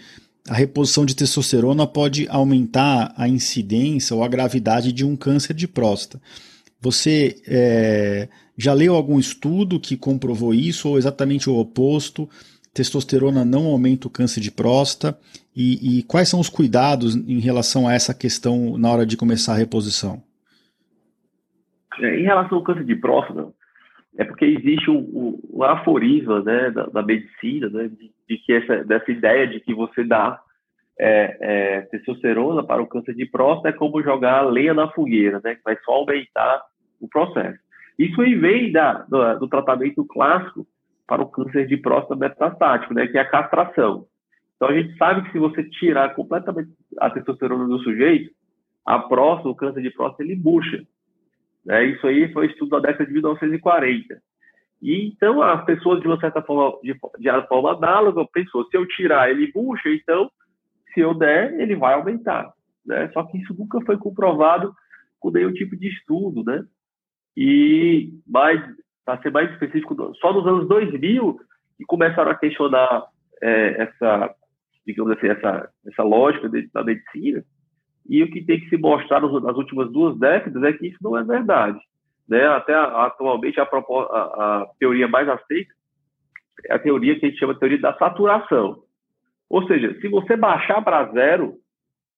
a 0.48 0.54
reposição 0.54 1.04
de 1.04 1.14
testosterona 1.14 1.86
pode 1.86 2.28
aumentar 2.28 3.12
a 3.16 3.28
incidência 3.28 4.14
ou 4.14 4.22
a 4.22 4.28
gravidade 4.28 4.92
de 4.92 5.04
um 5.04 5.16
câncer 5.16 5.52
de 5.52 5.66
próstata. 5.66 6.22
Você 6.80 7.36
é, 7.46 8.28
já 8.56 8.72
leu 8.72 8.94
algum 8.94 9.18
estudo 9.18 9.80
que 9.80 9.96
comprovou 9.96 10.54
isso 10.54 10.88
ou 10.88 10.98
exatamente 10.98 11.50
o 11.50 11.56
oposto? 11.56 12.28
Testosterona 12.76 13.42
não 13.42 13.64
aumenta 13.64 14.06
o 14.06 14.10
câncer 14.10 14.40
de 14.40 14.50
próstata? 14.50 15.18
E, 15.56 16.00
e 16.00 16.02
quais 16.02 16.28
são 16.28 16.38
os 16.38 16.50
cuidados 16.50 17.16
em 17.16 17.40
relação 17.40 17.88
a 17.88 17.94
essa 17.94 18.12
questão 18.12 18.76
na 18.76 18.90
hora 18.90 19.06
de 19.06 19.16
começar 19.16 19.54
a 19.54 19.56
reposição? 19.56 20.22
Em 21.98 22.22
relação 22.22 22.58
ao 22.58 22.64
câncer 22.64 22.84
de 22.84 22.94
próstata, 22.94 23.48
é 24.18 24.24
porque 24.24 24.44
existe 24.44 24.90
um, 24.90 25.40
um 25.50 25.62
aforisma 25.62 26.42
né, 26.42 26.70
da, 26.70 26.84
da 26.84 27.02
medicina, 27.02 27.70
né, 27.70 27.88
de, 27.88 28.12
de, 28.28 28.38
que 28.44 28.52
essa, 28.52 28.84
dessa 28.84 29.10
ideia 29.10 29.46
de 29.46 29.58
que 29.60 29.72
você 29.72 30.04
dá 30.04 30.38
é, 31.00 31.38
é, 31.40 31.80
testosterona 31.82 32.62
para 32.62 32.82
o 32.82 32.86
câncer 32.86 33.14
de 33.14 33.24
próstata 33.24 33.70
é 33.70 33.72
como 33.72 34.02
jogar 34.02 34.42
lenha 34.42 34.74
na 34.74 34.90
fogueira, 34.90 35.40
né, 35.42 35.54
que 35.54 35.62
vai 35.64 35.78
só 35.82 35.92
aumentar 35.92 36.62
o 37.00 37.08
processo. 37.08 37.58
Isso 37.98 38.20
aí 38.20 38.34
vem 38.34 38.70
da, 38.70 39.04
do, 39.08 39.38
do 39.38 39.48
tratamento 39.48 40.04
clássico 40.04 40.66
para 41.06 41.22
o 41.22 41.30
câncer 41.30 41.66
de 41.66 41.76
próstata 41.76 42.16
metastático, 42.16 42.94
né, 42.94 43.06
que 43.06 43.16
é 43.16 43.20
a 43.20 43.30
castração. 43.30 44.06
Então 44.56 44.68
a 44.68 44.74
gente 44.74 44.96
sabe 44.96 45.22
que 45.22 45.32
se 45.32 45.38
você 45.38 45.62
tirar 45.64 46.14
completamente 46.14 46.70
a 46.98 47.10
testosterona 47.10 47.66
do 47.66 47.78
sujeito, 47.80 48.30
a 48.84 48.98
próstata, 48.98 49.48
o 49.48 49.54
câncer 49.54 49.82
de 49.82 49.90
próstata, 49.90 50.22
ele 50.22 50.36
murcha. 50.36 50.82
Né? 51.64 51.86
Isso 51.86 52.06
aí 52.06 52.32
foi 52.32 52.46
estudo 52.46 52.70
da 52.70 52.80
década 52.80 53.06
de 53.06 53.12
1940. 53.12 54.20
E 54.82 55.08
então 55.08 55.42
as 55.42 55.64
pessoas, 55.64 56.00
de 56.00 56.06
uma 56.06 56.18
certa 56.20 56.42
forma, 56.42 56.78
de, 56.82 56.94
de 56.94 57.48
forma 57.48 57.72
análoga, 57.72 58.26
pensou, 58.32 58.64
se 58.66 58.76
eu 58.76 58.86
tirar, 58.86 59.30
ele 59.30 59.52
murcha, 59.54 59.88
então 59.90 60.30
se 60.94 61.00
eu 61.00 61.12
der, 61.12 61.58
ele 61.60 61.76
vai 61.76 61.94
aumentar. 61.94 62.52
Né? 62.84 63.10
Só 63.12 63.24
que 63.24 63.38
isso 63.38 63.54
nunca 63.58 63.80
foi 63.84 63.98
comprovado 63.98 64.72
com 65.18 65.30
nenhum 65.30 65.52
tipo 65.52 65.76
de 65.76 65.88
estudo, 65.88 66.42
né? 66.44 66.64
E 67.36 68.12
mais, 68.26 68.62
para 69.06 69.22
ser 69.22 69.30
mais 69.30 69.50
específico, 69.52 69.94
só 70.16 70.32
nos 70.32 70.46
anos 70.46 70.68
2000 70.68 71.38
que 71.78 71.84
começaram 71.84 72.30
a 72.30 72.34
questionar 72.34 73.04
é, 73.40 73.82
essa, 73.82 74.34
digamos 74.86 75.16
assim, 75.16 75.28
essa, 75.28 75.70
essa 75.86 76.02
lógica 76.02 76.50
da 76.74 76.82
medicina. 76.82 77.44
E 78.08 78.22
o 78.22 78.30
que 78.30 78.44
tem 78.44 78.60
que 78.60 78.68
se 78.68 78.76
mostrar 78.76 79.20
nas 79.20 79.56
últimas 79.56 79.90
duas 79.92 80.18
décadas 80.18 80.62
é 80.62 80.72
que 80.72 80.88
isso 80.88 80.98
não 81.00 81.16
é 81.16 81.22
verdade. 81.22 81.78
Né? 82.28 82.44
Até 82.46 82.74
atualmente, 82.74 83.60
a, 83.60 83.64
a, 83.64 83.66
a 83.66 84.66
teoria 84.78 85.06
mais 85.06 85.28
aceita 85.28 85.72
é 86.68 86.74
a 86.74 86.78
teoria 86.78 87.18
que 87.18 87.26
a 87.26 87.28
gente 87.28 87.38
chama 87.38 87.54
de 87.54 87.60
teoria 87.60 87.80
da 87.80 87.96
saturação. 87.96 88.82
Ou 89.48 89.66
seja, 89.66 89.98
se 90.00 90.08
você 90.08 90.36
baixar 90.36 90.82
para 90.82 91.04
zero, 91.12 91.54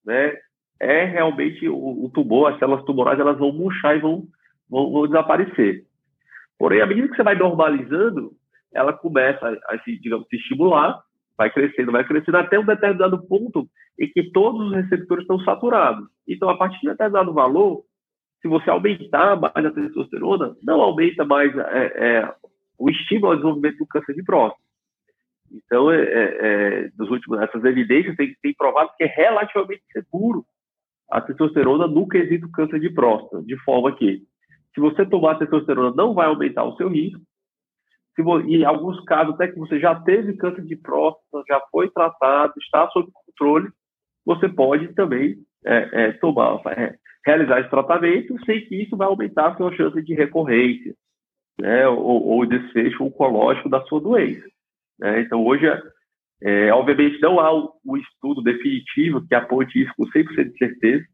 né, 0.05 0.35
é 0.81 1.05
realmente 1.05 1.69
o, 1.69 2.05
o, 2.05 2.11
tumor, 2.11 2.53
as 2.53 2.59
células 2.59 2.85
tumorais, 2.85 3.19
elas 3.19 3.39
vão 3.39 3.53
murchar 3.53 3.97
e 3.97 4.01
vão, 4.01 4.25
vão, 4.71 4.91
vão, 4.93 5.07
desaparecer. 5.07 5.85
Porém, 6.59 6.81
à 6.81 6.87
medida 6.87 7.09
que 7.09 7.17
você 7.17 7.23
vai 7.23 7.37
normalizando, 7.37 8.33
ela 8.73 8.93
começa 8.93 9.47
a, 9.47 9.75
a 9.75 9.79
se, 9.83 9.99
digamos, 9.99 10.27
se 10.29 10.37
estimular 10.37 11.01
vai 11.39 11.51
crescendo, 11.51 11.93
vai 11.93 12.05
crescendo 12.05 12.37
até 12.37 12.59
um 12.59 12.67
determinado 12.67 13.23
ponto 13.29 13.69
em 13.99 14.11
que 14.11 14.33
todos 14.33 14.67
os 14.67 14.75
receptores 14.75 15.23
estão 15.23 15.39
saturados. 15.41 16.09
Então, 16.27 16.51
a 16.51 16.59
partir 16.59 16.81
de 16.81 16.89
um 16.89 16.91
determinado 16.91 17.33
valor, 17.33 17.85
se 18.43 18.49
você 18.49 18.69
aumentar 18.69 19.37
mais 19.37 19.67
a 19.67 19.71
testosterona, 19.71 20.57
não 20.63 20.81
aumenta 20.81 21.25
mais 21.25 21.57
é, 21.57 21.93
é, 21.95 22.35
o 22.77 22.91
estímulo 22.91 23.29
ao 23.29 23.37
desenvolvimento 23.37 23.79
do 23.79 23.87
câncer 23.87 24.15
de 24.15 24.25
próstata. 24.25 24.61
Então, 25.51 25.91
é, 25.91 26.03
é, 26.03 26.37
é 26.41 26.91
nos 26.99 27.09
últimos, 27.09 27.41
essas 27.41 27.65
evidências 27.65 28.17
têm, 28.17 28.35
têm 28.43 28.55
provado 28.55 28.91
que 28.97 29.05
é 29.05 29.07
relativamente 29.07 29.83
seguro 29.93 30.45
a 31.11 31.21
testosterona 31.21 31.87
no 31.87 32.07
quesito 32.09 32.51
câncer 32.51 32.81
de 32.81 32.91
próstata, 32.91 33.43
de 33.43 33.57
forma 33.65 33.95
que, 33.95 34.23
se 34.75 34.81
você 34.81 35.05
tomar 35.07 35.39
testosterona, 35.39 35.95
não 35.97 36.15
vai 36.15 36.27
aumentar 36.27 36.65
o 36.65 36.77
seu 36.77 36.89
risco, 36.89 37.21
se, 38.15 38.23
em 38.23 38.65
alguns 38.65 39.03
casos, 39.05 39.35
até 39.35 39.49
que 39.49 39.59
você 39.59 39.79
já 39.79 39.95
teve 39.95 40.37
câncer 40.37 40.65
de 40.65 40.77
próstata, 40.77 41.45
já 41.49 41.61
foi 41.71 41.89
tratado, 41.91 42.53
está 42.59 42.89
sob 42.91 43.09
controle, 43.13 43.69
você 44.25 44.49
pode 44.49 44.93
também 44.95 45.37
é, 45.65 45.89
é, 45.93 46.13
tomar, 46.13 46.61
é, 46.67 46.97
realizar 47.25 47.61
esse 47.61 47.71
tratamento 47.71 48.35
sem 48.45 48.65
que 48.67 48.83
isso 48.83 48.97
vai 48.97 49.07
aumentar 49.07 49.49
a 49.49 49.57
sua 49.57 49.73
chance 49.75 50.03
de 50.03 50.15
recorrência, 50.15 50.95
né, 51.61 51.87
ou, 51.89 52.27
ou 52.27 52.47
desfecho 52.47 53.05
oncológico 53.05 53.69
da 53.69 53.81
sua 53.83 54.01
doença. 54.01 54.47
Né? 54.99 55.21
Então, 55.23 55.45
hoje, 55.45 55.67
é, 56.43 56.73
obviamente, 56.73 57.21
não 57.21 57.41
há 57.41 57.53
o, 57.53 57.97
estudo 57.97 58.43
definitivo 58.43 59.27
que 59.27 59.35
aponte 59.35 59.81
isso 59.81 59.93
com 59.97 60.05
100% 60.05 60.53
de 60.53 60.59
certeza, 60.59 61.05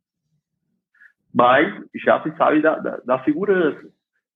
mas 1.34 1.74
já 1.96 2.22
se 2.22 2.34
sabe 2.36 2.62
da, 2.62 2.78
da, 2.78 2.96
da 2.98 3.24
segurança. 3.24 3.82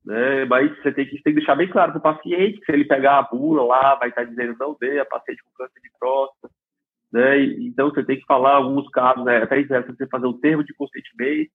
Né? 0.04 0.44
Mas 0.46 0.76
você 0.78 0.92
tem 0.92 1.06
que, 1.06 1.22
tem 1.22 1.32
que 1.32 1.38
deixar 1.38 1.54
bem 1.54 1.68
claro 1.68 1.92
para 1.92 1.98
o 1.98 2.14
paciente 2.14 2.58
que 2.58 2.66
se 2.66 2.72
ele 2.72 2.84
pegar 2.84 3.18
a 3.18 3.22
bula 3.22 3.62
lá, 3.62 3.94
vai 3.94 4.08
estar 4.08 4.24
dizendo 4.24 4.56
não 4.58 4.76
dê 4.80 4.98
a 4.98 5.04
paciente 5.04 5.42
com 5.44 5.50
câncer 5.52 5.80
de 5.80 5.90
próstata. 5.98 6.52
Né? 7.10 7.42
então 7.60 7.88
você 7.88 8.04
tem 8.04 8.18
que 8.18 8.26
falar 8.26 8.56
alguns 8.56 8.86
casos, 8.90 9.24
né? 9.24 9.38
até 9.38 9.62
você 9.62 10.06
fazer 10.08 10.26
um 10.26 10.38
termo 10.38 10.62
de 10.62 10.74
consentimento, 10.74 11.50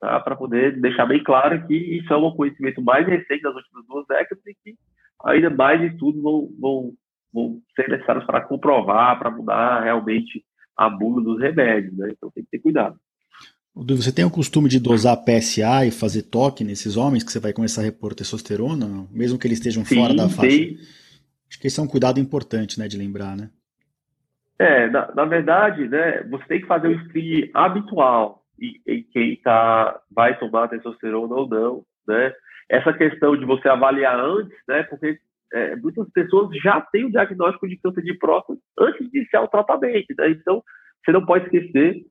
tá? 0.00 0.18
para 0.20 0.34
poder 0.34 0.80
deixar 0.80 1.04
bem 1.04 1.22
claro 1.22 1.66
que 1.66 1.74
isso 1.74 2.10
é 2.10 2.16
um 2.16 2.34
conhecimento 2.34 2.80
mais 2.80 3.06
recente 3.06 3.42
das 3.42 3.54
últimas 3.54 3.86
duas 3.86 4.06
décadas 4.06 4.42
e 4.46 4.54
que 4.54 4.74
ainda 5.22 5.50
mais 5.50 5.82
estudos 5.82 6.22
vão, 6.22 6.48
vão, 6.58 6.92
vão 7.30 7.60
ser 7.76 7.90
necessários 7.90 8.24
para 8.24 8.40
comprovar, 8.40 9.18
para 9.18 9.30
mudar 9.30 9.82
realmente 9.82 10.42
a 10.76 10.88
bula 10.88 11.22
dos 11.22 11.38
remédios. 11.38 11.94
Né? 11.98 12.08
Então 12.12 12.30
tem 12.30 12.44
que 12.44 12.50
ter 12.50 12.60
cuidado. 12.60 12.98
Você 13.88 14.12
tem 14.12 14.26
o 14.26 14.30
costume 14.30 14.68
de 14.68 14.78
dosar 14.78 15.16
PSA 15.24 15.86
e 15.86 15.90
fazer 15.90 16.24
toque 16.24 16.62
nesses 16.62 16.98
homens 16.98 17.24
que 17.24 17.32
você 17.32 17.40
vai 17.40 17.52
começar 17.52 17.80
a 17.80 17.84
repor 17.84 18.14
testosterona, 18.14 19.06
mesmo 19.10 19.38
que 19.38 19.46
eles 19.46 19.56
estejam 19.56 19.84
sim, 19.86 19.94
fora 19.94 20.14
da 20.14 20.28
faixa? 20.28 20.50
Sim. 20.50 20.76
Acho 21.48 21.58
que 21.58 21.66
esse 21.66 21.80
é 21.80 21.82
um 21.82 21.86
cuidado 21.86 22.20
importante, 22.20 22.78
né, 22.78 22.86
de 22.86 22.98
lembrar, 22.98 23.34
né? 23.34 23.48
É, 24.58 24.86
na, 24.90 25.14
na 25.14 25.24
verdade, 25.24 25.88
né, 25.88 26.22
você 26.24 26.44
tem 26.44 26.60
que 26.60 26.66
fazer 26.66 26.88
o 26.88 27.04
screen 27.06 27.50
habitual 27.54 28.44
em, 28.60 28.74
em 28.86 29.02
quem 29.02 29.36
tá, 29.36 29.98
vai 30.10 30.38
tomar 30.38 30.68
testosterona 30.68 31.34
ou 31.34 31.48
não, 31.48 31.82
né? 32.06 32.34
Essa 32.68 32.92
questão 32.92 33.34
de 33.34 33.46
você 33.46 33.66
avaliar 33.68 34.20
antes, 34.20 34.56
né, 34.68 34.82
porque 34.82 35.18
é, 35.54 35.74
muitas 35.76 36.08
pessoas 36.10 36.54
já 36.62 36.82
têm 36.82 37.06
o 37.06 37.10
diagnóstico 37.10 37.66
de 37.66 37.78
câncer 37.78 38.02
de 38.02 38.12
próstata 38.14 38.60
antes 38.78 39.10
de 39.10 39.18
iniciar 39.18 39.40
o 39.40 39.48
tratamento, 39.48 40.14
né? 40.18 40.30
Então, 40.30 40.62
você 41.02 41.12
não 41.12 41.24
pode 41.24 41.46
esquecer 41.46 42.04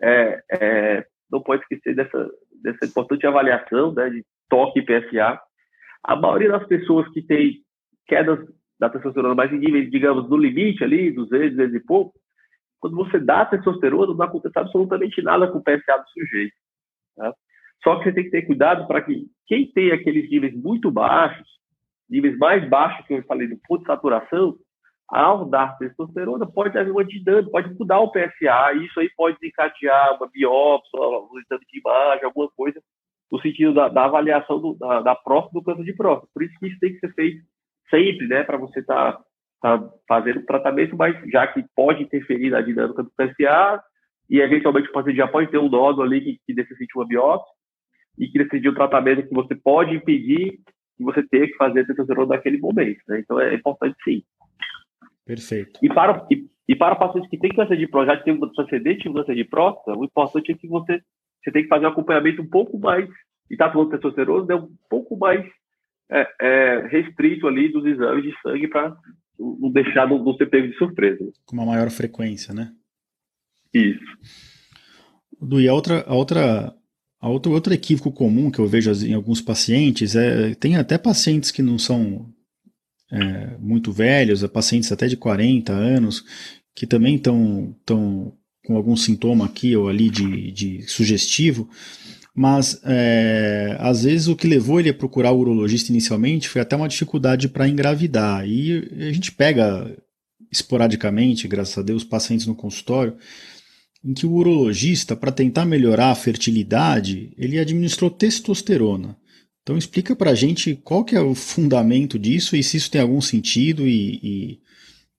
é, 0.00 0.42
é, 0.52 1.06
não 1.30 1.42
pode 1.42 1.62
esquecer 1.62 1.94
dessa, 1.94 2.30
dessa 2.62 2.84
importante 2.84 3.26
avaliação 3.26 3.92
né, 3.92 4.10
de 4.10 4.24
toque 4.48 4.80
e 4.80 4.82
PSA. 4.82 5.40
A 6.04 6.16
maioria 6.16 6.50
das 6.50 6.66
pessoas 6.66 7.08
que 7.12 7.22
tem 7.22 7.62
quedas 8.06 8.38
da 8.78 8.88
testosterona 8.88 9.34
mais 9.34 9.52
em 9.52 9.58
níveis, 9.58 9.90
digamos, 9.90 10.28
no 10.28 10.36
limite 10.36 10.84
ali, 10.84 11.10
200, 11.10 11.56
200 11.56 11.74
e 11.74 11.80
pouco, 11.80 12.14
quando 12.78 12.96
você 12.96 13.18
dá 13.18 13.44
testosterona, 13.46 14.14
não 14.14 14.24
acontece 14.24 14.58
absolutamente 14.58 15.22
nada 15.22 15.48
com 15.48 15.58
o 15.58 15.62
PSA 15.62 15.98
do 15.98 16.08
sujeito. 16.10 16.54
Tá? 17.16 17.34
Só 17.82 17.96
que 17.96 18.04
você 18.04 18.12
tem 18.12 18.24
que 18.24 18.30
ter 18.30 18.42
cuidado 18.42 18.86
para 18.86 19.02
que 19.02 19.26
quem 19.46 19.70
tem 19.72 19.92
aqueles 19.92 20.30
níveis 20.30 20.54
muito 20.54 20.90
baixos, 20.90 21.46
níveis 22.08 22.36
mais 22.38 22.68
baixos 22.68 23.06
que 23.06 23.14
eu 23.14 23.22
falei 23.24 23.48
do 23.48 23.58
ponto 23.66 23.80
de 23.80 23.86
saturação, 23.86 24.56
ao 25.08 25.44
dar 25.44 25.78
testosterona, 25.78 26.46
pode 26.46 26.76
haver 26.76 26.90
uma 26.90 27.04
dinâmica, 27.04 27.50
pode 27.50 27.74
mudar 27.78 28.00
o 28.00 28.10
PSA, 28.10 28.74
e 28.74 28.86
isso 28.86 28.98
aí 28.98 29.08
pode 29.16 29.38
desencadear 29.40 30.16
uma 30.16 30.28
biópsia, 30.28 31.00
um 31.00 31.38
exame 31.38 31.64
de 31.70 31.78
imagem, 31.78 32.24
alguma 32.24 32.48
coisa, 32.56 32.80
no 33.30 33.40
sentido 33.40 33.74
da, 33.74 33.88
da 33.88 34.04
avaliação 34.04 34.60
do, 34.60 34.74
da, 34.74 35.00
da 35.00 35.14
próstata 35.14 35.54
do 35.54 35.62
câncer 35.62 35.84
de 35.84 35.92
próstata. 35.94 36.30
Por 36.32 36.42
isso 36.42 36.54
que 36.58 36.66
isso 36.68 36.78
tem 36.80 36.92
que 36.92 37.00
ser 37.00 37.14
feito 37.14 37.44
sempre, 37.88 38.26
né, 38.26 38.42
para 38.42 38.56
você 38.56 38.80
estar 38.80 39.12
tá, 39.60 39.78
tá 39.78 39.90
fazendo 40.08 40.44
tratamento, 40.44 40.96
mas 40.96 41.16
já 41.30 41.46
que 41.46 41.64
pode 41.74 42.02
interferir 42.02 42.50
na 42.50 42.60
dinâmica 42.60 43.02
do 43.02 43.10
PSA, 43.10 43.82
e 44.28 44.40
eventualmente 44.40 44.88
o 44.88 44.92
paciente 44.92 45.16
já 45.16 45.28
pode 45.28 45.50
ter 45.50 45.58
um 45.58 45.68
nódulo 45.68 46.02
ali 46.02 46.20
que, 46.20 46.40
que 46.46 46.54
necessite 46.54 46.96
uma 46.96 47.06
biópsia, 47.06 47.54
e 48.18 48.28
que 48.28 48.38
decidir 48.38 48.68
o 48.68 48.74
tratamento 48.74 49.28
que 49.28 49.34
você 49.34 49.54
pode 49.54 49.94
impedir 49.94 50.58
que 50.96 51.04
você 51.04 51.22
tenha 51.28 51.46
que 51.46 51.56
fazer 51.56 51.86
testosterona 51.86 52.34
naquele 52.34 52.58
momento. 52.58 53.00
Né? 53.06 53.20
Então 53.20 53.38
é 53.38 53.54
importante 53.54 53.96
sim. 54.02 54.22
Perfeito. 55.26 55.80
E 55.82 55.88
para, 55.88 56.24
e, 56.30 56.46
e 56.68 56.76
para 56.76 56.94
pacientes 56.94 57.28
que 57.28 57.36
têm 57.36 57.50
câncer 57.50 57.76
de 57.76 57.88
próstata, 57.88 58.18
já 58.18 58.24
tem 58.24 58.34
um 58.34 58.48
precedente 58.48 59.08
de 59.08 59.12
câncer 59.12 59.34
de 59.34 59.44
próstata, 59.44 59.98
o 59.98 60.04
importante 60.04 60.52
é 60.52 60.54
que 60.54 60.68
você, 60.68 61.02
você 61.42 61.50
tem 61.50 61.64
que 61.64 61.68
fazer 61.68 61.84
um 61.84 61.90
acompanhamento 61.90 62.40
um 62.40 62.48
pouco 62.48 62.78
mais, 62.78 63.08
e 63.50 63.54
está 63.54 63.70
falando 63.70 63.90
testosterona, 63.90 64.46
né, 64.46 64.54
um 64.54 64.70
pouco 64.88 65.16
mais 65.16 65.44
é, 66.10 66.26
é, 66.40 66.86
restrito 66.86 67.48
ali 67.48 67.68
dos 67.68 67.84
exames 67.84 68.22
de 68.22 68.32
sangue 68.40 68.68
para 68.68 68.96
não 69.38 69.70
deixar, 69.70 70.08
não, 70.08 70.22
não 70.22 70.34
ser 70.36 70.46
pego 70.46 70.68
de 70.68 70.76
surpresa. 70.76 71.24
Com 71.44 71.56
uma 71.56 71.66
maior 71.66 71.90
frequência, 71.90 72.54
né? 72.54 72.72
Isso. 73.74 74.04
Du, 75.40 75.60
e 75.60 75.68
a 75.68 75.74
outra, 75.74 76.04
a 76.06 76.14
outra, 76.14 76.74
a 77.20 77.28
outro, 77.28 77.52
outro 77.52 77.74
equívoco 77.74 78.12
comum 78.12 78.50
que 78.50 78.58
eu 78.58 78.66
vejo 78.66 78.92
em 79.06 79.14
alguns 79.14 79.40
pacientes 79.40 80.14
é 80.16 80.54
tem 80.54 80.76
até 80.76 80.96
pacientes 80.96 81.50
que 81.50 81.62
não 81.62 81.78
são 81.78 82.32
é, 83.10 83.56
muito 83.58 83.92
velhos, 83.92 84.42
pacientes 84.48 84.90
até 84.90 85.06
de 85.06 85.16
40 85.16 85.72
anos, 85.72 86.24
que 86.74 86.86
também 86.86 87.16
estão 87.16 87.74
com 87.86 88.76
algum 88.76 88.96
sintoma 88.96 89.44
aqui 89.44 89.76
ou 89.76 89.88
ali 89.88 90.10
de, 90.10 90.50
de 90.50 90.82
sugestivo, 90.88 91.68
mas 92.34 92.80
é, 92.84 93.76
às 93.78 94.02
vezes 94.02 94.28
o 94.28 94.36
que 94.36 94.46
levou 94.46 94.78
ele 94.78 94.90
a 94.90 94.94
procurar 94.94 95.32
o 95.32 95.38
urologista 95.38 95.90
inicialmente 95.90 96.48
foi 96.48 96.60
até 96.60 96.76
uma 96.76 96.88
dificuldade 96.88 97.48
para 97.48 97.68
engravidar. 97.68 98.46
E 98.46 99.06
a 99.08 99.12
gente 99.12 99.32
pega 99.32 99.96
esporadicamente, 100.52 101.48
graças 101.48 101.78
a 101.78 101.82
Deus, 101.82 102.04
pacientes 102.04 102.46
no 102.46 102.54
consultório 102.54 103.16
em 104.04 104.14
que 104.14 104.24
o 104.24 104.32
urologista, 104.32 105.16
para 105.16 105.32
tentar 105.32 105.64
melhorar 105.64 106.10
a 106.10 106.14
fertilidade, 106.14 107.32
ele 107.36 107.58
administrou 107.58 108.08
testosterona. 108.08 109.16
Então 109.66 109.76
explica 109.76 110.14
para 110.14 110.30
a 110.30 110.34
gente 110.36 110.76
qual 110.76 111.04
que 111.04 111.16
é 111.16 111.20
o 111.20 111.34
fundamento 111.34 112.20
disso 112.20 112.54
e 112.54 112.62
se 112.62 112.76
isso 112.76 112.88
tem 112.88 113.00
algum 113.00 113.20
sentido 113.20 113.82
e, 113.82 114.14
e, 114.22 114.60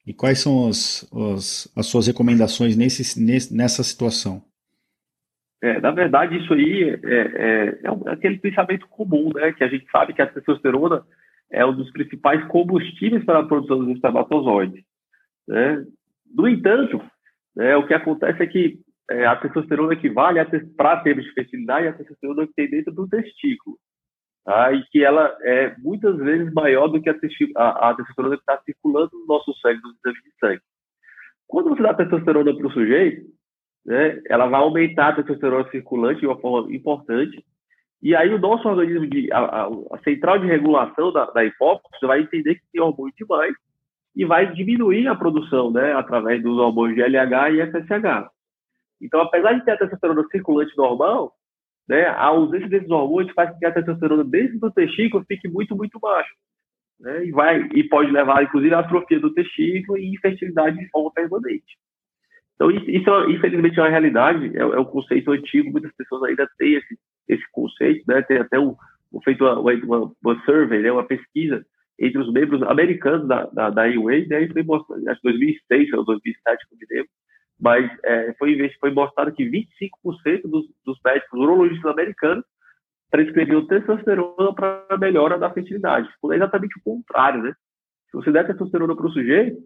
e 0.08 0.14
quais 0.14 0.40
são 0.40 0.70
as, 0.70 1.06
as, 1.36 1.70
as, 1.76 1.86
suas 1.86 2.08
recomendações 2.08 2.78
nesse, 2.78 3.22
nesse, 3.22 3.54
nessa 3.54 3.84
situação. 3.84 4.42
É, 5.62 5.82
na 5.82 5.92
verdade, 5.92 6.38
isso 6.38 6.54
aí 6.54 6.82
é, 6.82 7.10
é, 7.12 7.80
é, 7.84 8.10
aquele 8.10 8.38
pensamento 8.38 8.88
comum, 8.88 9.34
né? 9.36 9.52
Que 9.52 9.66
a 9.66 9.68
gente 9.68 9.86
sabe 9.92 10.14
que 10.14 10.22
a 10.22 10.28
testosterona 10.28 11.04
é 11.52 11.66
um 11.66 11.76
dos 11.76 11.92
principais 11.92 12.42
combustíveis 12.48 13.26
para 13.26 13.40
a 13.40 13.46
produção 13.46 13.80
dos 13.80 13.96
espermatozoides. 13.96 14.82
Né? 15.46 15.86
No 16.34 16.48
entanto, 16.48 17.04
né, 17.54 17.76
o 17.76 17.86
que 17.86 17.94
acontece 17.94 18.42
é 18.42 18.48
que 18.48 18.80
é, 19.12 19.26
a 19.26 19.36
testosterona 19.36 19.92
equivale 19.92 20.40
para 20.78 21.02
termos 21.02 21.26
de 21.26 21.34
fertilidade 21.34 21.88
a 21.88 21.94
testosterona 21.94 22.48
que 22.48 22.54
tem 22.54 22.70
dentro 22.70 22.94
do 22.94 23.10
testículo. 23.10 23.78
Tá? 24.48 24.72
E 24.72 24.82
que 24.86 25.04
ela 25.04 25.38
é 25.42 25.76
muitas 25.78 26.16
vezes 26.16 26.54
maior 26.54 26.88
do 26.88 27.02
que 27.02 27.10
a, 27.10 27.16
a, 27.58 27.90
a 27.90 27.96
testosterona 27.96 28.38
que 28.38 28.44
está 28.44 28.58
circulando 28.64 29.12
no 29.12 29.26
nosso 29.26 29.54
sangue, 29.56 29.82
de 29.82 30.40
sangue. 30.40 30.62
Quando 31.46 31.70
você 31.72 31.84
dá 31.84 31.94
testosterona 31.94 32.56
para 32.56 32.68
o 32.68 32.72
sujeito, 32.72 33.26
né, 33.86 34.22
ela 34.30 34.48
vai 34.48 34.62
aumentar 34.62 35.10
a 35.10 35.16
testosterona 35.18 35.70
circulante 35.70 36.22
de 36.22 36.28
uma 36.28 36.40
forma 36.40 36.74
importante, 36.74 37.44
e 38.02 38.16
aí 38.16 38.34
o 38.34 38.40
nosso 38.40 38.66
organismo, 38.70 39.06
de, 39.06 39.30
a, 39.34 39.66
a, 39.66 40.00
central 40.06 40.40
de 40.40 40.48
regulação 40.48 41.12
da, 41.12 41.26
da 41.26 41.44
hipófise 41.44 42.08
vai 42.08 42.22
entender 42.22 42.56
que 42.56 42.72
tem 42.72 42.82
hormônio 42.82 43.14
demais 43.18 43.54
e 44.16 44.24
vai 44.24 44.54
diminuir 44.54 45.10
a 45.10 45.16
produção, 45.16 45.72
né, 45.72 45.92
através 45.92 46.42
dos 46.42 46.58
hormônios 46.58 46.96
GLH 46.96 47.52
e 47.52 47.70
FSH. 47.70 48.30
Então, 49.02 49.20
apesar 49.20 49.52
de 49.56 49.66
ter 49.66 49.72
a 49.72 49.78
testosterona 49.78 50.24
circulante 50.32 50.72
normal, 50.78 51.34
né, 51.88 52.06
a 52.08 52.26
ausência 52.26 52.68
desses 52.68 52.90
hormônios 52.90 53.34
faz 53.34 53.58
que 53.58 53.66
a 53.66 53.72
testosterona 53.72 54.24
dentro 54.24 54.60
do 54.60 54.72
testículo 54.72 55.26
fique 55.28 55.48
muito, 55.48 55.76
muito 55.76 56.00
baixa. 56.00 56.32
Né, 57.00 57.26
e, 57.26 57.32
vai, 57.32 57.62
e 57.74 57.84
pode 57.84 58.12
levar, 58.12 58.44
inclusive, 58.44 58.74
à 58.74 58.80
atrofia 58.80 59.20
do 59.20 59.34
testículo 59.34 59.98
e 59.98 60.14
infertilidade 60.14 60.78
de 60.78 60.90
forma 60.90 61.12
permanente. 61.14 61.78
Então, 62.56 62.72
isso, 62.72 63.30
infelizmente, 63.30 63.80
é 63.80 63.84
uma 63.84 63.90
realidade, 63.90 64.58
é, 64.58 64.62
é, 64.62 64.80
um 64.80 64.86
conceito 64.86 65.32
antigo, 65.32 65.72
muitas 65.72 65.96
pessoas 65.96 66.24
ainda 66.24 66.50
têm 66.58 66.74
esse, 66.74 66.98
esse 67.28 67.44
conceito, 67.52 68.04
né? 68.08 68.24
Tem 68.24 68.38
até 68.38 68.60
um, 68.60 68.76
um 69.14 69.22
feito 69.22 69.46
uma, 69.46 69.60
uma, 69.60 70.12
uma, 70.24 70.44
survey, 70.44 70.82
né? 70.82 70.92
uma 70.92 71.06
pesquisa 71.06 71.64
entre 72.00 72.20
os 72.20 72.34
membros 72.34 72.64
americanos 72.64 73.28
da, 73.28 73.46
da, 73.46 73.70
da 73.70 73.84
UA, 73.86 74.26
né? 74.28 74.48
foi 74.48 74.64
acho 75.08 75.22
que 75.22 75.30
2006 75.30 75.94
ou 75.94 76.04
2007, 76.04 76.66
não 76.72 76.78
me 76.80 76.86
lembro, 76.90 77.10
mas 77.60 77.90
é, 78.04 78.34
foi, 78.34 78.58
foi 78.80 78.92
mostrado 78.92 79.32
que 79.32 79.44
25% 79.44 80.44
dos, 80.46 80.66
dos 80.86 81.00
médicos 81.04 81.40
urologistas 81.40 81.92
americanos 81.92 82.46
prescreviam 83.10 83.66
testosterona 83.66 84.54
para 84.54 84.98
melhora 85.00 85.38
da 85.38 85.50
fertilidade. 85.50 86.10
É 86.32 86.36
exatamente 86.36 86.78
o 86.78 86.84
contrário, 86.84 87.42
né? 87.42 87.54
Se 88.12 88.18
você 88.18 88.32
der 88.32 88.46
testosterona 88.46 88.96
para 88.96 89.08
o 89.08 89.12
sujeito, 89.12 89.58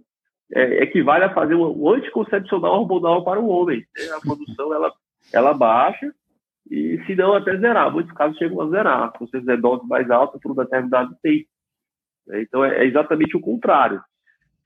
é, 0.53 0.83
equivale 0.83 1.25
a 1.25 1.33
fazer 1.33 1.55
um, 1.55 1.89
anticoncepcional 1.89 2.81
hormonal 2.81 3.23
para 3.23 3.39
o 3.39 3.47
homem. 3.47 3.85
A 4.15 4.19
produção 4.21 4.73
ela, 4.73 4.93
ela 5.33 5.53
baixa 5.53 6.13
e, 6.69 7.01
se 7.05 7.15
não, 7.15 7.33
até 7.33 7.57
zerar. 7.57 7.91
Muitos 7.91 8.13
casos 8.13 8.37
chegam 8.37 8.61
a 8.61 8.69
zerar. 8.69 9.11
Se 9.13 9.19
você 9.19 9.39
fizer 9.39 9.57
dose 9.57 9.87
mais 9.87 10.09
alta 10.09 10.39
por 10.39 10.51
um 10.51 10.55
determinado 10.55 11.15
tempo. 11.21 11.47
Então, 12.33 12.63
é, 12.63 12.79
é 12.79 12.85
exatamente 12.85 13.35
o 13.35 13.41
contrário. 13.41 14.01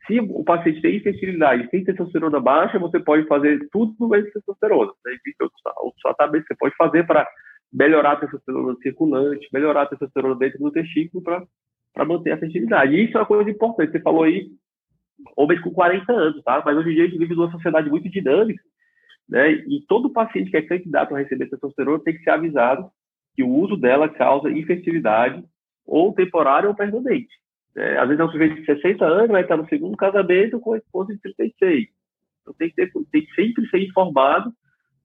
Se 0.07 0.19
o 0.19 0.43
paciente 0.43 0.81
tem 0.81 0.97
infertilidade 0.97 1.69
tem 1.69 1.83
testosterona 1.83 2.39
baixa, 2.39 2.77
você 2.77 2.99
pode 2.99 3.27
fazer 3.27 3.67
tudo 3.71 3.95
de 4.09 4.31
testosterona. 4.31 4.91
Né? 5.03 5.13
Existe 5.13 5.43
outros 5.43 6.01
tratamentos 6.01 6.47
que 6.47 6.53
você 6.53 6.57
pode 6.59 6.75
fazer 6.75 7.07
para 7.07 7.27
melhorar 7.73 8.13
a 8.13 8.15
testosterona 8.17 8.75
circulante, 8.81 9.49
melhorar 9.51 9.83
a 9.83 9.85
testosterona 9.87 10.35
dentro 10.35 10.59
do 10.59 10.71
testículo 10.71 11.23
para 11.23 12.05
manter 12.05 12.31
a 12.31 12.37
fertilidade. 12.37 12.95
E 12.95 13.05
isso 13.05 13.17
é 13.17 13.21
uma 13.21 13.25
coisa 13.25 13.49
importante. 13.49 13.91
Você 13.91 13.99
falou 13.99 14.23
aí, 14.23 14.47
homens 15.35 15.61
com 15.61 15.71
40 15.71 16.11
anos, 16.11 16.43
tá? 16.43 16.61
Mas 16.63 16.77
hoje 16.77 16.91
em 16.91 16.93
dia 16.93 17.03
a 17.03 17.07
gente 17.07 17.19
vive 17.19 17.35
numa 17.35 17.51
sociedade 17.51 17.89
muito 17.89 18.09
dinâmica, 18.09 18.61
né? 19.27 19.51
E 19.51 19.83
todo 19.87 20.13
paciente 20.13 20.51
que 20.51 20.57
é 20.57 20.61
candidato 20.61 21.15
a 21.15 21.19
receber 21.19 21.49
testosterona 21.49 22.03
tem 22.03 22.15
que 22.15 22.23
ser 22.23 22.29
avisado 22.29 22.89
que 23.35 23.43
o 23.43 23.49
uso 23.49 23.75
dela 23.75 24.07
causa 24.07 24.51
infertilidade 24.51 25.43
ou 25.85 26.13
temporária 26.13 26.69
ou 26.69 26.75
permanente. 26.75 27.33
É, 27.77 27.97
às 27.97 28.07
vezes 28.07 28.19
é 28.19 28.23
um 28.23 28.31
sujeito 28.31 28.55
de 28.55 28.65
60 28.65 29.05
anos, 29.05 29.27
vai 29.29 29.41
estar 29.41 29.57
no 29.57 29.67
segundo 29.67 29.97
casamento 29.97 30.59
com 30.59 30.73
a 30.73 30.77
esposa 30.77 31.13
de 31.13 31.19
36. 31.19 31.87
Então 32.41 32.53
tem 32.57 32.69
que, 32.69 32.75
ter, 32.75 32.91
tem 33.11 33.25
que 33.25 33.33
sempre 33.33 33.67
ser 33.69 33.79
informado 33.79 34.51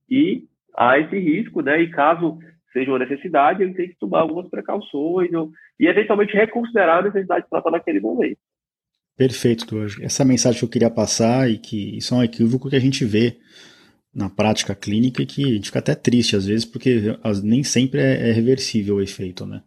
e 0.09 0.45
há 0.77 0.99
esse 0.99 1.19
risco, 1.19 1.63
né? 1.63 1.81
E 1.81 1.91
caso 1.91 2.39
seja 2.73 2.91
uma 2.91 2.99
necessidade, 2.99 3.63
ele 3.63 3.75
tem 3.75 3.89
que 3.89 3.99
tomar 3.99 4.21
algumas 4.21 4.49
precauções 4.49 5.33
ou, 5.33 5.51
e 5.79 5.87
eventualmente 5.87 6.35
reconsiderar 6.35 6.99
a 6.99 7.03
necessidade 7.03 7.45
de 7.45 7.51
tratar 7.51 7.71
naquele 7.71 8.01
momento. 8.01 8.39
Perfeito, 9.17 9.67
Duas. 9.67 9.99
Essa 10.01 10.25
mensagem 10.25 10.59
que 10.59 10.65
eu 10.65 10.71
queria 10.71 10.91
passar 10.91 11.51
e 11.51 11.59
que 11.59 11.97
isso 11.97 12.15
é 12.15 12.19
um 12.19 12.23
equívoco 12.23 12.71
que 12.71 12.77
a 12.77 12.81
gente 12.81 13.05
vê 13.05 13.37
na 14.15 14.31
prática 14.31 14.75
clínica 14.75 15.23
e 15.23 15.27
que 15.27 15.45
a 15.45 15.55
gente 15.55 15.67
fica 15.67 15.79
até 15.79 15.95
triste 15.95 16.37
às 16.37 16.47
vezes, 16.47 16.65
porque 16.65 17.19
nem 17.43 17.63
sempre 17.63 18.01
é, 18.01 18.31
é 18.31 18.33
reversível 18.33 18.97
o 18.97 19.03
efeito, 19.03 19.47
né? 19.47 19.63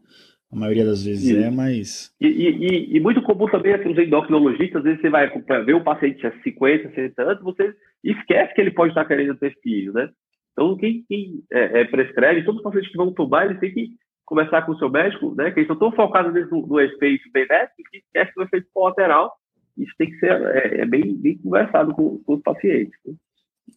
A 0.54 0.56
maioria 0.56 0.86
das 0.86 1.04
vezes 1.04 1.36
é, 1.36 1.50
mas. 1.50 2.14
E, 2.22 2.28
e, 2.28 2.98
e, 2.98 3.00
muito 3.00 3.24
comum 3.24 3.48
também 3.48 3.74
aqui 3.74 3.90
nos 3.90 3.98
endocrinologistas, 3.98 4.78
às 4.78 4.84
vezes 4.84 5.02
você 5.02 5.10
vai 5.10 5.28
ver 5.66 5.76
um 5.76 5.84
paciente 5.84 6.22
de 6.22 6.44
50, 6.44 6.90
60 6.94 7.22
anos, 7.24 7.44
você 7.44 7.74
esquece 8.04 8.54
que 8.54 8.62
ele 8.62 8.72
pode 8.72 8.92
estar 8.92 9.04
querendo 9.06 9.36
ter 9.36 9.56
filho, 9.64 9.92
né? 9.94 10.10
Então, 10.52 10.78
quem, 10.78 11.04
quem 11.10 11.44
é, 11.52 11.82
é, 11.82 11.86
prescreve, 11.86 12.44
todos 12.44 12.60
os 12.60 12.64
pacientes 12.64 12.92
que 12.92 12.98
vão 12.98 13.12
tomar, 13.12 13.46
eles 13.46 13.60
têm 13.60 13.74
que 13.74 13.90
conversar 14.24 14.62
com 14.62 14.74
o 14.74 14.78
seu 14.78 14.90
médico, 14.90 15.34
né? 15.36 15.50
Que 15.50 15.62
eles 15.62 15.70
estão 15.70 15.90
tão 15.90 15.92
focados 15.96 16.34
no, 16.52 16.68
no 16.68 16.80
efeito 16.80 17.24
benéfico 17.34 17.90
que 17.90 17.98
esquece 17.98 18.32
do 18.36 18.44
efeito 18.44 18.68
colateral. 18.72 19.34
Isso 19.76 19.94
tem 19.98 20.12
que 20.12 20.20
ser 20.20 20.32
é, 20.32 20.82
é 20.82 20.86
bem, 20.86 21.16
bem 21.16 21.36
conversado 21.40 21.96
com, 21.96 22.20
com 22.20 22.36
os 22.36 22.42
pacientes. 22.44 22.94
Né? 23.04 23.16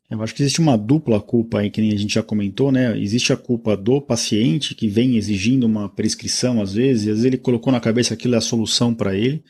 Eu 0.09 0.22
acho 0.22 0.34
que 0.34 0.43
existe 0.43 0.61
uma 0.61 0.76
dupla 0.76 1.20
culpa 1.20 1.59
aí, 1.59 1.70
que 1.70 1.80
nem 1.80 1.93
a 1.93 1.97
gente 1.97 2.14
já 2.14 2.22
comentou, 2.22 2.70
né? 2.70 2.97
Existe 2.99 3.32
a 3.32 3.37
culpa 3.37 3.76
do 3.76 4.01
paciente 4.01 4.74
que 4.74 4.87
vem 4.87 5.16
exigindo 5.16 5.64
uma 5.64 5.89
prescrição 5.89 6.62
às 6.62 6.74
vezes, 6.74 7.07
e 7.07 7.11
às 7.11 7.16
vezes 7.16 7.24
ele 7.24 7.37
colocou 7.37 7.72
na 7.72 7.80
cabeça 7.80 8.14
aquilo 8.14 8.34
é 8.34 8.39
a 8.39 8.41
solução 8.41 8.95
para 8.95 9.16
ele. 9.16 9.43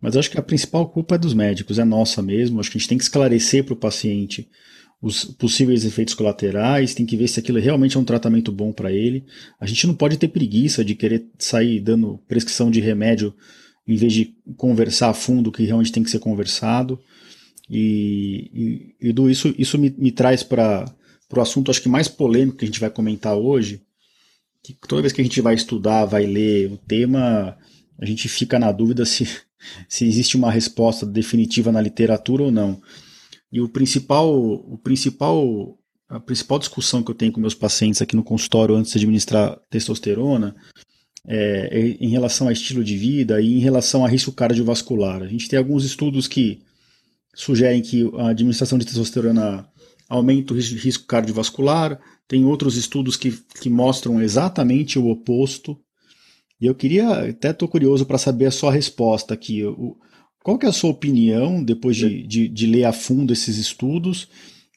Mas 0.00 0.16
acho 0.16 0.30
que 0.30 0.38
a 0.38 0.42
principal 0.42 0.88
culpa 0.88 1.14
é 1.14 1.18
dos 1.18 1.32
médicos, 1.32 1.78
é 1.78 1.84
nossa 1.84 2.20
mesmo. 2.20 2.60
Acho 2.60 2.70
que 2.70 2.76
a 2.76 2.80
gente 2.80 2.88
tem 2.88 2.98
que 2.98 3.04
esclarecer 3.04 3.64
para 3.64 3.74
o 3.74 3.76
paciente 3.76 4.48
os 5.00 5.24
possíveis 5.24 5.84
efeitos 5.84 6.14
colaterais, 6.14 6.94
tem 6.94 7.04
que 7.04 7.16
ver 7.16 7.28
se 7.28 7.38
aquilo 7.38 7.60
realmente 7.60 7.96
é 7.96 8.00
um 8.00 8.04
tratamento 8.04 8.50
bom 8.50 8.72
para 8.72 8.90
ele. 8.90 9.24
A 9.60 9.66
gente 9.66 9.86
não 9.86 9.94
pode 9.94 10.16
ter 10.16 10.28
preguiça 10.28 10.84
de 10.84 10.94
querer 10.94 11.26
sair 11.38 11.78
dando 11.78 12.18
prescrição 12.26 12.70
de 12.70 12.80
remédio 12.80 13.34
em 13.86 13.96
vez 13.96 14.12
de 14.12 14.34
conversar 14.56 15.10
a 15.10 15.14
fundo 15.14 15.48
o 15.48 15.52
que 15.52 15.64
realmente 15.64 15.92
tem 15.92 16.02
que 16.02 16.10
ser 16.10 16.20
conversado. 16.20 16.98
E, 17.68 18.94
e, 19.00 19.12
do 19.12 19.30
isso, 19.30 19.54
isso 19.58 19.78
me, 19.78 19.94
me 19.96 20.12
traz 20.12 20.42
para 20.42 20.84
o 21.34 21.40
assunto 21.40 21.70
acho 21.70 21.82
que 21.82 21.88
mais 21.88 22.08
polêmico 22.08 22.58
que 22.58 22.64
a 22.64 22.68
gente 22.68 22.80
vai 22.80 22.90
comentar 22.90 23.34
hoje, 23.34 23.82
que 24.62 24.76
toda 24.86 25.02
vez 25.02 25.12
que 25.12 25.20
a 25.20 25.24
gente 25.24 25.40
vai 25.40 25.54
estudar, 25.54 26.04
vai 26.04 26.26
ler 26.26 26.70
o 26.70 26.76
tema, 26.76 27.56
a 27.98 28.04
gente 28.04 28.28
fica 28.28 28.58
na 28.58 28.70
dúvida 28.72 29.04
se, 29.04 29.26
se 29.88 30.06
existe 30.06 30.36
uma 30.36 30.50
resposta 30.50 31.06
definitiva 31.06 31.72
na 31.72 31.80
literatura 31.80 32.44
ou 32.44 32.50
não. 32.50 32.80
E 33.50 33.60
o 33.60 33.68
principal, 33.68 34.34
o 34.34 34.78
principal, 34.78 35.78
a 36.08 36.18
principal 36.18 36.58
discussão 36.58 37.02
que 37.02 37.10
eu 37.10 37.14
tenho 37.14 37.32
com 37.32 37.40
meus 37.40 37.54
pacientes 37.54 38.02
aqui 38.02 38.16
no 38.16 38.24
consultório 38.24 38.74
antes 38.74 38.92
de 38.92 38.98
administrar 38.98 39.58
testosterona 39.70 40.56
é, 41.26 41.68
é 41.70 42.04
em 42.04 42.08
relação 42.08 42.48
a 42.48 42.52
estilo 42.52 42.82
de 42.82 42.96
vida 42.96 43.40
e 43.40 43.54
em 43.54 43.60
relação 43.60 44.04
a 44.04 44.08
risco 44.08 44.32
cardiovascular. 44.32 45.22
A 45.22 45.28
gente 45.28 45.48
tem 45.48 45.58
alguns 45.58 45.84
estudos 45.84 46.26
que 46.26 46.62
sugerem 47.34 47.82
que 47.82 48.10
a 48.16 48.28
administração 48.28 48.78
de 48.78 48.84
testosterona 48.84 49.68
aumenta 50.08 50.54
o 50.54 50.56
risco 50.56 51.06
cardiovascular, 51.06 52.00
tem 52.26 52.44
outros 52.44 52.76
estudos 52.76 53.16
que, 53.16 53.32
que 53.60 53.68
mostram 53.68 54.20
exatamente 54.22 54.98
o 54.98 55.08
oposto. 55.08 55.78
E 56.60 56.66
eu 56.66 56.74
queria, 56.74 57.30
até 57.30 57.50
estou 57.50 57.68
curioso 57.68 58.06
para 58.06 58.18
saber 58.18 58.46
a 58.46 58.50
sua 58.50 58.72
resposta 58.72 59.34
aqui. 59.34 59.64
O, 59.64 59.96
qual 60.42 60.58
que 60.58 60.66
é 60.66 60.68
a 60.68 60.72
sua 60.72 60.90
opinião, 60.90 61.62
depois 61.62 61.96
de, 61.96 62.26
de, 62.26 62.48
de 62.48 62.66
ler 62.66 62.84
a 62.84 62.92
fundo 62.92 63.32
esses 63.32 63.56
estudos, 63.56 64.28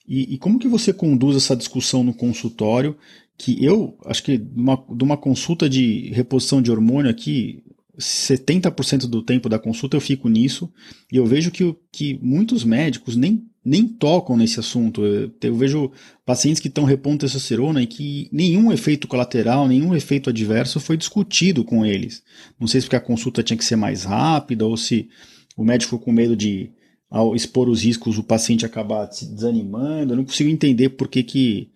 e, 0.08 0.36
e, 0.36 0.38
como 0.38 0.58
que 0.58 0.68
você 0.70 0.94
conduz 0.94 1.36
essa 1.36 1.56
discussão 1.56 2.02
no 2.02 2.14
consultório, 2.14 2.96
que 3.38 3.64
eu 3.64 3.98
acho 4.06 4.24
que 4.24 4.38
de 4.38 4.60
uma, 4.60 4.82
de 4.90 5.04
uma 5.04 5.18
consulta 5.18 5.70
de 5.70 6.10
reposição 6.14 6.62
de 6.62 6.72
hormônio 6.72 7.12
aqui, 7.12 7.62
70% 8.00 9.08
do 9.08 9.24
tempo 9.24 9.50
da 9.50 9.58
consulta 9.58 9.98
eu 9.98 10.02
fico 10.02 10.30
nisso 10.30 10.72
e 11.12 11.18
eu 11.18 11.26
vejo 11.26 11.52
que, 11.52 11.76
que 11.92 12.20
muitos 12.22 12.64
médicos 12.64 13.16
nem, 13.16 13.44
nem 13.66 13.88
tocam 13.88 14.38
nesse 14.38 14.60
assunto. 14.60 15.04
Eu, 15.04 15.32
eu 15.42 15.56
vejo 15.56 15.92
pacientes 16.26 16.62
que 16.62 16.68
estão 16.68 16.84
repondo 16.84 17.20
testosterona 17.20 17.82
e 17.82 17.88
que 17.88 18.30
nenhum 18.32 18.72
efeito 18.72 19.08
colateral, 19.08 19.68
nenhum 19.68 19.96
efeito 19.96 20.30
adverso 20.30 20.80
foi 20.80 20.96
discutido 20.96 21.64
com 21.64 21.86
eles. 21.86 22.24
Não 22.60 22.68
sei 22.68 22.82
se 22.82 22.86
porque 22.88 22.96
a 22.96 23.02
consulta 23.02 23.42
tinha 23.42 23.58
que 23.58 23.66
ser 23.66 23.76
mais 23.76 24.04
rápida 24.04 24.66
ou 24.66 24.78
se 24.78 25.10
o 25.56 25.64
médico 25.64 25.98
com 25.98 26.12
medo 26.12 26.36
de, 26.36 26.72
ao 27.10 27.36
expor 27.36 27.68
os 27.68 27.84
riscos, 27.84 28.20
o 28.20 28.24
paciente 28.24 28.66
acabar 28.66 29.12
se 29.12 29.26
desanimando. 29.26 30.14
Eu 30.14 30.18
não 30.18 30.26
consigo 30.26 30.50
entender 30.50 30.90
por 30.90 31.08
que, 31.08 31.24
que 31.24 31.72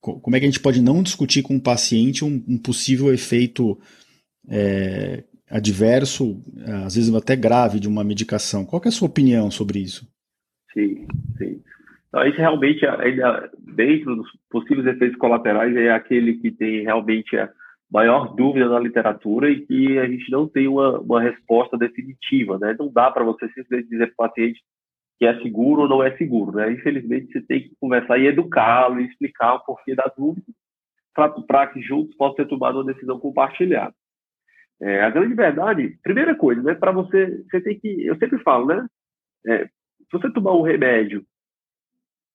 como 0.00 0.34
é 0.34 0.40
que 0.40 0.46
a 0.46 0.48
gente 0.48 0.60
pode 0.60 0.82
não 0.82 1.02
discutir 1.02 1.42
com 1.42 1.56
o 1.56 1.60
paciente 1.60 2.24
um, 2.24 2.42
um 2.48 2.58
possível 2.58 3.14
efeito 3.14 3.78
é, 4.48 5.22
adverso, 5.52 6.40
às 6.84 6.94
vezes 6.94 7.14
até 7.14 7.36
grave, 7.36 7.78
de 7.78 7.86
uma 7.86 8.02
medicação. 8.02 8.64
Qual 8.64 8.80
é 8.84 8.88
a 8.88 8.92
sua 8.92 9.08
opinião 9.08 9.50
sobre 9.50 9.78
isso? 9.78 10.08
Sim, 10.72 11.06
sim. 11.36 11.60
Então, 12.08 12.26
isso 12.26 12.38
realmente, 12.38 12.80
dentro 13.74 14.16
dos 14.16 14.28
possíveis 14.50 14.86
efeitos 14.86 15.18
colaterais, 15.18 15.76
é 15.76 15.90
aquele 15.90 16.34
que 16.34 16.50
tem 16.50 16.82
realmente 16.82 17.36
a 17.36 17.50
maior 17.90 18.34
dúvida 18.34 18.68
na 18.68 18.78
literatura 18.78 19.50
e 19.50 19.66
que 19.66 19.98
a 19.98 20.06
gente 20.06 20.30
não 20.30 20.48
tem 20.48 20.66
uma, 20.66 20.98
uma 20.98 21.20
resposta 21.20 21.76
definitiva, 21.76 22.58
né? 22.58 22.74
Não 22.78 22.90
dá 22.90 23.10
para 23.10 23.24
você 23.24 23.46
simplesmente 23.48 23.90
dizer 23.90 24.14
para 24.14 24.26
o 24.26 24.28
paciente 24.28 24.60
que 25.18 25.26
é 25.26 25.38
seguro 25.40 25.82
ou 25.82 25.88
não 25.88 26.02
é 26.02 26.16
seguro, 26.16 26.56
né? 26.56 26.72
Infelizmente, 26.72 27.32
você 27.32 27.42
tem 27.42 27.60
que 27.60 27.76
conversar 27.80 28.18
e 28.18 28.26
educá-lo 28.26 29.00
e 29.00 29.06
explicar 29.06 29.54
o 29.54 29.60
porquê 29.60 29.94
da 29.94 30.10
dúvida 30.16 30.46
para 31.46 31.66
que 31.66 31.82
juntos 31.82 32.16
possam 32.16 32.36
ter 32.36 32.48
tomado 32.48 32.76
uma 32.76 32.92
decisão 32.92 33.20
compartilhada. 33.20 33.94
É, 34.80 35.02
a 35.02 35.10
grande 35.10 35.34
verdade, 35.34 35.98
primeira 36.02 36.34
coisa, 36.34 36.62
né, 36.62 36.74
para 36.74 36.90
você, 36.90 37.44
você 37.50 37.60
tem 37.60 37.78
que, 37.78 38.06
eu 38.06 38.16
sempre 38.16 38.38
falo, 38.42 38.66
né, 38.66 38.86
é, 39.46 39.66
se 39.66 40.12
você 40.12 40.30
tomar 40.32 40.54
um 40.54 40.62
remédio 40.62 41.24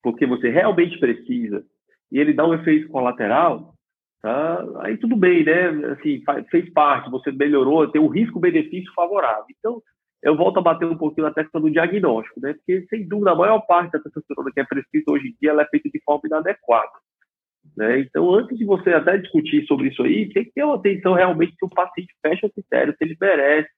porque 0.02 0.26
você 0.26 0.48
realmente 0.48 0.98
precisa 0.98 1.64
e 2.10 2.18
ele 2.18 2.32
dá 2.32 2.46
um 2.46 2.54
efeito 2.54 2.88
colateral, 2.88 3.74
tá, 4.22 4.64
aí 4.80 4.96
tudo 4.96 5.16
bem, 5.16 5.44
né, 5.44 5.68
assim, 5.92 6.22
fez 6.50 6.72
parte, 6.72 7.10
você 7.10 7.30
melhorou, 7.30 7.90
tem 7.90 8.00
um 8.00 8.08
risco-benefício 8.08 8.92
favorável. 8.94 9.44
Então, 9.58 9.82
eu 10.22 10.36
volto 10.36 10.58
a 10.58 10.62
bater 10.62 10.86
um 10.86 10.96
pouquinho 10.96 11.26
na 11.26 11.34
tecla 11.34 11.60
do 11.60 11.70
diagnóstico, 11.70 12.40
né, 12.40 12.54
porque, 12.54 12.86
sem 12.88 13.06
dúvida, 13.06 13.32
a 13.32 13.36
maior 13.36 13.60
parte 13.60 13.92
da 13.92 14.00
testosterona 14.00 14.50
que 14.52 14.60
é 14.60 14.64
prescrita 14.64 15.12
hoje 15.12 15.28
em 15.28 15.36
dia, 15.40 15.52
é 15.52 15.66
feita 15.66 15.90
de 15.90 16.00
forma 16.02 16.22
inadequada. 16.24 16.92
Né? 17.76 18.00
Então, 18.00 18.32
antes 18.34 18.56
de 18.58 18.64
você 18.64 18.90
até 18.90 19.16
discutir 19.18 19.64
sobre 19.66 19.88
isso 19.88 20.02
aí, 20.02 20.28
tem 20.32 20.44
que 20.44 20.52
ter 20.52 20.64
uma 20.64 20.76
atenção 20.76 21.14
realmente 21.14 21.54
se 21.56 21.64
o 21.64 21.68
paciente 21.68 22.14
fecha 22.20 22.46
o 22.46 22.50
critério, 22.50 22.94
se 22.96 23.04
ele 23.04 23.16
merece 23.20 23.68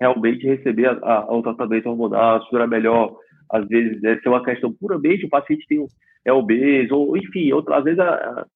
realmente 0.00 0.46
receber 0.46 0.86
a, 0.86 0.92
a, 0.92 1.34
o 1.34 1.42
tratamento 1.42 1.88
hormonal, 1.88 2.44
se 2.44 2.54
era 2.54 2.66
melhor, 2.66 3.16
às 3.50 3.66
vezes, 3.68 4.00
deve 4.00 4.20
ser 4.20 4.28
uma 4.28 4.44
questão 4.44 4.72
puramente, 4.72 5.26
o 5.26 5.30
paciente 5.30 5.66
tem, 5.68 5.86
é 6.24 6.32
obeso, 6.32 6.94
ou 6.94 7.16
enfim, 7.16 7.52
outra, 7.52 7.78
às 7.78 7.84
vezes 7.84 8.00
a, 8.00 8.46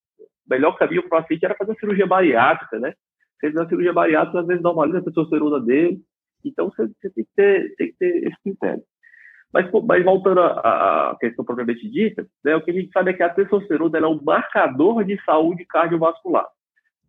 melhor 0.48 0.76
caminho 0.76 1.02
para 1.02 1.18
o 1.18 1.22
paciente 1.22 1.44
era 1.44 1.54
fazer 1.54 1.72
uma 1.72 1.78
cirurgia 1.78 2.06
bariátrica, 2.06 2.78
né? 2.78 2.94
Se 3.38 3.46
ele 3.46 3.58
uma 3.58 3.68
cirurgia 3.68 3.92
bariátrica, 3.92 4.40
às 4.40 4.46
vezes 4.46 4.62
normaliza 4.62 4.98
a 4.98 5.02
testosterona 5.02 5.60
dele, 5.60 6.00
então 6.44 6.70
você, 6.70 6.86
você 6.86 7.10
tem, 7.10 7.24
que 7.24 7.30
ter, 7.34 7.74
tem 7.76 7.86
que 7.88 7.96
ter 7.98 8.28
esse 8.28 8.42
critério. 8.42 8.82
Mas, 9.56 9.70
mas 9.84 10.04
voltando 10.04 10.40
à, 10.40 11.16
questão 11.18 11.42
propriamente 11.42 11.88
dita, 11.88 12.26
né, 12.44 12.54
o 12.54 12.60
que 12.60 12.70
a 12.70 12.74
gente 12.74 12.92
sabe 12.92 13.10
é 13.10 13.14
que 13.14 13.22
a 13.22 13.32
testosterona 13.32 13.96
é 13.96 14.06
um 14.06 14.22
marcador 14.22 15.02
de 15.02 15.18
saúde 15.24 15.64
cardiovascular. 15.64 16.46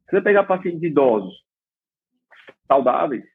Se 0.05 0.15
você 0.15 0.21
pegar 0.21 0.45
pacientes 0.45 0.81
idosos 0.81 1.35
saudáveis 2.65 3.25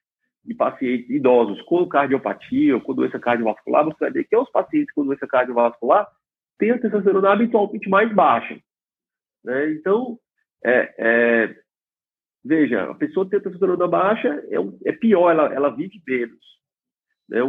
e 0.47 0.55
pacientes 0.55 1.11
idosos 1.11 1.61
com 1.63 1.87
cardiopatia 1.87 2.75
ou 2.75 2.81
com 2.81 2.95
doença 2.95 3.19
cardiovascular, 3.19 3.85
você 3.85 3.99
vai 4.01 4.11
ver 4.13 4.25
que 4.25 4.35
os 4.35 4.51
pacientes 4.51 4.95
com 4.95 5.05
doença 5.05 5.27
cardiovascular 5.27 6.09
têm 6.59 6.71
a 6.71 6.79
testosterona 6.79 7.33
habitualmente 7.33 7.91
mais 7.91 8.11
baixa. 8.15 8.59
Né? 9.45 9.73
Então, 9.73 10.19
é, 10.65 10.95
é, 10.97 11.57
veja, 12.43 12.85
a 12.85 12.95
pessoa 12.95 13.29
ter 13.29 13.43
testosterona 13.43 13.87
baixa 13.87 14.43
é, 14.49 14.89
é 14.89 14.93
pior, 14.93 15.31
ela, 15.31 15.53
ela 15.53 15.69
vive 15.69 16.01
menos. 16.07 16.45
Né? 17.29 17.41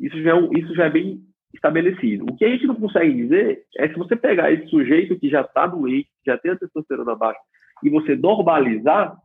Isso 0.00 0.20
já, 0.22 0.36
é, 0.36 0.48
isso 0.58 0.74
já 0.74 0.86
é 0.86 0.90
bem 0.90 1.20
estabelecido. 1.52 2.24
O 2.24 2.36
que 2.36 2.44
a 2.44 2.48
gente 2.48 2.66
não 2.66 2.74
consegue 2.74 3.12
dizer 3.12 3.64
é 3.76 3.88
se 3.88 3.94
você 3.94 4.16
pegar 4.16 4.50
esse 4.50 4.66
sujeito 4.68 5.18
que 5.18 5.28
já 5.28 5.42
está 5.42 5.66
doente, 5.66 6.08
já 6.24 6.38
tem 6.38 6.52
a 6.52 6.56
testosterona 6.56 7.14
baixa, 7.14 7.40
e 7.82 7.90
você 7.90 8.16
normalizar, 8.16 9.16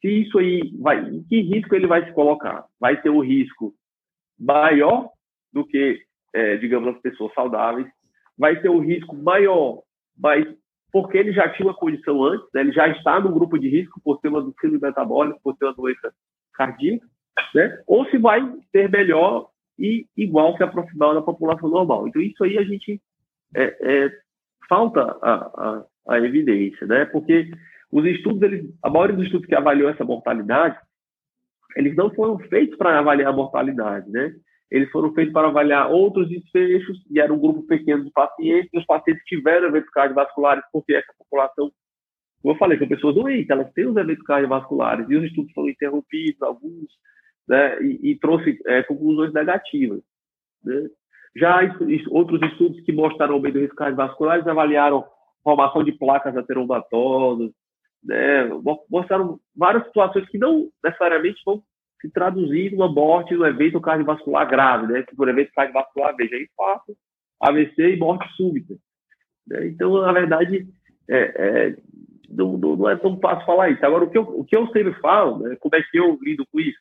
se 0.00 0.08
isso 0.08 0.38
aí 0.38 0.72
vai, 0.80 1.00
em 1.00 1.22
que 1.24 1.40
risco 1.40 1.74
ele 1.74 1.86
vai 1.86 2.04
se 2.04 2.12
colocar? 2.12 2.64
Vai 2.80 3.00
ter 3.00 3.10
um 3.10 3.20
risco 3.20 3.74
maior 4.38 5.10
do 5.52 5.66
que, 5.66 6.00
é, 6.34 6.56
digamos, 6.56 6.94
as 6.94 7.00
pessoas 7.00 7.32
saudáveis, 7.34 7.86
vai 8.38 8.60
ter 8.60 8.68
um 8.68 8.80
risco 8.80 9.16
maior, 9.16 9.82
mas 10.16 10.46
porque 10.92 11.18
ele 11.18 11.32
já 11.32 11.48
tinha 11.50 11.66
uma 11.66 11.74
condição 11.74 12.22
antes, 12.22 12.46
né? 12.54 12.60
ele 12.60 12.72
já 12.72 12.88
está 12.88 13.20
no 13.20 13.32
grupo 13.32 13.58
de 13.58 13.68
risco 13.68 14.00
por 14.02 14.18
ter 14.18 14.28
uma 14.28 14.42
síndrome 14.60 14.78
metabólica, 14.80 15.38
por 15.42 15.56
ter 15.56 15.66
uma 15.66 15.74
doença 15.74 16.12
cardíaca, 16.54 17.06
né? 17.54 17.82
ou 17.86 18.06
se 18.06 18.18
vai 18.18 18.40
ter 18.72 18.90
melhor 18.90 19.50
e 19.78 20.06
igual 20.16 20.56
se 20.56 20.62
aproximar 20.62 21.14
da 21.14 21.22
população 21.22 21.68
normal. 21.68 22.08
Então, 22.08 22.20
isso 22.22 22.42
aí 22.44 22.58
a 22.58 22.64
gente 22.64 23.00
é, 23.54 23.76
é, 23.80 24.10
falta 24.68 25.00
a, 25.22 25.34
a, 25.34 25.84
a, 26.08 26.18
evidência, 26.20 26.86
né? 26.86 27.04
Porque 27.06 27.50
os 27.90 28.04
estudos, 28.04 28.42
eles, 28.42 28.70
a 28.82 28.90
maioria 28.90 29.16
dos 29.16 29.26
estudos 29.26 29.46
que 29.46 29.54
avaliou 29.54 29.88
essa 29.90 30.04
mortalidade, 30.04 30.78
eles 31.76 31.94
não 31.94 32.12
foram 32.14 32.38
feitos 32.38 32.76
para 32.76 32.98
avaliar 32.98 33.32
a 33.32 33.36
mortalidade, 33.36 34.10
né? 34.10 34.34
Eles 34.70 34.90
foram 34.90 35.12
feitos 35.12 35.32
para 35.32 35.48
avaliar 35.48 35.90
outros 35.90 36.28
desfechos, 36.28 36.98
e 37.10 37.20
era 37.20 37.32
um 37.32 37.38
grupo 37.38 37.62
pequeno 37.64 38.04
de 38.04 38.10
pacientes, 38.10 38.70
e 38.72 38.78
os 38.78 38.86
pacientes 38.86 39.22
tiveram 39.24 39.68
eventos 39.68 39.90
cardiovasculares, 39.90 40.64
porque 40.72 40.94
essa 40.94 41.12
população, 41.18 41.70
como 42.42 42.54
eu 42.54 42.58
falei, 42.58 42.78
são 42.78 42.88
pessoas 42.88 43.14
doentes, 43.14 43.50
elas 43.50 43.72
têm 43.72 43.86
os 43.86 43.96
eventos 43.96 44.24
cardiovasculares, 44.24 45.08
e 45.08 45.16
os 45.16 45.24
estudos 45.24 45.52
foram 45.52 45.68
interrompidos, 45.68 46.42
alguns 46.42 46.88
né, 47.48 47.82
e, 47.82 48.10
e 48.10 48.18
trouxe 48.18 48.58
é, 48.66 48.82
conclusões 48.82 49.32
negativas. 49.32 50.00
Né? 50.64 50.88
Já 51.36 51.60
outros 52.10 52.40
estudos 52.42 52.80
que 52.80 52.92
mostraram 52.92 53.34
aumento 53.34 53.54
do 53.54 53.60
risco 53.60 53.76
cardiovascular, 53.76 54.46
avaliaram 54.48 55.04
formação 55.44 55.84
de 55.84 55.92
placas 55.92 56.36
ateromatosas, 56.36 57.50
né, 58.02 58.48
mostraram 58.90 59.38
várias 59.54 59.84
situações 59.84 60.28
que 60.28 60.38
não 60.38 60.68
necessariamente 60.82 61.40
vão 61.44 61.62
se 62.00 62.10
traduzir 62.10 62.72
numa 62.72 62.90
morte 62.90 63.34
no 63.34 63.46
evento 63.46 63.80
cardiovascular 63.80 64.48
grave, 64.48 64.92
né? 64.92 65.04
Por 65.16 65.28
evento 65.28 65.50
cardiovascular, 65.54 66.14
veja, 66.16 66.36
infarto, 66.36 66.96
AVC 67.40 67.94
e 67.94 67.96
morte 67.96 68.28
súbita. 68.36 68.74
Né? 69.46 69.68
Então, 69.68 70.00
na 70.00 70.12
verdade, 70.12 70.66
é, 71.08 71.18
é, 71.18 71.76
não, 72.28 72.56
não, 72.56 72.88
é 72.88 72.96
tão 72.96 73.18
fácil 73.18 73.46
falar 73.46 73.70
isso. 73.70 73.84
Agora, 73.84 74.04
o 74.04 74.10
que 74.10 74.18
eu, 74.18 74.22
o 74.22 74.44
que 74.44 74.56
eu 74.56 74.66
sempre 74.68 74.92
falo, 75.00 75.38
né, 75.38 75.56
como 75.60 75.74
é 75.74 75.82
que 75.82 75.98
eu 75.98 76.18
lido 76.20 76.44
com 76.52 76.60
isso? 76.60 76.78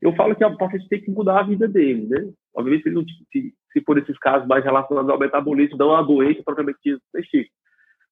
Eu 0.00 0.14
falo 0.14 0.34
que 0.34 0.44
o 0.44 0.56
paciente 0.56 0.88
tem 0.88 1.00
que 1.00 1.10
mudar 1.10 1.40
a 1.40 1.42
vida 1.42 1.66
dele, 1.66 2.06
né? 2.08 2.30
Obviamente, 2.54 2.84
se, 2.84 2.90
não, 2.90 3.04
se, 3.32 3.54
se 3.72 3.80
for 3.84 3.98
esses 3.98 4.16
casos 4.18 4.46
mais 4.46 4.64
relacionados 4.64 5.10
ao 5.10 5.18
metabolismo, 5.18 5.76
não 5.76 5.94
a 5.94 6.02
doença 6.02 6.42
propriamente 6.44 6.78
dita. 6.82 7.00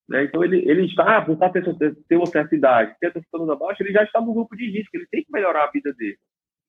Né? 0.08 0.24
Então, 0.24 0.44
ele, 0.44 0.58
ele 0.68 0.86
está, 0.86 1.20
por 1.22 1.32
estar 1.34 1.50
ter 1.50 2.16
uma 2.16 2.26
certa 2.26 2.54
idade, 2.54 2.94
ter 3.00 3.08
a 3.08 3.10
testosterona 3.10 3.56
baixa, 3.56 3.82
ele 3.82 3.92
já 3.92 4.04
está 4.04 4.20
no 4.20 4.32
grupo 4.32 4.56
de 4.56 4.70
risco, 4.70 4.96
ele 4.96 5.06
tem 5.10 5.24
que 5.24 5.32
melhorar 5.32 5.64
a 5.64 5.70
vida 5.70 5.92
dele. 5.94 6.18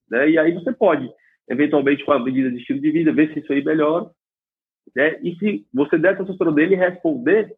Né? 0.10 0.32
E 0.32 0.40
aí 0.40 0.54
você 0.54 0.74
pode, 0.74 1.08
eventualmente, 1.48 2.04
com 2.04 2.14
a 2.14 2.20
medida 2.20 2.50
de 2.50 2.58
estilo 2.58 2.82
de 2.82 2.92
vida, 2.92 3.14
ver 3.14 3.34
se 3.34 3.40
isso 3.40 3.54
aí 3.54 3.64
melhora. 3.64 4.10
Né? 4.96 5.20
E 5.22 5.36
se 5.36 5.68
você 5.74 5.98
der 5.98 6.14
a 6.14 6.18
testosterona 6.18 6.56
dele 6.56 6.76
e 6.76 6.78
responder, 6.78 7.56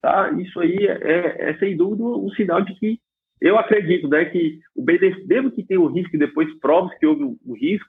tá? 0.00 0.30
isso 0.40 0.58
aí 0.58 0.86
é, 0.86 0.98
é, 1.02 1.50
é 1.50 1.58
sem 1.58 1.76
dúvida 1.76 2.02
um 2.02 2.30
sinal 2.30 2.62
de 2.62 2.74
que 2.74 3.00
eu 3.42 3.58
acredito 3.58 4.08
né, 4.08 4.24
que 4.26 4.60
o 4.74 4.84
benefício, 4.84 5.26
mesmo 5.26 5.50
que 5.50 5.64
tenha 5.64 5.80
o 5.80 5.88
risco 5.88 6.16
depois 6.16 6.48
prove 6.60 6.96
que 6.96 7.06
houve 7.06 7.24
o, 7.24 7.54
risco, 7.54 7.88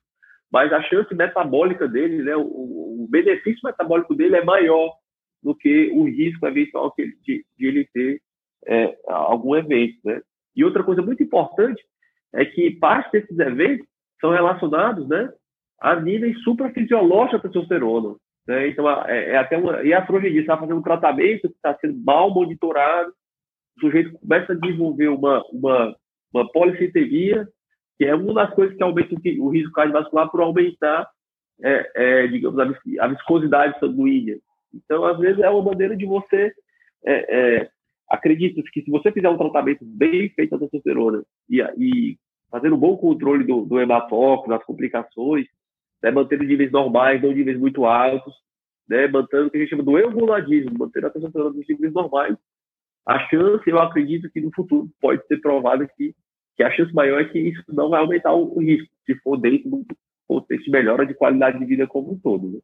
mas 0.52 0.74
a 0.74 0.82
chance 0.82 1.14
metabólica 1.14 1.88
dele, 1.88 2.24
né, 2.24 2.36
o, 2.36 2.42
o, 2.42 3.08
benefício 3.08 3.62
metabólico 3.64 4.16
dele 4.16 4.36
é 4.36 4.44
maior 4.44 4.92
do 5.44 5.54
que 5.56 5.92
o 5.94 6.06
risco 6.06 6.48
eventual 6.48 6.92
que 6.92 7.04
ele, 7.04 7.16
de, 7.22 7.46
de 7.56 7.68
ele 7.68 7.88
ter 7.94 8.20
é, 8.66 8.98
algum 9.08 9.56
evento. 9.56 10.00
Né? 10.04 10.22
E 10.56 10.66
outra 10.66 10.84
coisa 10.84 11.04
muito 11.04 11.22
importante 11.22 11.84
é 12.34 12.44
que 12.46 12.72
parte 12.72 13.12
desses 13.12 13.38
eventos 13.38 13.86
são 14.20 14.32
relacionados 14.32 15.08
né, 15.08 15.32
a 15.80 16.00
níveis 16.00 16.42
suprafisiológicos 16.42 17.44
da 17.44 17.50
testosterona. 17.50 18.16
Né? 18.48 18.70
Então, 18.70 18.90
é, 19.06 19.32
é 19.32 19.38
até 19.38 19.56
uma, 19.56 19.84
e 19.84 19.94
a 19.94 20.00
está 20.02 20.58
fazendo 20.58 20.80
um 20.80 20.84
tratamento 20.84 21.42
que 21.42 21.56
está 21.56 21.78
sendo 21.78 22.04
mal 22.04 22.34
monitorado, 22.34 23.14
o 23.78 23.80
sujeito 23.82 24.18
começa 24.20 24.54
a 24.54 24.56
desenvolver 24.56 25.08
uma, 25.10 25.44
uma, 25.52 25.96
uma 26.34 26.52
policitemia, 26.52 27.48
que 27.98 28.06
é 28.06 28.16
uma 28.16 28.34
das 28.34 28.54
coisas 28.54 28.76
que 28.76 28.84
aumenta 28.84 29.16
o 29.40 29.50
risco 29.50 29.72
cardiovascular 29.72 30.30
por 30.30 30.42
aumentar, 30.42 31.08
é, 31.62 31.92
é, 31.96 32.28
digamos, 32.28 32.60
a, 33.00 33.08
viscosidade 33.08 33.80
sanguínea. 33.80 34.38
Então, 34.74 35.06
às 35.06 35.18
vezes, 35.20 35.42
é 35.42 35.50
uma 35.50 35.64
maneira 35.64 35.96
de 35.96 36.06
você. 36.06 36.52
É, 37.06 37.62
é, 37.62 37.70
acredita 38.10 38.62
que 38.72 38.82
se 38.82 38.92
você 38.92 39.12
fizer 39.12 39.30
um 39.30 39.38
tratamento 39.38 39.84
bem 39.84 40.30
feito 40.30 40.52
da 40.52 40.60
testosterona 40.60 41.24
e, 41.50 41.62
e 41.78 42.18
fazendo 42.50 42.76
um 42.76 42.80
bom 42.80 42.96
controle 42.98 43.44
do, 43.44 43.66
do 43.66 43.80
hematócrito, 43.80 44.50
das 44.50 44.64
complicações, 44.64 45.48
né, 46.02 46.12
mantendo 46.12 46.44
níveis 46.44 46.72
normais, 46.72 47.22
não 47.22 47.32
níveis 47.32 47.60
muito 47.60 47.86
altos, 47.86 48.34
né, 48.88 49.08
mantendo 49.08 49.48
o 49.48 49.50
que 49.50 49.58
a 49.58 49.60
gente 49.62 49.70
chama 49.70 49.84
do 49.84 49.98
eugonadismo, 49.98 50.78
mantendo 50.78 51.08
a 51.08 51.10
testosterona 51.10 51.56
nos 51.56 51.68
níveis 51.68 51.94
normais, 51.94 52.36
a 53.06 53.20
chance, 53.28 53.70
eu 53.70 53.80
acredito 53.80 54.30
que 54.32 54.40
no 54.40 54.52
futuro 54.54 54.90
pode 55.02 55.26
ser 55.28 55.38
provado 55.38 55.88
que, 55.98 56.16
que 56.56 56.64
a 56.64 56.72
chance 56.72 56.94
maior 56.94 57.22
é 57.22 57.26
que 57.26 57.40
isso 57.40 57.64
não 57.70 57.90
vai 57.90 58.00
aumentar 58.00 58.34
o, 58.34 58.60
risco, 58.60 58.88
se 59.06 59.16
for 59.16 59.38
dentro 59.38 59.70
do 59.70 59.86
contexto 60.28 60.66
de 60.66 60.72
melhora 60.72 61.06
de 61.06 61.14
qualidade 61.14 61.60
de 61.60 61.66
vida 61.66 61.86
como 61.86 62.14
um 62.14 62.20
todo. 62.20 62.50
Né? 62.50 62.60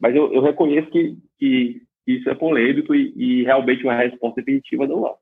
Mas 0.00 0.16
eu, 0.16 0.32
eu, 0.32 0.42
reconheço 0.42 0.90
que, 0.90 1.16
que 1.38 1.82
isso 2.06 2.28
é 2.30 2.34
polêmico 2.34 2.94
e, 2.94 3.12
e 3.14 3.42
realmente 3.44 3.84
uma 3.84 3.94
resposta 3.94 4.40
definitiva 4.40 4.86
não 4.86 5.06
há. 5.06 5.14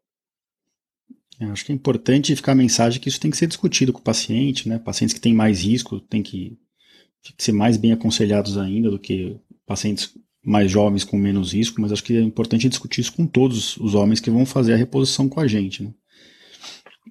É, 1.40 1.46
acho 1.46 1.64
que 1.64 1.72
é 1.72 1.74
importante 1.74 2.36
ficar 2.36 2.52
a 2.52 2.56
mensagem 2.56 3.00
que 3.00 3.08
isso 3.08 3.20
tem 3.20 3.30
que 3.30 3.36
ser 3.36 3.46
discutido 3.46 3.92
com 3.92 4.00
o 4.00 4.04
paciente, 4.04 4.68
né? 4.68 4.78
Pacientes 4.78 5.14
que 5.14 5.20
têm 5.20 5.34
mais 5.34 5.64
risco 5.64 5.98
têm 5.98 6.22
que, 6.22 6.58
têm 7.22 7.36
que 7.36 7.42
ser 7.42 7.52
mais 7.52 7.76
bem 7.76 7.92
aconselhados 7.92 8.58
ainda 8.58 8.90
do 8.90 8.98
que 8.98 9.40
pacientes 9.66 10.14
mais 10.44 10.70
jovens 10.70 11.04
com 11.04 11.18
menos 11.18 11.52
risco, 11.52 11.80
mas 11.80 11.92
acho 11.92 12.02
que 12.02 12.16
é 12.16 12.20
importante 12.20 12.68
discutir 12.68 13.02
isso 13.02 13.12
com 13.12 13.26
todos 13.26 13.76
os 13.76 13.94
homens 13.94 14.20
que 14.20 14.30
vão 14.30 14.46
fazer 14.46 14.72
a 14.72 14.76
reposição 14.76 15.28
com 15.28 15.40
a 15.40 15.46
gente, 15.46 15.82
né? 15.82 15.92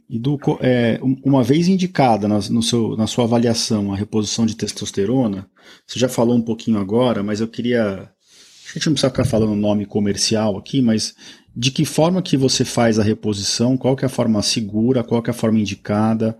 E 0.09 0.17
do, 0.17 0.39
é, 0.59 0.99
uma 1.23 1.43
vez 1.43 1.67
indicada 1.67 2.27
na, 2.27 2.39
no 2.49 2.63
seu, 2.63 2.97
na 2.97 3.05
sua 3.05 3.25
avaliação 3.25 3.93
a 3.93 3.95
reposição 3.95 4.43
de 4.43 4.55
testosterona, 4.55 5.47
você 5.85 5.99
já 5.99 6.09
falou 6.09 6.35
um 6.35 6.41
pouquinho 6.41 6.79
agora, 6.79 7.21
mas 7.21 7.41
eu 7.41 7.47
queria. 7.47 7.83
A 7.83 8.73
gente 8.73 8.87
não 8.87 8.93
precisa 8.93 9.09
ficar 9.09 9.25
falando 9.25 9.55
nome 9.55 9.85
comercial 9.85 10.57
aqui, 10.57 10.81
mas 10.81 11.15
de 11.55 11.71
que 11.71 11.85
forma 11.85 12.21
que 12.21 12.37
você 12.37 12.65
faz 12.65 12.97
a 12.97 13.03
reposição, 13.03 13.77
qual 13.77 13.95
que 13.95 14.03
é 14.03 14.07
a 14.07 14.09
forma 14.09 14.41
segura, 14.41 15.03
qual 15.03 15.21
que 15.21 15.29
é 15.29 15.33
a 15.33 15.35
forma 15.35 15.59
indicada 15.59 16.37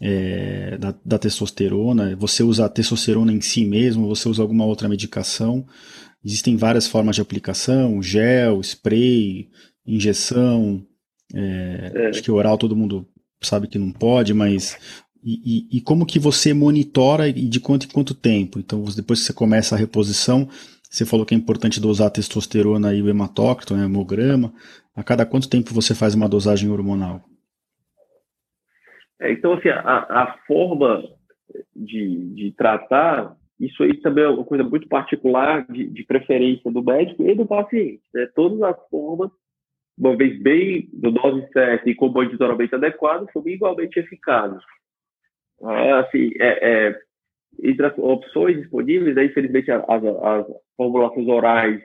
é, 0.00 0.76
da, 0.78 0.94
da, 1.04 1.18
testosterona, 1.18 2.16
você 2.16 2.42
usa 2.42 2.64
a 2.64 2.68
testosterona 2.68 3.32
em 3.32 3.40
si 3.40 3.64
mesmo, 3.64 4.08
você 4.08 4.28
usa 4.28 4.42
alguma 4.42 4.64
outra 4.64 4.88
medicação, 4.88 5.66
existem 6.24 6.56
várias 6.56 6.86
formas 6.86 7.16
de 7.16 7.22
aplicação, 7.22 8.02
gel, 8.02 8.60
spray, 8.60 9.48
injeção, 9.86 10.86
é, 11.34 11.92
é. 11.94 12.06
Acho 12.08 12.22
que 12.22 12.30
oral 12.30 12.56
todo 12.56 12.76
mundo 12.76 13.06
sabe 13.40 13.66
que 13.66 13.78
não 13.78 13.90
pode, 13.90 14.32
mas 14.32 15.02
e, 15.22 15.40
e, 15.72 15.78
e, 15.78 15.80
como 15.80 16.04
que 16.06 16.18
você 16.18 16.52
monitora 16.52 17.28
e 17.28 17.32
de 17.32 17.58
quanto 17.58 17.86
em 17.86 17.90
quanto 17.90 18.14
tempo? 18.14 18.58
Então, 18.58 18.84
depois 18.94 19.20
que 19.20 19.26
você 19.26 19.32
começa 19.32 19.74
a 19.74 19.78
reposição, 19.78 20.48
você 20.90 21.06
falou 21.06 21.24
que 21.24 21.34
é 21.34 21.38
importante 21.38 21.80
dosar 21.80 22.08
a 22.08 22.10
testosterona 22.10 22.94
e 22.94 23.02
o 23.02 23.08
hematócrito, 23.08 23.74
né, 23.74 23.84
hemograma. 23.84 24.52
A 24.94 25.02
cada 25.02 25.24
quanto 25.24 25.48
tempo 25.48 25.74
você 25.74 25.94
faz 25.94 26.14
uma 26.14 26.28
dosagem 26.28 26.70
hormonal? 26.70 27.22
É, 29.20 29.32
então, 29.32 29.54
assim, 29.54 29.70
a, 29.70 30.22
a 30.22 30.38
forma 30.46 31.02
de, 31.74 32.34
de, 32.34 32.54
tratar, 32.56 33.34
isso 33.66 33.82
aí 33.82 33.94
também 34.00 34.24
é 34.24 34.28
uma 34.28 34.44
coisa 34.44 34.64
muito 34.64 34.88
particular 34.88 35.66
de, 35.70 35.86
de 35.86 36.04
preferência 36.04 36.70
do 36.70 36.82
médico 36.82 37.22
e 37.22 37.34
do 37.34 37.46
paciente. 37.46 38.02
Né? 38.12 38.28
Todas 38.34 38.62
as 38.62 38.88
formas 38.88 39.30
uma 39.96 40.16
vez 40.16 40.40
bem 40.42 40.88
do 40.92 41.10
dose 41.10 41.46
certa 41.52 41.88
e 41.88 41.94
com 41.94 42.08
monitoramento 42.08 42.74
adequado, 42.74 43.30
são 43.32 43.46
igualmente 43.46 43.98
eficazes. 43.98 44.62
É, 45.62 45.92
assim, 45.92 46.30
é, 46.38 46.88
é, 46.88 47.00
entre 47.62 47.86
as 47.86 47.96
opções 47.96 48.56
disponíveis, 48.58 49.14
né, 49.14 49.24
infelizmente 49.24 49.70
as, 49.70 49.82
as, 49.88 50.46
formulações 50.76 51.28
orais 51.28 51.80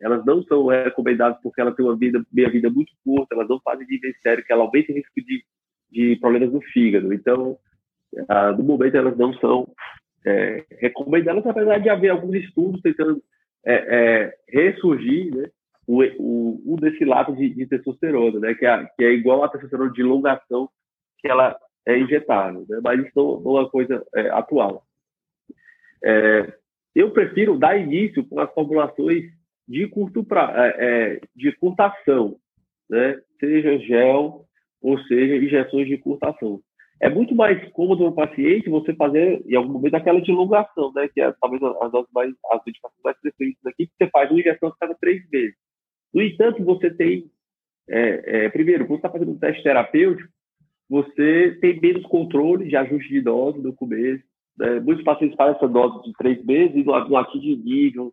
elas 0.00 0.24
não 0.24 0.42
são 0.44 0.66
recomendadas 0.66 1.38
porque 1.42 1.60
elas 1.60 1.76
têm 1.76 1.84
uma 1.84 1.94
vida, 1.94 2.24
meia 2.32 2.48
vida 2.48 2.70
muito 2.70 2.90
curta, 3.04 3.34
elas 3.34 3.48
não 3.48 3.60
fazem 3.60 3.86
nível 3.86 4.10
sério, 4.22 4.42
que 4.42 4.50
ela 4.50 4.64
aumenta 4.64 4.90
o 4.90 4.94
risco 4.94 5.12
de, 5.16 5.44
de 5.90 6.16
problemas 6.16 6.50
no 6.50 6.62
fígado. 6.62 7.12
Então, 7.12 7.58
ah, 8.26 8.50
no 8.52 8.64
momento, 8.64 8.96
elas 8.96 9.14
não 9.18 9.34
são 9.34 9.70
é, 10.24 10.64
recomendadas, 10.78 11.46
apesar 11.46 11.78
de 11.78 11.88
haver 11.88 12.10
alguns 12.10 12.34
estudos 12.34 12.80
tentando 12.82 13.22
é, 13.64 13.74
é, 13.74 14.34
ressurgir 14.48 15.34
né, 15.34 15.48
o, 15.86 16.02
o, 16.18 16.74
o 16.74 17.34
de, 17.36 17.50
de 17.50 17.66
testosterona, 17.66 18.40
né, 18.40 18.54
que 18.54 18.66
é, 18.66 18.84
que 18.96 19.04
é 19.04 19.12
igual 19.12 19.42
a 19.42 19.48
testosterona 19.48 19.92
de 19.92 20.02
longação 20.02 20.68
que 21.18 21.28
ela 21.28 21.56
é 21.86 21.98
injetável, 21.98 22.64
né, 22.68 22.80
mas 22.82 23.00
isso 23.00 23.12
não, 23.16 23.56
é 23.56 23.60
uma 23.60 23.70
coisa 23.70 24.04
é, 24.14 24.30
atual. 24.30 24.84
Eu 26.94 27.10
prefiro 27.12 27.58
dar 27.58 27.78
início 27.78 28.24
com 28.24 28.40
as 28.40 28.52
formulações 28.52 29.24
de 29.68 29.86
curto 29.86 30.24
pra, 30.24 30.72
de 31.36 31.52
curtação, 31.52 32.36
né, 32.88 33.20
seja 33.38 33.78
gel 33.78 34.46
ou 34.82 34.98
seja 35.02 35.36
injeções 35.36 35.86
de 35.86 35.98
curtação. 35.98 36.60
É 37.00 37.08
muito 37.08 37.34
mais 37.34 37.66
cômodo 37.72 38.04
no 38.04 38.14
paciente 38.14 38.68
você 38.68 38.94
fazer, 38.94 39.42
em 39.46 39.56
algum 39.56 39.72
momento, 39.72 39.94
aquela 39.94 40.20
dilongação, 40.20 40.92
né? 40.94 41.08
Que 41.08 41.20
é 41.20 41.32
talvez 41.40 41.62
as 41.62 41.90
doses 41.90 42.10
mais, 42.12 42.30
as 42.52 42.60
indicações 42.66 43.00
mais 43.02 43.18
preferidas 43.20 43.66
aqui, 43.66 43.86
que 43.86 43.92
você 43.96 44.10
faz 44.10 44.30
uma 44.30 44.38
injeção 44.38 44.68
a 44.68 44.76
cada 44.78 44.94
três 44.94 45.22
meses. 45.30 45.54
No 46.12 46.22
entanto, 46.22 46.62
você 46.62 46.90
tem, 46.90 47.24
é, 47.88 48.44
é, 48.44 48.48
primeiro, 48.50 48.84
quando 48.84 49.00
você 49.00 49.06
está 49.06 49.10
fazendo 49.10 49.32
um 49.32 49.38
teste 49.38 49.62
terapêutico, 49.62 50.28
você 50.88 51.56
tem 51.60 51.80
menos 51.80 52.02
controle 52.06 52.68
de 52.68 52.76
ajuste 52.76 53.08
de 53.08 53.22
dose 53.22 53.60
no 53.60 53.72
começo. 53.72 54.22
Né? 54.58 54.80
Muitos 54.80 55.04
pacientes 55.04 55.36
fazem 55.36 55.56
essa 55.56 55.68
dose 55.68 56.02
de 56.02 56.12
três 56.18 56.44
meses 56.44 56.76
e 56.76 56.84
não, 56.84 57.16
atinge 57.16 57.56
nível, 57.56 58.12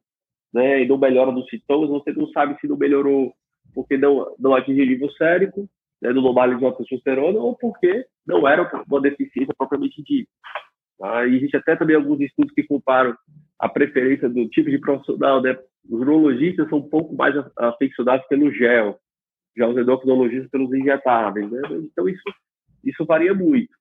né? 0.53 0.83
e 0.83 0.87
não 0.87 0.97
melhora 0.97 1.31
nos 1.31 1.49
sintomas, 1.49 1.89
você 1.89 2.13
não 2.13 2.27
sabe 2.29 2.57
se 2.61 2.67
não 2.67 2.77
melhorou 2.77 3.33
porque 3.73 3.97
não, 3.97 4.33
não 4.39 4.55
atinge 4.55 4.85
nível 4.85 5.09
sérico, 5.11 5.69
né, 6.01 6.11
no 6.11 6.21
normal 6.21 6.49
de 6.49 6.55
uma 6.55 6.75
testosterona, 6.75 7.39
ou 7.39 7.55
porque 7.55 8.05
não 8.27 8.47
era 8.47 8.69
uma 8.87 9.01
deficiência 9.01 9.53
propriamente 9.57 10.03
dita. 10.03 10.29
Tá? 10.99 11.25
E 11.25 11.37
existe 11.37 11.57
até 11.57 11.75
também 11.75 11.95
alguns 11.95 12.19
estudos 12.19 12.53
que 12.53 12.63
comparam 12.63 13.15
a 13.59 13.69
preferência 13.69 14.29
do 14.29 14.47
tipo 14.49 14.69
de 14.69 14.79
profissional, 14.79 15.41
né? 15.41 15.57
Os 15.89 16.01
urologistas 16.01 16.67
são 16.69 16.79
um 16.79 16.89
pouco 16.89 17.15
mais 17.15 17.33
aficionados 17.57 18.27
pelo 18.27 18.51
gel, 18.51 18.99
já 19.55 19.67
os 19.67 19.77
endocrinologistas 19.77 20.49
pelos 20.49 20.71
injetáveis, 20.73 21.49
né? 21.49 21.61
Então 21.83 22.07
isso 22.09 22.23
isso 22.83 23.05
varia 23.05 23.33
muito. 23.33 23.75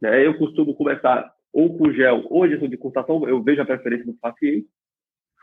Né? 0.00 0.26
Eu 0.26 0.38
costumo 0.38 0.74
começar 0.74 1.30
ou 1.52 1.76
com 1.76 1.92
gel 1.92 2.24
ou 2.28 2.46
injeção 2.46 2.68
de 2.68 2.76
curtação, 2.76 3.28
eu 3.28 3.42
vejo 3.42 3.62
a 3.62 3.66
preferência 3.66 4.06
do 4.06 4.14
paciente. 4.14 4.66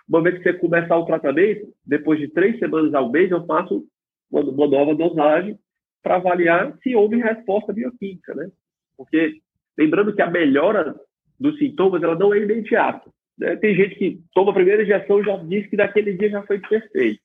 Uma 0.07 0.21
vez 0.21 0.37
que 0.37 0.43
você 0.43 0.53
começar 0.53 0.97
o 0.97 1.05
tratamento, 1.05 1.73
depois 1.85 2.19
de 2.19 2.27
três 2.27 2.59
semanas 2.59 2.93
ao 2.93 3.11
mês, 3.11 3.31
eu 3.31 3.45
faço 3.45 3.85
uma, 4.29 4.41
uma 4.41 4.67
nova 4.67 4.93
dosagem 4.95 5.57
para 6.05 6.17
avaliar 6.17 6.77
se 6.83 6.95
houve 6.95 7.15
resposta 7.15 7.73
bioquímica, 7.73 8.35
né? 8.35 8.51
Porque 8.95 9.39
lembrando 9.75 10.13
que 10.13 10.21
a 10.21 10.29
melhora 10.29 10.95
dos 11.39 11.57
sintomas 11.57 12.03
ela 12.03 12.13
não 12.13 12.31
é 12.31 12.37
imediata. 12.37 13.09
Né? 13.35 13.55
Tem 13.55 13.75
gente 13.75 13.95
que 13.95 14.21
toma 14.31 14.51
a 14.51 14.53
primeira 14.53 14.83
injeção 14.83 15.19
e 15.19 15.23
já 15.23 15.35
diz 15.37 15.67
que 15.67 15.75
daquele 15.75 16.13
dia 16.13 16.29
já 16.29 16.43
foi 16.43 16.59
perfeito. 16.59 17.19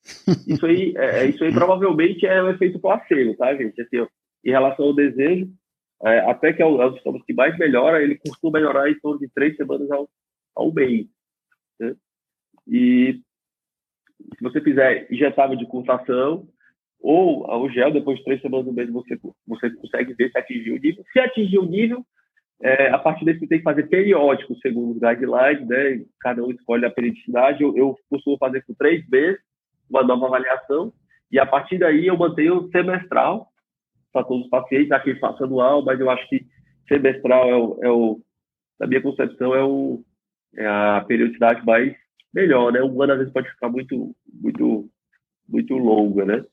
Isso 0.47 0.65
aí, 0.65 0.93
é, 0.97 1.19
é, 1.19 1.25
isso 1.27 1.43
aí 1.43 1.53
provavelmente 1.53 2.25
é 2.25 2.41
um 2.41 2.49
efeito 2.49 2.79
placebo, 2.79 3.37
tá, 3.37 3.55
gente? 3.55 3.79
Assim, 3.79 3.99
ó, 3.99 4.07
em 4.43 4.49
relação 4.49 4.87
ao 4.87 4.95
desejo, 4.95 5.47
é, 6.03 6.19
até 6.21 6.51
que 6.51 6.63
é, 6.63 6.65
é 6.65 6.67
um 6.67 6.97
sintomas 6.97 7.23
que 7.23 7.33
mais 7.33 7.55
melhora, 7.59 8.01
ele 8.01 8.17
costuma 8.17 8.59
melhorar 8.59 8.89
em 8.89 8.99
torno 8.99 9.19
de 9.19 9.29
três 9.29 9.55
semanas 9.55 9.91
ao, 9.91 10.09
ao 10.55 10.73
mês. 10.73 11.05
Né? 11.79 11.93
E 12.67 13.21
se 14.35 14.41
você 14.41 14.59
fizer 14.59 15.07
injetável 15.11 15.55
de 15.55 15.67
curtação 15.67 16.47
ou 17.01 17.45
o 17.63 17.69
gel, 17.69 17.91
depois 17.91 18.17
de 18.19 18.23
três 18.23 18.41
semanas 18.41 18.65
do 18.65 18.73
mês, 18.73 18.89
você, 18.89 19.19
você 19.47 19.69
consegue 19.71 20.13
ver 20.13 20.31
se 20.31 20.37
atingiu 20.37 20.75
o 20.75 20.79
nível. 20.79 21.03
Se 21.11 21.19
atingiu 21.19 21.63
o 21.63 21.65
nível, 21.65 22.05
é, 22.61 22.89
a 22.89 22.99
partir 22.99 23.25
desse, 23.25 23.47
tem 23.47 23.57
que 23.57 23.63
fazer 23.63 23.87
periódico, 23.87 24.55
segundo 24.57 24.91
os 24.91 24.99
guidelines, 24.99 25.67
né? 25.67 26.05
Cada 26.19 26.43
um 26.43 26.51
escolhe 26.51 26.85
a 26.85 26.91
periodicidade. 26.91 27.63
Eu, 27.63 27.75
eu 27.75 27.97
costumo 28.09 28.37
fazer 28.37 28.63
por 28.65 28.75
três 28.75 29.07
meses 29.09 29.39
uma 29.89 30.03
nova 30.03 30.27
avaliação, 30.27 30.93
e 31.31 31.39
a 31.39 31.45
partir 31.45 31.77
daí 31.77 32.07
eu 32.07 32.17
mantenho 32.17 32.69
semestral 32.71 33.49
para 34.13 34.23
todos 34.23 34.43
os 34.43 34.49
pacientes, 34.49 34.91
aqui 34.91 35.15
faço 35.15 35.43
anual, 35.43 35.83
mas 35.83 35.99
eu 35.99 36.09
acho 36.09 36.27
que 36.29 36.45
semestral 36.87 37.49
é 37.49 37.55
o, 37.55 37.79
é 37.81 37.89
o 37.89 38.21
na 38.79 38.87
minha 38.87 39.01
concepção, 39.01 39.55
é, 39.55 39.63
o, 39.63 40.03
é 40.55 40.65
a 40.67 41.03
periodicidade 41.07 41.65
mais 41.65 41.95
melhor, 42.33 42.71
né? 42.71 42.81
Um 42.81 43.01
ano 43.01 43.13
às 43.13 43.19
vezes 43.19 43.33
pode 43.33 43.49
ficar 43.49 43.69
muito, 43.69 44.15
muito, 44.33 44.89
muito 45.47 45.77
longa, 45.77 46.25
né? 46.25 46.45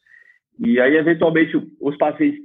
E 0.59 0.80
aí, 0.80 0.96
eventualmente, 0.96 1.56
os 1.80 1.96
pacientes, 1.96 2.42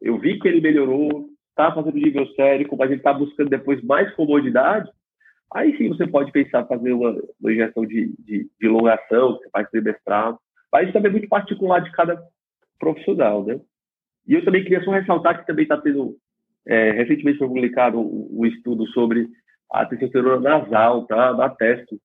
eu 0.00 0.18
vi 0.18 0.38
que 0.38 0.46
ele 0.46 0.60
melhorou, 0.60 1.28
está 1.50 1.72
fazendo 1.72 1.96
nível 1.96 2.26
sérico, 2.34 2.76
mas 2.76 2.90
ele 2.90 3.00
está 3.00 3.14
buscando 3.14 3.48
depois 3.48 3.82
mais 3.82 4.12
comodidade, 4.14 4.90
aí 5.54 5.76
sim 5.78 5.88
você 5.88 6.06
pode 6.06 6.30
pensar 6.32 6.62
em 6.62 6.68
fazer 6.68 6.92
uma, 6.92 7.18
uma 7.40 7.52
injeção 7.52 7.86
de, 7.86 8.14
de, 8.18 8.50
de 8.60 8.68
longação, 8.68 9.38
que 9.38 9.44
você 9.44 9.50
faz 9.50 9.70
trimestral. 9.70 10.38
Mas 10.70 10.84
isso 10.84 10.92
também 10.92 11.08
é 11.08 11.12
muito 11.12 11.28
particular 11.28 11.80
de 11.80 11.90
cada 11.92 12.22
profissional, 12.78 13.44
né? 13.44 13.58
E 14.26 14.34
eu 14.34 14.44
também 14.44 14.62
queria 14.62 14.82
só 14.82 14.90
ressaltar 14.90 15.38
que 15.38 15.46
também 15.46 15.62
está 15.62 15.78
tendo, 15.78 16.16
é, 16.66 16.90
recentemente 16.90 17.38
foi 17.38 17.48
publicado 17.48 17.98
um, 17.98 18.40
um, 18.40 18.44
estudo 18.44 18.86
sobre 18.88 19.28
a 19.72 19.86
testosterona 19.86 20.40
nasal, 20.40 21.06
tá? 21.06 21.32
Da 21.32 21.48
testo, 21.48 21.98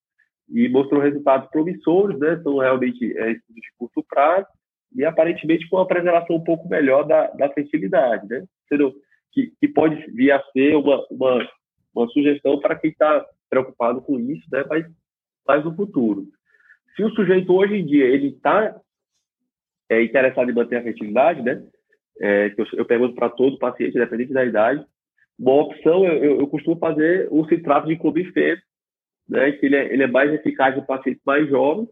e 0.48 0.70
mostrou 0.70 1.02
resultados 1.02 1.50
promissores, 1.50 2.18
né? 2.20 2.40
São 2.42 2.60
realmente 2.60 3.06
é, 3.18 3.32
estudos 3.32 3.62
de 3.62 3.74
curto 3.78 4.06
prazo 4.08 4.48
e 4.96 5.06
aparentemente 5.06 5.68
com 5.70 5.78
uma 5.78 5.88
preservação 5.88 6.36
um 6.36 6.44
pouco 6.44 6.68
melhor 6.68 7.04
da, 7.04 7.28
da 7.28 7.50
fertilidade, 7.50 8.28
né? 8.28 8.46
Sendo 8.68 8.94
que, 9.32 9.54
que 9.60 9.68
pode 9.68 9.96
vir 10.12 10.32
a 10.32 10.44
ser 10.52 10.76
uma, 10.76 11.06
uma, 11.10 11.50
uma 11.96 12.08
sugestão 12.10 12.60
para 12.60 12.76
quem 12.76 12.92
está 12.92 13.26
preocupado 13.50 14.02
com 14.02 14.20
isso, 14.20 14.46
né? 14.52 14.64
mas, 14.68 14.86
mas 15.48 15.64
no 15.64 15.76
futuro. 15.76 16.28
Se 16.96 17.04
o 17.04 17.10
sujeito 17.12 17.54
hoje 17.54 17.76
em 17.76 17.86
dia 17.86 18.06
ele 18.06 18.28
está 18.28 18.76
é, 19.90 20.04
interessado 20.04 20.50
em 20.50 20.54
manter 20.54 20.78
a 20.78 20.84
fertilidade, 20.84 21.42
né? 21.42 21.64
É, 22.20 22.54
eu, 22.58 22.66
eu 22.74 22.86
pergunto 22.86 23.16
para 23.16 23.30
todo 23.30 23.58
paciente, 23.58 23.96
independente 23.96 24.34
da 24.34 24.46
idade, 24.46 24.86
uma 25.40 25.54
opção 25.54 26.06
eu, 26.06 26.24
eu, 26.24 26.40
eu 26.42 26.48
costumo 26.48 26.78
fazer 26.78 27.28
o 27.32 27.46
citrato 27.48 27.88
de 27.88 27.98
clomifeno, 27.98 28.62
né? 29.28 29.54
Que 29.54 29.66
ele 29.66 29.76
é, 29.78 29.94
ele 29.94 30.04
é 30.04 30.08
mais 30.08 30.32
eficaz 30.34 30.78
em 30.78 30.86
pacientes 30.86 31.22
mais 31.26 31.48
jovens 31.50 31.90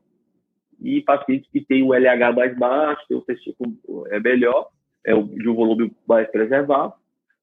e 0.81 1.01
pacientes 1.01 1.49
que 1.51 1.63
têm 1.65 1.83
o 1.83 1.93
LH 1.93 2.33
mais 2.33 2.57
baixo, 2.57 3.05
o 3.11 3.21
testículo 3.21 3.73
é 4.07 4.19
melhor, 4.19 4.69
é, 5.05 5.13
de 5.13 5.49
um 5.49 5.55
volume 5.55 5.91
mais 6.07 6.29
preservado, 6.29 6.93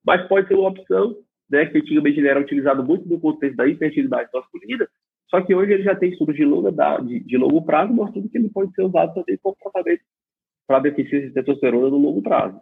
mas 0.05 0.27
pode 0.27 0.47
ser 0.47 0.55
uma 0.55 0.69
opção, 0.69 1.15
né, 1.49 1.65
que 1.65 1.77
antigamente 1.77 2.19
ele 2.19 2.27
era 2.27 2.39
utilizado 2.39 2.83
muito 2.83 3.07
no 3.07 3.19
contexto 3.19 3.55
da 3.55 3.69
infertilidade 3.69 4.29
masculina, 4.33 4.87
só 5.29 5.41
que 5.41 5.53
hoje 5.53 5.73
ele 5.73 5.83
já 5.83 5.95
tem 5.95 6.11
estudos 6.11 6.35
de, 6.35 6.45
longa, 6.45 6.71
de, 7.01 7.19
de 7.19 7.37
longo 7.37 7.63
prazo 7.65 7.93
mostrando 7.93 8.29
que 8.29 8.37
ele 8.37 8.49
pode 8.49 8.73
ser 8.73 8.83
usado 8.83 9.13
também 9.13 9.37
como 9.41 9.55
tratamento 9.61 10.01
para 10.65 10.79
deficiência 10.79 11.27
de 11.27 11.33
testosterona 11.33 11.89
no 11.89 11.97
longo 11.97 12.21
prazo, 12.21 12.59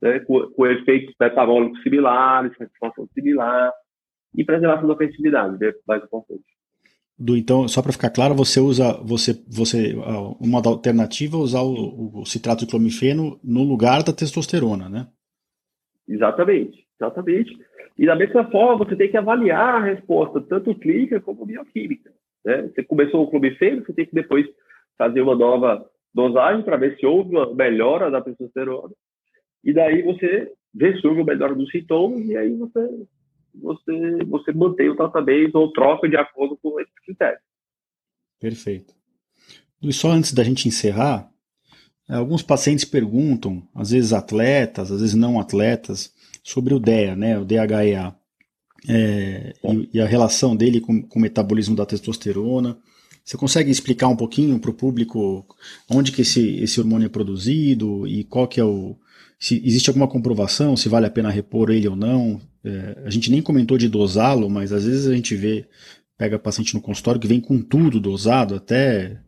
né, 0.00 0.20
com, 0.20 0.48
com 0.50 0.66
efeitos 0.66 1.14
metabólicos 1.20 1.82
similares, 1.82 2.56
satisfação 2.56 3.06
similar 3.14 3.72
e 4.34 4.44
preservação 4.44 4.88
da 4.88 4.96
fertilidade, 4.96 5.58
né, 5.58 5.72
mais 5.86 6.02
importante. 6.02 6.55
Do, 7.18 7.36
então, 7.36 7.66
só 7.66 7.80
para 7.80 7.92
ficar 7.92 8.10
claro, 8.10 8.34
você 8.34 8.60
usa 8.60 8.92
você, 9.02 9.32
você 9.48 9.94
uma 10.38 10.58
alternativa 10.58 11.36
é 11.36 11.40
usar 11.40 11.62
o, 11.62 12.20
o, 12.20 12.26
citrato 12.26 12.64
de 12.64 12.70
clomifeno 12.70 13.40
no 13.42 13.62
lugar 13.62 14.02
da 14.02 14.12
testosterona, 14.12 14.88
né? 14.88 15.06
Exatamente, 16.06 16.86
exatamente. 17.00 17.56
E 17.98 18.04
da 18.04 18.14
mesma 18.14 18.50
forma, 18.50 18.84
você 18.84 18.94
tem 18.94 19.10
que 19.10 19.16
avaliar 19.16 19.76
a 19.76 19.84
resposta, 19.84 20.42
tanto 20.42 20.74
clínica 20.74 21.18
como 21.18 21.46
bioquímica. 21.46 22.12
Né? 22.44 22.68
Você 22.68 22.84
começou 22.84 23.24
o 23.24 23.30
clomifeno, 23.30 23.82
você 23.82 23.94
tem 23.94 24.04
que 24.04 24.14
depois 24.14 24.46
fazer 24.98 25.22
uma 25.22 25.34
nova 25.34 25.86
dosagem 26.14 26.62
para 26.64 26.76
ver 26.76 26.98
se 26.98 27.06
houve 27.06 27.30
uma 27.30 27.54
melhora 27.54 28.10
da 28.10 28.20
testosterona. 28.20 28.92
E 29.64 29.72
daí 29.72 30.02
você 30.02 30.52
vê 30.74 31.00
se 31.00 31.06
houve 31.06 31.20
uma 31.20 31.32
melhora 31.32 31.54
dos 31.54 31.70
sintomas 31.70 32.20
e 32.20 32.36
aí 32.36 32.54
você 32.56 33.06
você, 33.60 34.24
você 34.26 34.52
mantém 34.52 34.88
o 34.88 34.96
tratamento 34.96 35.56
ou 35.56 35.72
troca 35.72 36.08
de 36.08 36.16
acordo 36.16 36.56
com 36.62 36.80
esse 36.80 36.92
critério. 37.04 37.38
Perfeito. 38.40 38.94
E 39.82 39.92
só 39.92 40.10
antes 40.10 40.32
da 40.32 40.44
gente 40.44 40.68
encerrar, 40.68 41.30
é, 42.08 42.14
alguns 42.14 42.42
pacientes 42.42 42.84
perguntam, 42.84 43.66
às 43.74 43.90
vezes 43.90 44.12
atletas, 44.12 44.92
às 44.92 45.00
vezes 45.00 45.14
não 45.14 45.40
atletas, 45.40 46.12
sobre 46.42 46.74
o 46.74 46.78
DEA, 46.78 47.16
né, 47.16 47.38
o 47.38 47.44
DHEA, 47.44 48.14
é, 48.88 49.54
e, 49.64 49.90
e, 49.94 50.00
a 50.00 50.06
relação 50.06 50.54
dele 50.54 50.80
com, 50.80 51.02
com 51.02 51.18
o 51.18 51.22
metabolismo 51.22 51.74
da 51.74 51.84
testosterona. 51.84 52.78
Você 53.24 53.36
consegue 53.36 53.70
explicar 53.70 54.06
um 54.06 54.16
pouquinho 54.16 54.60
para 54.60 54.70
o 54.70 54.74
público 54.74 55.44
onde 55.90 56.12
que 56.12 56.22
esse, 56.22 56.58
esse 56.60 56.78
hormônio 56.78 57.06
é 57.06 57.08
produzido 57.08 58.06
e 58.06 58.22
qual 58.22 58.46
que 58.46 58.60
é 58.60 58.64
o, 58.64 58.96
se 59.38 59.60
existe 59.64 59.90
alguma 59.90 60.06
comprovação, 60.06 60.76
se 60.76 60.88
vale 60.88 61.06
a 61.06 61.10
pena 61.10 61.30
repor 61.30 61.70
ele 61.70 61.88
ou 61.88 61.96
não. 61.96 62.40
É, 62.66 63.06
a 63.06 63.10
gente 63.10 63.30
nem 63.30 63.40
comentou 63.40 63.78
de 63.78 63.88
dosá-lo, 63.88 64.50
mas 64.50 64.72
às 64.72 64.84
vezes 64.84 65.06
a 65.06 65.14
gente 65.14 65.36
vê, 65.36 65.66
pega 66.18 66.38
paciente 66.38 66.74
no 66.74 66.80
consultório 66.80 67.20
que 67.20 67.28
vem 67.28 67.40
com 67.40 67.62
tudo 67.62 68.00
dosado, 68.00 68.56
até 68.56 69.20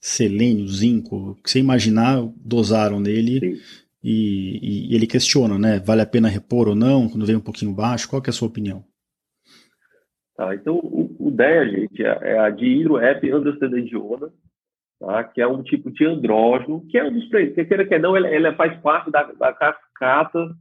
selênio, 0.00 0.66
zinco, 0.68 1.36
que 1.42 1.50
você 1.50 1.58
imaginar, 1.58 2.22
dosaram 2.36 3.00
nele 3.00 3.60
e, 4.02 4.90
e, 4.92 4.94
ele 4.94 5.08
questiona, 5.08 5.58
né? 5.58 5.80
Vale 5.80 6.02
a 6.02 6.06
pena 6.06 6.28
repor 6.28 6.68
ou 6.68 6.74
não, 6.76 7.08
quando 7.08 7.26
vem 7.26 7.34
um 7.34 7.40
pouquinho 7.40 7.74
baixo? 7.74 8.08
Qual 8.08 8.22
que 8.22 8.30
é 8.30 8.32
a 8.32 8.34
sua 8.34 8.48
opinião? 8.48 8.84
Tá, 10.36 10.54
então 10.54 10.76
o, 10.76 11.16
o 11.18 11.30
DEA, 11.32 11.68
gente, 11.68 12.04
é, 12.04 12.18
é 12.22 12.38
a 12.38 12.48
dihidroepiandrostenediona, 12.48 14.30
tá? 15.00 15.24
que 15.24 15.40
é 15.40 15.48
um 15.48 15.64
tipo 15.64 15.90
de 15.90 16.06
andrógeno, 16.06 16.86
que 16.88 16.96
é 16.96 17.04
um 17.04 17.12
dos, 17.12 17.28
que 17.28 17.64
queira 17.64 17.84
que 17.84 17.98
não, 17.98 18.16
ele, 18.16 18.28
ele 18.28 18.54
faz 18.54 18.80
parte 18.80 19.10
da, 19.10 19.24
da 19.32 19.52
cascata 19.52 20.54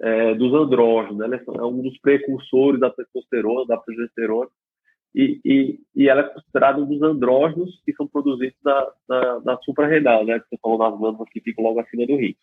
é, 0.00 0.34
dos 0.34 0.52
andrógenos, 0.54 1.18
né? 1.18 1.26
Ele 1.26 1.58
é 1.58 1.62
um 1.62 1.82
dos 1.82 1.98
precursores 1.98 2.80
da 2.80 2.90
testosterona, 2.90 3.66
da 3.66 3.76
progesterona, 3.76 4.48
e, 5.14 5.40
e, 5.44 5.80
e 5.94 6.08
ela 6.08 6.20
é 6.20 6.24
considerada 6.24 6.80
um 6.80 6.86
dos 6.86 7.02
andrógenos 7.02 7.80
que 7.84 7.92
são 7.94 8.06
produzidos 8.06 8.56
na, 8.64 8.86
na, 9.08 9.40
na 9.40 9.58
suprarrenal, 9.58 10.24
né? 10.24 10.38
Você 10.38 10.56
falou 10.62 10.78
das 10.78 10.98
glândulas 10.98 11.28
que 11.30 11.40
ficam 11.40 11.64
logo 11.64 11.80
acima 11.80 12.06
do 12.06 12.16
rim. 12.16 12.34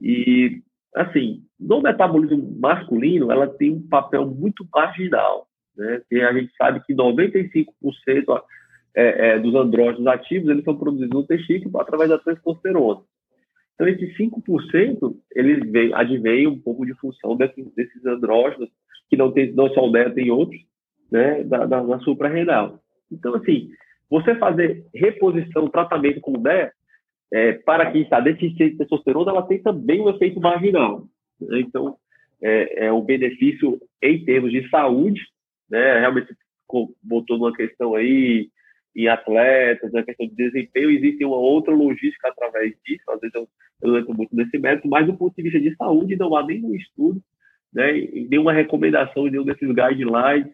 E, 0.00 0.62
assim, 0.94 1.42
no 1.58 1.80
metabolismo 1.80 2.58
masculino, 2.58 3.30
ela 3.30 3.46
tem 3.46 3.70
um 3.70 3.88
papel 3.88 4.26
muito 4.26 4.66
marginal, 4.72 5.46
né? 5.76 6.02
Que 6.08 6.20
a 6.20 6.32
gente 6.32 6.52
sabe 6.56 6.82
que 6.84 6.94
95% 6.94 7.66
é, 8.94 9.30
é, 9.30 9.38
dos 9.38 9.54
andrógenos 9.54 10.06
ativos, 10.06 10.50
eles 10.50 10.64
são 10.64 10.76
produzidos 10.76 11.14
no 11.14 11.26
testículo 11.26 11.80
através 11.80 12.10
da 12.10 12.18
testosterona. 12.18 13.02
Então, 13.74 13.88
esses 13.88 14.16
5%, 14.16 15.16
eles 15.34 15.70
vêm, 15.70 15.92
advêm 15.94 16.46
um 16.46 16.58
pouco 16.58 16.84
de 16.84 16.94
função 16.94 17.36
desses, 17.36 17.72
desses 17.74 18.04
andrógenos, 18.04 18.68
que 19.08 19.16
não, 19.16 19.32
tem, 19.32 19.52
não 19.52 19.68
só 19.72 19.86
o 19.86 19.90
DEA, 19.90 20.10
tem 20.10 20.30
outros, 20.30 20.60
né, 21.10 21.42
da, 21.44 21.66
da, 21.66 21.82
da 21.82 21.98
suprarrenal. 22.00 22.80
Então, 23.10 23.34
assim, 23.34 23.70
você 24.08 24.34
fazer 24.36 24.86
reposição, 24.94 25.68
tratamento 25.68 26.20
com 26.20 26.40
DEA, 26.40 26.72
é, 27.32 27.52
para 27.54 27.90
quem 27.90 28.02
está 28.02 28.20
deficiente 28.20 28.72
de 28.72 28.78
testosterona, 28.78 29.30
ela 29.30 29.46
tem 29.46 29.62
também 29.62 30.00
um 30.00 30.10
efeito 30.10 30.40
marginal. 30.40 31.06
Né? 31.40 31.60
Então, 31.60 31.96
é, 32.42 32.86
é 32.86 32.92
o 32.92 33.02
benefício 33.02 33.80
em 34.02 34.24
termos 34.24 34.50
de 34.50 34.68
saúde, 34.68 35.20
né, 35.70 36.00
realmente 36.00 36.34
botou 37.02 37.38
numa 37.38 37.52
questão 37.52 37.94
aí 37.94 38.48
em 38.94 39.08
atletas, 39.08 39.92
na 39.92 40.02
questão 40.02 40.26
de 40.26 40.34
desempenho, 40.34 40.90
existe 40.90 41.24
uma 41.24 41.36
outra 41.36 41.74
logística 41.74 42.28
através 42.28 42.74
disso, 42.84 43.10
às 43.10 43.20
vezes 43.20 43.34
eu, 43.34 43.48
eu 43.82 43.98
entro 43.98 44.14
muito 44.14 44.34
nesse 44.36 44.58
método, 44.58 44.88
mas 44.88 45.06
do 45.06 45.14
ponto 45.14 45.34
de 45.34 45.42
vista 45.42 45.58
de 45.58 45.74
saúde 45.76 46.16
não 46.16 46.36
há 46.36 46.44
nenhum 46.44 46.74
estudo, 46.74 47.22
né, 47.72 47.92
nenhuma 48.28 48.52
recomendação, 48.52 49.24
nenhum 49.24 49.44
desses 49.44 49.68
guidelines 49.68 50.52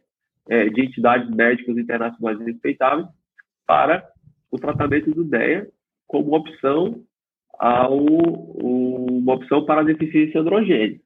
é, 0.49 0.69
de 0.69 0.81
entidades 0.83 1.29
médicas 1.31 1.77
internacionais 1.77 2.39
respeitáveis 2.41 3.07
para 3.67 4.09
o 4.51 4.57
tratamento 4.57 5.11
do 5.11 5.25
DEA 5.25 5.69
como 6.07 6.35
opção 6.35 7.03
ao, 7.59 7.99
uma 7.99 9.35
opção 9.35 9.65
para 9.65 9.81
a 9.81 9.85
deficiência 9.85 10.41
androgênica. 10.41 11.03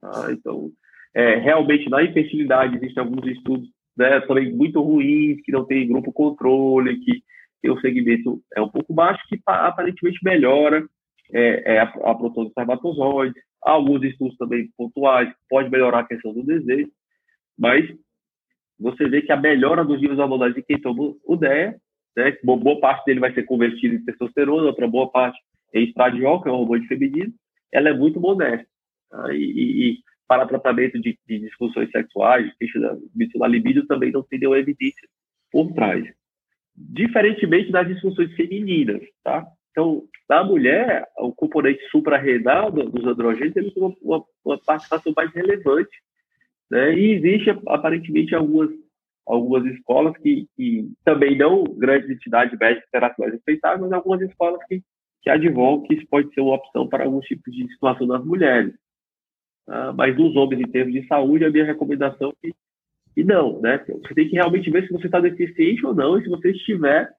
Tá? 0.00 0.32
Então, 0.32 0.70
é, 1.14 1.36
realmente, 1.36 1.88
na 1.88 2.02
infertilidade, 2.02 2.76
existem 2.76 3.02
alguns 3.02 3.26
estudos 3.26 3.68
né, 3.96 4.20
também 4.20 4.52
muito 4.52 4.80
ruins, 4.80 5.40
que 5.42 5.52
não 5.52 5.64
tem 5.64 5.88
grupo 5.88 6.12
controle, 6.12 7.00
que 7.00 7.22
tem 7.62 7.70
um 7.70 7.80
segmento 7.80 8.40
é 8.54 8.60
um 8.60 8.68
pouco 8.68 8.92
baixo, 8.92 9.22
que 9.28 9.40
aparentemente 9.46 10.18
melhora 10.22 10.86
é, 11.32 11.76
é 11.76 11.80
a, 11.80 11.84
a 11.84 12.14
produção 12.14 12.44
de 12.44 12.50
espermatozoides. 12.50 13.42
Alguns 13.62 14.02
estudos 14.04 14.36
também 14.36 14.70
pontuais 14.76 15.32
pode 15.48 15.70
melhorar 15.70 16.00
a 16.00 16.06
questão 16.06 16.32
do 16.32 16.44
desejo, 16.44 16.90
mas 17.58 17.84
você 18.78 19.08
vê 19.08 19.22
que 19.22 19.32
a 19.32 19.36
melhora 19.36 19.84
dos 19.84 20.00
níveis 20.00 20.18
hormonais 20.18 20.54
de 20.54 20.62
quem 20.62 20.80
toma 20.80 21.14
o 21.24 21.36
DEA, 21.36 21.76
né, 22.16 22.36
boa 22.44 22.78
parte 22.80 23.04
dele 23.06 23.20
vai 23.20 23.32
ser 23.32 23.44
convertida 23.44 23.94
em 23.94 24.04
testosterona, 24.04 24.66
outra 24.66 24.86
boa 24.86 25.10
parte 25.10 25.38
em 25.74 25.84
estradiol, 25.84 26.42
que 26.42 26.48
é 26.48 26.52
um 26.52 26.56
hormônio 26.56 26.86
feminino, 26.86 27.32
ela 27.72 27.88
é 27.88 27.92
muito 27.92 28.20
modesta. 28.20 28.66
Tá? 29.10 29.34
E, 29.34 29.38
e, 29.38 29.98
para 30.28 30.46
tratamento 30.46 31.00
de, 31.00 31.18
de 31.26 31.38
disfunções 31.38 31.90
sexuais, 31.90 32.52
queixa 32.58 32.80
da, 32.80 33.48
libido, 33.48 33.86
também 33.86 34.12
não 34.12 34.22
tem 34.22 34.38
nenhuma 34.38 34.58
evidência 34.58 35.08
por 35.50 35.72
trás. 35.72 36.04
Diferentemente 36.74 37.70
das 37.70 37.88
disfunções 37.88 38.34
femininas, 38.34 39.02
tá? 39.24 39.46
Então, 39.70 40.02
na 40.28 40.42
mulher, 40.42 41.06
o 41.18 41.32
componente 41.32 41.82
suprarrenal 41.90 42.70
dos 42.70 43.04
androgênios 43.04 43.52
tem 43.52 43.72
uma, 43.76 43.94
uma, 44.00 44.24
uma, 44.42 44.58
participação 44.58 45.12
mais 45.14 45.30
relevante. 45.32 45.94
Né? 46.70 46.98
E 46.98 47.12
existe, 47.12 47.50
aparentemente, 47.68 48.34
algumas, 48.34 48.70
algumas 49.26 49.66
escolas 49.74 50.16
que, 50.18 50.48
que 50.56 50.90
também 51.04 51.36
não 51.36 51.62
grandes 51.62 52.08
entidades 52.08 52.58
médicas 52.58 52.88
internacionais 52.88 53.34
respeitáveis, 53.34 53.82
mas 53.82 53.92
algumas 53.92 54.22
escolas 54.22 54.64
que, 54.66 54.82
que 55.22 55.28
advogam 55.28 55.86
que 55.86 55.94
isso 55.94 56.06
pode 56.08 56.32
ser 56.32 56.40
uma 56.40 56.54
opção 56.54 56.88
para 56.88 57.04
alguns 57.04 57.26
tipos 57.26 57.54
de 57.54 57.70
situação 57.72 58.06
das 58.06 58.24
mulheres. 58.24 58.74
Ah, 59.68 59.92
mas 59.92 60.16
nos 60.16 60.34
homens, 60.36 60.60
em 60.60 60.70
termos 60.70 60.94
de 60.94 61.06
saúde, 61.06 61.44
a 61.44 61.50
minha 61.50 61.64
recomendação 61.64 62.30
é 62.30 62.46
que, 62.46 62.54
que 63.14 63.24
não, 63.24 63.60
né? 63.60 63.84
Você 63.86 64.14
tem 64.14 64.28
que 64.28 64.34
realmente 64.34 64.70
ver 64.70 64.86
se 64.86 64.92
você 64.92 65.06
está 65.06 65.20
deficiente 65.20 65.84
ou 65.84 65.94
não, 65.94 66.18
e 66.18 66.22
se 66.22 66.28
você 66.28 66.50
estiver, 66.50 67.10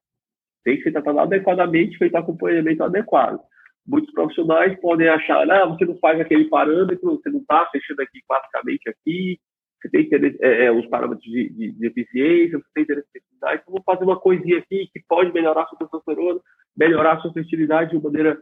tem 0.63 0.77
que 0.77 0.83
ser 0.83 0.91
tratado 0.91 1.19
adequadamente, 1.19 1.97
feito 1.97 2.15
acompanhamento 2.15 2.83
adequado. 2.83 3.39
Muitos 3.85 4.13
profissionais 4.13 4.79
podem 4.79 5.07
achar, 5.07 5.49
ah, 5.49 5.65
você 5.65 5.85
não 5.85 5.97
faz 5.97 6.19
aquele 6.19 6.45
parâmetro, 6.45 7.17
você 7.17 7.29
não 7.29 7.39
está 7.39 7.65
fechando 7.71 8.01
aqui 8.01 8.21
classicamente 8.27 8.89
aqui, 8.89 9.39
você 9.81 9.89
tem 9.89 10.01
interesse, 10.05 10.37
é, 10.41 10.65
é, 10.65 10.71
os 10.71 10.85
parâmetros 10.87 11.23
de, 11.23 11.49
de, 11.49 11.71
de, 11.71 11.87
eficiência, 11.87 12.57
você 12.57 12.67
tem 12.73 12.83
interesse 12.83 13.07
em 13.09 13.19
fertilidade, 13.19 13.61
então 13.61 13.73
vou 13.73 13.83
fazer 13.83 14.03
uma 14.03 14.19
coisinha 14.19 14.57
aqui 14.57 14.89
que 14.91 15.01
pode 15.07 15.31
melhorar 15.31 15.63
a 15.63 15.67
sua 15.67 15.77
testosterona, 15.77 16.39
melhorar 16.75 17.13
a 17.13 17.19
sua 17.19 17.31
fertilidade 17.31 17.91
de 17.91 17.97
uma 17.97 18.09
maneira, 18.09 18.41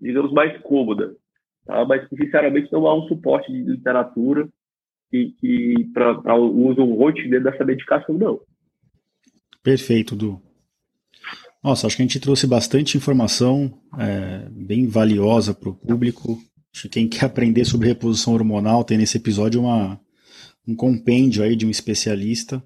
digamos, 0.00 0.32
mais 0.32 0.56
cômoda 0.62 1.14
tá? 1.66 1.84
mas 1.84 2.08
sinceramente 2.08 2.72
não 2.72 2.86
há 2.86 2.96
um 2.96 3.08
suporte 3.08 3.52
de 3.52 3.58
literatura 3.58 4.48
que, 5.10 5.34
que 5.40 5.90
para 5.92 6.34
o 6.34 6.68
uso 6.68 6.84
rotineiro 6.94 7.44
dessa 7.44 7.64
medicação, 7.64 8.16
não. 8.16 8.40
Perfeito, 9.62 10.14
Du. 10.14 10.40
Nossa, 11.62 11.86
acho 11.86 11.96
que 11.96 12.02
a 12.02 12.04
gente 12.04 12.20
trouxe 12.20 12.46
bastante 12.46 12.96
informação 12.96 13.80
é, 13.98 14.48
bem 14.50 14.86
valiosa 14.86 15.52
para 15.52 15.68
o 15.68 15.74
público. 15.74 16.38
Acho 16.72 16.82
que 16.82 16.90
quem 16.90 17.08
quer 17.08 17.24
aprender 17.24 17.64
sobre 17.64 17.88
reposição 17.88 18.34
hormonal 18.34 18.84
tem 18.84 18.96
nesse 18.96 19.16
episódio 19.16 19.60
uma, 19.60 20.00
um 20.66 20.76
compêndio 20.76 21.42
aí 21.42 21.56
de 21.56 21.66
um 21.66 21.70
especialista. 21.70 22.62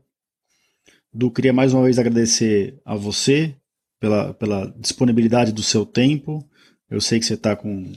Du, 1.12 1.30
queria 1.30 1.52
mais 1.52 1.72
uma 1.72 1.84
vez 1.84 1.98
agradecer 1.98 2.78
a 2.84 2.94
você 2.94 3.56
pela, 3.98 4.34
pela 4.34 4.66
disponibilidade 4.78 5.52
do 5.52 5.62
seu 5.62 5.86
tempo. 5.86 6.46
Eu 6.90 7.00
sei 7.00 7.18
que 7.18 7.24
você 7.24 7.34
está 7.34 7.56
com 7.56 7.92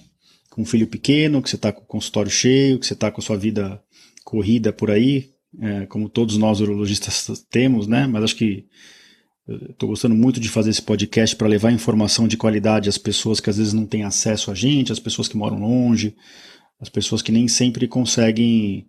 com 0.53 0.61
um 0.61 0.65
filho 0.65 0.85
pequeno, 0.85 1.41
que 1.41 1.49
você 1.49 1.55
está 1.55 1.71
com 1.71 1.81
o 1.81 1.87
consultório 1.87 2.29
cheio, 2.29 2.77
que 2.77 2.85
você 2.85 2.93
está 2.93 3.09
com 3.09 3.19
a 3.19 3.23
sua 3.23 3.35
vida 3.35 3.81
corrida 4.23 4.71
por 4.71 4.91
aí, 4.91 5.31
é, 5.59 5.87
como 5.87 6.07
todos 6.07 6.37
nós 6.37 6.61
urologistas 6.61 7.43
temos, 7.49 7.87
né? 7.87 8.05
Mas 8.05 8.23
acho 8.23 8.35
que 8.35 8.67
estou 9.71 9.89
gostando 9.89 10.13
muito 10.13 10.39
de 10.39 10.47
fazer 10.47 10.69
esse 10.69 10.81
podcast 10.81 11.35
para 11.35 11.47
levar 11.47 11.71
informação 11.71 12.27
de 12.27 12.37
qualidade 12.37 12.87
às 12.87 12.99
pessoas 12.99 13.39
que 13.39 13.49
às 13.49 13.57
vezes 13.57 13.73
não 13.73 13.87
têm 13.87 14.03
acesso 14.03 14.51
a 14.51 14.53
gente, 14.53 14.91
às 14.91 14.99
pessoas 14.99 15.27
que 15.27 15.35
moram 15.35 15.59
longe, 15.59 16.15
as 16.79 16.87
pessoas 16.87 17.23
que 17.23 17.31
nem 17.31 17.47
sempre 17.47 17.87
conseguem 17.87 18.87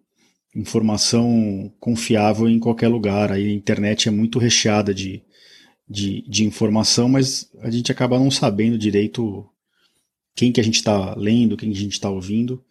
informação 0.54 1.72
confiável 1.80 2.46
em 2.46 2.58
qualquer 2.58 2.88
lugar. 2.88 3.32
Aí 3.32 3.48
a 3.48 3.54
internet 3.54 4.06
é 4.06 4.12
muito 4.12 4.38
recheada 4.38 4.92
de, 4.92 5.22
de, 5.88 6.22
de 6.28 6.44
informação, 6.44 7.08
mas 7.08 7.50
a 7.62 7.70
gente 7.70 7.90
acaba 7.90 8.18
não 8.18 8.30
sabendo 8.30 8.76
direito 8.76 9.48
quem 10.34 10.52
que 10.52 10.60
a 10.60 10.64
gente 10.64 10.76
está 10.76 11.14
lendo, 11.14 11.56
quem 11.56 11.70
que 11.70 11.78
a 11.78 11.80
gente 11.80 11.92
está 11.92 12.10
ouvindo. 12.10 12.62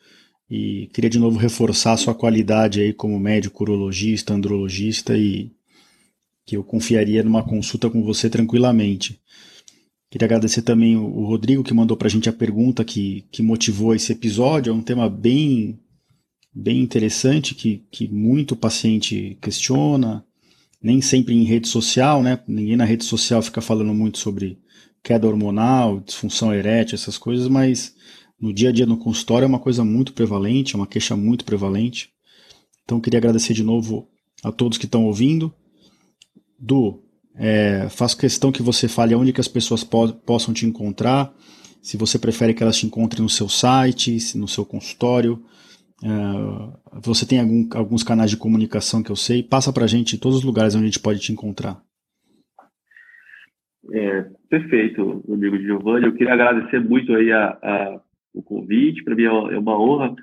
E 0.49 0.89
queria 0.93 1.09
de 1.09 1.18
novo 1.18 1.39
reforçar 1.39 1.93
a 1.93 1.97
sua 1.97 2.14
qualidade 2.14 2.82
aí 2.82 2.93
como 2.93 3.20
médico 3.20 3.64
urologista, 3.64 4.34
andrologista 4.34 5.18
e 5.18 5.51
que 6.45 6.57
eu 6.57 6.64
confiaria 6.64 7.24
numa 7.24 7.43
consulta 7.43 7.89
com 7.89 8.03
você 8.03 8.30
tranquilamente. 8.30 9.20
Queria 10.11 10.28
agradecer 10.28 10.61
também 10.61 10.95
o 10.95 11.26
Rodrigo 11.26 11.64
que 11.64 11.74
mandou 11.74 11.97
para 11.97 12.07
a 12.07 12.11
gente 12.11 12.30
a 12.30 12.34
pergunta 12.34 12.84
que, 12.84 13.26
que 13.32 13.41
motivou 13.41 13.95
esse 13.95 14.11
episódio. 14.11 14.70
É 14.70 14.74
um 14.74 14.82
tema 14.82 15.09
bem, 15.09 15.80
bem 16.53 16.82
interessante 16.82 17.55
que, 17.55 17.84
que 17.89 18.07
muito 18.07 18.55
paciente 18.55 19.38
questiona, 19.41 20.24
nem 20.80 21.01
sempre 21.01 21.34
em 21.34 21.43
rede 21.45 21.68
social, 21.68 22.22
né? 22.22 22.39
Ninguém 22.47 22.76
na 22.76 22.86
rede 22.86 23.05
social 23.05 23.41
fica 23.41 23.59
falando 23.61 23.91
muito 23.91 24.20
sobre 24.20 24.59
queda 25.03 25.27
hormonal, 25.27 25.99
disfunção 25.99 26.53
erétil, 26.53 26.95
essas 26.95 27.17
coisas, 27.17 27.47
mas 27.47 27.93
no 28.39 28.53
dia 28.53 28.69
a 28.69 28.71
dia 28.71 28.85
no 28.85 28.97
consultório 28.97 29.45
é 29.45 29.47
uma 29.47 29.59
coisa 29.59 29.83
muito 29.83 30.13
prevalente, 30.13 30.75
é 30.75 30.77
uma 30.77 30.87
queixa 30.87 31.15
muito 31.15 31.43
prevalente. 31.43 32.09
Então 32.83 32.99
queria 32.99 33.17
agradecer 33.17 33.53
de 33.53 33.63
novo 33.63 34.07
a 34.43 34.51
todos 34.51 34.77
que 34.77 34.85
estão 34.85 35.05
ouvindo. 35.05 35.53
Du, 36.57 37.03
é, 37.35 37.87
faço 37.89 38.17
questão 38.17 38.51
que 38.51 38.61
você 38.61 38.87
fale 38.87 39.13
onde 39.15 39.33
que 39.33 39.41
as 39.41 39.47
pessoas 39.47 39.83
po 39.83 40.13
possam 40.13 40.53
te 40.53 40.65
encontrar, 40.65 41.33
se 41.81 41.97
você 41.97 42.17
prefere 42.17 42.53
que 42.53 42.63
elas 42.63 42.77
te 42.77 42.85
encontrem 42.85 43.21
no 43.21 43.29
seu 43.29 43.49
site, 43.49 44.37
no 44.37 44.47
seu 44.47 44.65
consultório. 44.65 45.43
É, 46.01 46.99
você 47.01 47.25
tem 47.25 47.39
algum, 47.39 47.67
alguns 47.73 48.03
canais 48.03 48.29
de 48.29 48.37
comunicação 48.37 49.03
que 49.03 49.11
eu 49.11 49.15
sei. 49.15 49.43
Passa 49.43 49.73
para 49.73 49.83
a 49.83 49.87
gente 49.87 50.17
todos 50.17 50.39
os 50.39 50.43
lugares 50.43 50.75
onde 50.75 50.85
a 50.85 50.87
gente 50.87 50.99
pode 50.99 51.19
te 51.19 51.31
encontrar. 51.33 51.81
É, 53.91 54.25
perfeito, 54.49 55.23
amigo 55.29 55.57
Giovanni. 55.57 56.05
Eu 56.05 56.13
queria 56.13 56.34
agradecer 56.34 56.79
muito 56.79 57.13
aí 57.13 57.31
a, 57.31 57.57
a 57.61 58.01
o 58.34 58.41
convite. 58.41 59.03
Para 59.03 59.15
mim 59.15 59.23
é, 59.23 59.55
é 59.55 59.59
uma 59.59 59.79
honra 59.79 60.15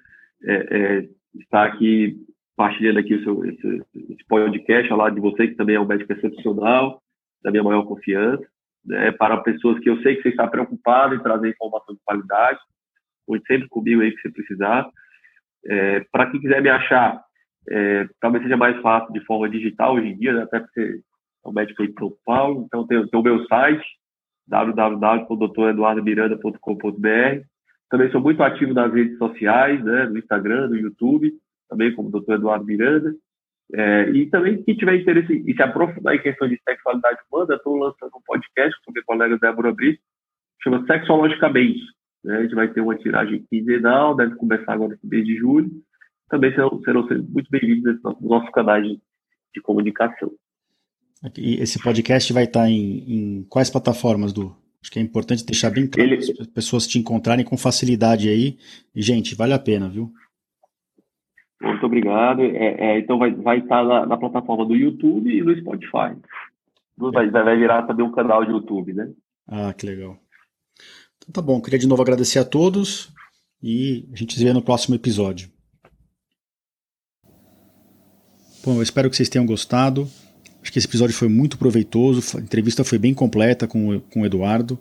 é, 0.42 0.54
é, 0.54 1.08
estar 1.38 1.64
aqui 1.64 2.16
partilhando 2.56 2.98
aqui 2.98 3.14
o 3.14 3.22
seu, 3.22 3.44
esse, 3.46 3.82
esse 4.10 4.24
podcast 4.28 4.92
de 5.14 5.20
você, 5.20 5.48
que 5.48 5.54
também 5.54 5.76
é 5.76 5.80
um 5.80 5.86
médico 5.86 6.12
excepcional, 6.12 7.00
da 7.42 7.50
minha 7.50 7.62
maior 7.62 7.84
confiança. 7.84 8.44
Né, 8.84 9.12
para 9.12 9.36
pessoas 9.38 9.78
que 9.80 9.90
eu 9.90 10.00
sei 10.02 10.16
que 10.16 10.22
você 10.22 10.30
está 10.30 10.46
preocupado 10.46 11.14
em 11.14 11.22
trazer 11.22 11.50
informação 11.50 11.94
de 11.94 12.00
qualidade. 12.04 12.58
Conte 13.26 13.46
sempre 13.46 13.68
comigo 13.68 14.00
aí 14.00 14.10
que 14.10 14.20
você 14.20 14.30
precisar. 14.30 14.88
É, 15.66 16.00
para 16.10 16.30
quem 16.30 16.40
quiser 16.40 16.62
me 16.62 16.70
achar, 16.70 17.22
é, 17.68 18.08
talvez 18.20 18.42
seja 18.42 18.56
mais 18.56 18.80
fácil 18.80 19.12
de 19.12 19.24
forma 19.26 19.48
digital 19.48 19.94
hoje 19.94 20.08
em 20.08 20.18
dia, 20.18 20.32
né, 20.32 20.42
até 20.42 20.60
porque 20.60 21.00
um 21.44 21.52
médico 21.52 21.86
de 21.86 21.92
São 21.98 22.10
Paulo. 22.24 22.64
Então, 22.66 22.86
tem, 22.86 23.06
tem 23.06 23.20
o 23.20 23.22
meu 23.22 23.44
site, 23.46 23.86
www.doutoreduardomiranda.com.br. 24.46 27.44
Também 27.90 28.10
sou 28.10 28.20
muito 28.20 28.42
ativo 28.42 28.72
nas 28.72 28.92
redes 28.92 29.18
sociais, 29.18 29.84
né, 29.84 30.06
no 30.06 30.18
Instagram, 30.18 30.68
no 30.68 30.76
YouTube, 30.76 31.32
também 31.68 31.94
como 31.94 32.10
Dr. 32.10 32.34
Eduardo 32.34 32.64
Miranda. 32.64 33.14
É, 33.72 34.10
e 34.10 34.26
também, 34.26 34.62
quem 34.62 34.76
tiver 34.76 34.96
interesse 34.96 35.32
em 35.32 35.54
se 35.54 35.62
aprofundar 35.62 36.14
em 36.14 36.22
questão 36.22 36.48
de 36.48 36.60
sexualidade 36.68 37.18
humana, 37.30 37.54
estou 37.54 37.76
lançando 37.76 38.10
um 38.16 38.22
podcast 38.26 38.76
com 38.84 38.92
minha 38.92 39.04
colega 39.04 39.38
Débora 39.38 39.72
Brito, 39.72 40.00
chama 40.62 40.84
Sexologicamente. 40.86 41.80
Né? 42.24 42.38
A 42.38 42.42
gente 42.42 42.54
vai 42.54 42.68
ter 42.68 42.80
uma 42.80 42.96
tiragem 42.96 43.44
quinzenal, 43.48 44.16
deve 44.16 44.34
começar 44.36 44.72
agora 44.72 44.98
no 45.02 45.08
mês 45.08 45.24
de 45.24 45.36
julho. 45.36 45.70
Também 46.28 46.52
serão, 46.52 46.80
serão 46.82 47.06
muito 47.28 47.48
bem-vindos 47.50 47.84
nesse 47.84 48.04
nosso, 48.04 48.24
nosso 48.24 48.50
canal 48.52 48.80
de, 48.82 49.00
de 49.54 49.60
comunicação. 49.62 50.30
E 51.36 51.54
esse 51.56 51.82
podcast 51.82 52.32
vai 52.32 52.44
estar 52.44 52.68
em, 52.68 53.04
em, 53.06 53.46
quais 53.48 53.68
plataformas, 53.68 54.32
do? 54.32 54.56
Acho 54.82 54.90
que 54.90 54.98
é 54.98 55.02
importante 55.02 55.44
deixar 55.44 55.70
bem 55.70 55.86
claro 55.86 56.10
Ele... 56.10 56.16
as 56.40 56.46
pessoas 56.46 56.86
te 56.86 56.98
encontrarem 56.98 57.44
com 57.44 57.56
facilidade 57.58 58.28
aí. 58.28 58.56
E, 58.94 59.02
gente, 59.02 59.34
vale 59.34 59.52
a 59.52 59.58
pena, 59.58 59.88
viu? 59.88 60.10
Muito 61.60 61.84
obrigado. 61.84 62.40
É, 62.40 62.74
é, 62.78 62.98
então 62.98 63.18
vai, 63.18 63.32
vai 63.32 63.58
estar 63.58 63.84
na, 63.84 64.06
na, 64.06 64.16
plataforma 64.16 64.64
do 64.64 64.74
YouTube 64.74 65.30
e 65.30 65.42
no 65.42 65.54
Spotify. 65.54 66.16
Vai, 66.96 67.30
vai 67.30 67.56
virar 67.58 67.82
também 67.82 68.04
um 68.04 68.12
canal 68.12 68.44
de 68.44 68.52
YouTube, 68.52 68.94
né? 68.94 69.12
Ah, 69.46 69.74
que 69.74 69.84
legal. 69.84 70.18
Então 71.18 71.32
tá 71.32 71.42
bom, 71.42 71.60
queria 71.60 71.78
de 71.78 71.86
novo 71.86 72.00
agradecer 72.00 72.38
a 72.38 72.44
todos 72.44 73.12
e 73.62 74.08
a 74.10 74.16
gente 74.16 74.38
se 74.38 74.42
vê 74.42 74.54
no 74.54 74.62
próximo 74.62 74.94
episódio. 74.94 75.50
Bom, 78.64 78.76
eu 78.76 78.82
espero 78.82 79.10
que 79.10 79.16
vocês 79.16 79.28
tenham 79.28 79.46
gostado. 79.46 80.06
Acho 80.62 80.72
que 80.72 80.78
esse 80.78 80.86
episódio 80.86 81.14
foi 81.14 81.28
muito 81.28 81.56
proveitoso, 81.56 82.36
a 82.36 82.40
entrevista 82.40 82.84
foi 82.84 82.98
bem 82.98 83.14
completa 83.14 83.66
com, 83.66 83.98
com 84.10 84.20
o 84.20 84.26
Eduardo 84.26 84.78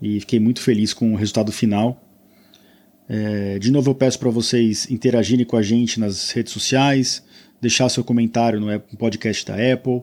e 0.00 0.20
fiquei 0.20 0.40
muito 0.40 0.60
feliz 0.60 0.94
com 0.94 1.12
o 1.12 1.16
resultado 1.16 1.52
final. 1.52 2.02
É, 3.08 3.58
de 3.58 3.70
novo, 3.70 3.90
eu 3.90 3.94
peço 3.94 4.18
para 4.18 4.30
vocês 4.30 4.90
interagirem 4.90 5.46
com 5.46 5.56
a 5.56 5.62
gente 5.62 6.00
nas 6.00 6.30
redes 6.30 6.52
sociais, 6.52 7.22
deixar 7.60 7.88
seu 7.88 8.02
comentário 8.02 8.58
no 8.60 8.80
podcast 8.98 9.46
da 9.46 9.54
Apple, 9.54 10.02